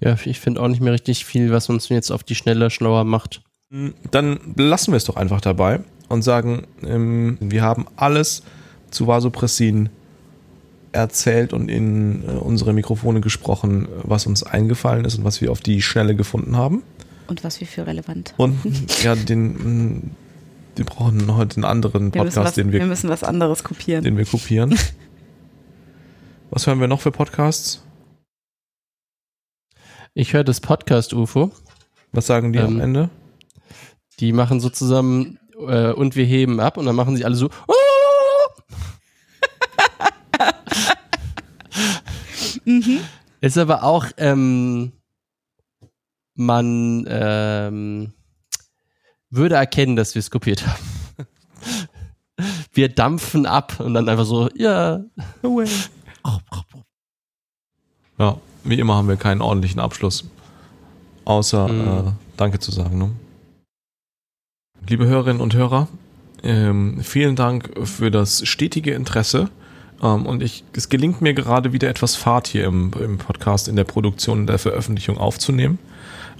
Ja, 0.00 0.16
ich 0.24 0.40
finde 0.40 0.60
auch 0.60 0.68
nicht 0.68 0.80
mehr 0.82 0.92
richtig 0.92 1.24
viel, 1.24 1.50
was 1.52 1.68
uns 1.68 1.88
jetzt 1.88 2.10
auf 2.10 2.22
die 2.22 2.34
Schnelle 2.34 2.70
schlauer 2.70 3.04
macht. 3.04 3.42
Dann 4.10 4.38
lassen 4.56 4.92
wir 4.92 4.96
es 4.96 5.04
doch 5.04 5.16
einfach 5.16 5.40
dabei 5.40 5.80
und 6.08 6.22
sagen, 6.22 6.66
ähm, 6.84 7.38
wir 7.40 7.62
haben 7.62 7.86
alles 7.96 8.42
zu 8.90 9.06
Vasopressin 9.06 9.88
erzählt 10.96 11.52
und 11.52 11.68
in 11.68 12.24
äh, 12.24 12.32
unsere 12.32 12.72
Mikrofone 12.72 13.20
gesprochen, 13.20 13.88
was 14.02 14.26
uns 14.26 14.42
eingefallen 14.42 15.04
ist 15.04 15.16
und 15.18 15.24
was 15.24 15.40
wir 15.40 15.52
auf 15.52 15.60
die 15.60 15.80
Schnelle 15.82 16.16
gefunden 16.16 16.56
haben. 16.56 16.82
Und 17.28 17.44
was 17.44 17.60
wir 17.60 17.66
für 17.66 17.86
relevant. 17.86 18.34
Und 18.36 18.58
ja, 19.02 19.14
den, 19.14 19.94
mh, 19.94 20.02
wir 20.76 20.84
brauchen 20.84 21.34
heute 21.36 21.56
einen 21.56 21.64
anderen 21.64 22.12
Wir 22.14 22.22
müssen, 22.24 22.36
was, 22.36 22.44
Podcast, 22.44 22.56
den 22.56 22.72
wir 22.72 22.80
wir, 22.80 22.86
müssen 22.86 23.10
was 23.10 23.22
anderes 23.24 23.64
kopieren. 23.64 24.04
den 24.04 24.16
wir 24.16 24.24
kopieren. 24.26 24.76
Was 26.50 26.66
hören 26.68 26.78
wir 26.80 26.86
noch 26.86 27.00
für 27.00 27.10
Podcasts? 27.10 27.82
Ich 30.14 30.32
höre 30.32 30.44
das 30.44 30.60
Podcast 30.60 31.12
UFO. 31.12 31.50
Was 32.12 32.26
sagen 32.28 32.52
die 32.52 32.60
am 32.60 32.76
Ähm, 32.76 32.80
Ende? 32.80 33.10
Die 34.20 34.32
machen 34.32 34.60
so 34.60 34.70
zusammen 34.70 35.38
äh, 35.66 35.90
und 35.90 36.14
wir 36.14 36.24
heben 36.24 36.60
ab 36.60 36.76
und 36.76 36.86
dann 36.86 36.94
machen 36.94 37.16
sie 37.16 37.24
alle 37.24 37.34
so. 37.34 37.50
Ist 43.40 43.58
aber 43.58 43.82
auch, 43.84 44.06
ähm, 44.16 44.92
man 46.34 47.06
ähm, 47.08 48.12
würde 49.30 49.54
erkennen, 49.54 49.96
dass 49.96 50.14
wir 50.14 50.20
es 50.20 50.30
kopiert 50.30 50.66
haben. 50.66 50.84
Wir 52.72 52.90
dampfen 52.90 53.46
ab 53.46 53.80
und 53.80 53.94
dann 53.94 54.06
einfach 54.10 54.26
so, 54.26 54.50
ja. 54.54 55.00
Ja, 58.18 58.38
wie 58.64 58.78
immer 58.78 58.94
haben 58.96 59.08
wir 59.08 59.16
keinen 59.16 59.40
ordentlichen 59.40 59.80
Abschluss. 59.80 60.24
Außer 61.24 61.68
Mhm. 61.68 62.08
äh, 62.08 62.12
Danke 62.36 62.58
zu 62.58 62.70
sagen. 62.70 62.98
Ne? 62.98 63.10
Liebe 64.86 65.06
Hörerinnen 65.06 65.40
und 65.40 65.54
Hörer, 65.54 65.88
ähm, 66.42 67.00
vielen 67.02 67.36
Dank 67.36 67.70
für 67.84 68.10
das 68.10 68.46
stetige 68.46 68.92
Interesse. 68.92 69.48
Ähm, 70.02 70.26
und 70.26 70.42
ich, 70.42 70.64
es 70.74 70.88
gelingt 70.88 71.22
mir 71.22 71.34
gerade 71.34 71.72
wieder 71.72 71.88
etwas 71.88 72.16
Fahrt 72.16 72.46
hier 72.46 72.64
im, 72.64 72.90
im 73.02 73.18
Podcast, 73.18 73.68
in 73.68 73.76
der 73.76 73.84
Produktion, 73.84 74.40
in 74.40 74.46
der 74.46 74.58
Veröffentlichung 74.58 75.18
aufzunehmen. 75.18 75.78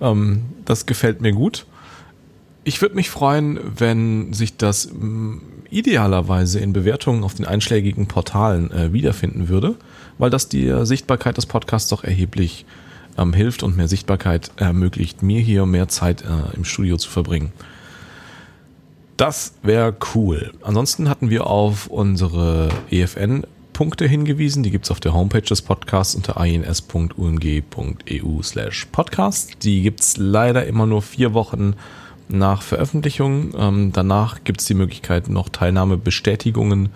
Ähm, 0.00 0.42
das 0.64 0.86
gefällt 0.86 1.20
mir 1.20 1.32
gut. 1.32 1.66
Ich 2.64 2.82
würde 2.82 2.96
mich 2.96 3.10
freuen, 3.10 3.60
wenn 3.78 4.32
sich 4.32 4.56
das 4.56 4.90
mh, 4.92 5.40
idealerweise 5.70 6.58
in 6.58 6.72
Bewertungen 6.72 7.22
auf 7.22 7.34
den 7.34 7.46
einschlägigen 7.46 8.06
Portalen 8.06 8.70
äh, 8.72 8.92
wiederfinden 8.92 9.48
würde, 9.48 9.76
weil 10.18 10.30
das 10.30 10.48
die 10.48 10.72
Sichtbarkeit 10.84 11.36
des 11.36 11.46
Podcasts 11.46 11.90
doch 11.90 12.02
erheblich 12.02 12.66
ähm, 13.18 13.32
hilft 13.32 13.62
und 13.62 13.76
mehr 13.76 13.88
Sichtbarkeit 13.88 14.50
ermöglicht, 14.56 15.22
mir 15.22 15.40
hier 15.40 15.66
mehr 15.66 15.88
Zeit 15.88 16.22
äh, 16.22 16.56
im 16.56 16.64
Studio 16.64 16.96
zu 16.96 17.10
verbringen. 17.10 17.52
Das 19.16 19.54
wäre 19.62 19.96
cool. 20.14 20.52
Ansonsten 20.62 21.08
hatten 21.08 21.30
wir 21.30 21.46
auf 21.46 21.86
unsere 21.86 22.68
EFN-Punkte 22.90 24.06
hingewiesen. 24.06 24.62
Die 24.62 24.70
gibt's 24.70 24.90
auf 24.90 25.00
der 25.00 25.14
Homepage 25.14 25.40
des 25.40 25.62
Podcasts 25.62 26.14
unter 26.14 26.36
ins.umg.eu 26.44 28.42
slash 28.42 28.86
podcast. 28.92 29.62
Die 29.62 29.80
gibt's 29.80 30.18
leider 30.18 30.66
immer 30.66 30.84
nur 30.84 31.00
vier 31.00 31.32
Wochen 31.32 31.76
nach 32.28 32.60
Veröffentlichung. 32.60 33.54
Ähm, 33.56 33.92
danach 33.92 34.44
gibt's 34.44 34.66
die 34.66 34.74
Möglichkeit, 34.74 35.30
noch 35.30 35.48
Teilnahmebestätigungen 35.48 36.90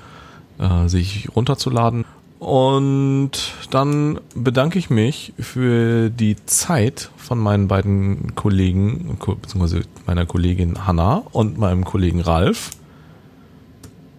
äh, 0.58 0.88
sich 0.88 1.28
runterzuladen. 1.34 2.04
Und 2.40 3.32
dann 3.70 4.18
bedanke 4.34 4.78
ich 4.78 4.88
mich 4.88 5.34
für 5.38 6.08
die 6.08 6.36
Zeit 6.46 7.10
von 7.18 7.38
meinen 7.38 7.68
beiden 7.68 8.34
Kollegen, 8.34 9.18
ko- 9.18 9.34
beziehungsweise 9.34 9.82
meiner 10.06 10.24
Kollegin 10.24 10.86
Hanna 10.86 11.22
und 11.32 11.58
meinem 11.58 11.84
Kollegen 11.84 12.20
Ralf, 12.22 12.70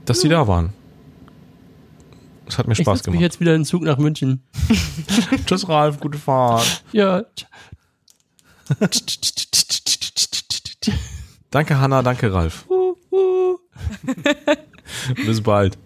dass 0.05 0.21
sie 0.21 0.29
da 0.29 0.47
waren. 0.47 0.71
Es 2.47 2.59
hat 2.59 2.67
mir 2.67 2.73
Ich 2.73 2.79
Spaß 2.79 2.99
mich 2.99 3.03
gemacht. 3.05 3.21
jetzt 3.21 3.39
wieder 3.39 3.55
in 3.55 3.61
den 3.61 3.65
Zug 3.65 3.81
nach 3.81 3.97
München. 3.97 4.43
Tschüss 5.47 5.67
Ralf, 5.67 5.99
gute 5.99 6.19
Fahrt. 6.19 6.83
Ja. 6.91 7.23
Danke 11.49 11.79
Hanna, 11.79 12.03
danke 12.03 12.31
Ralf. 12.31 12.65
Bis 15.25 15.41
bald. 15.41 15.77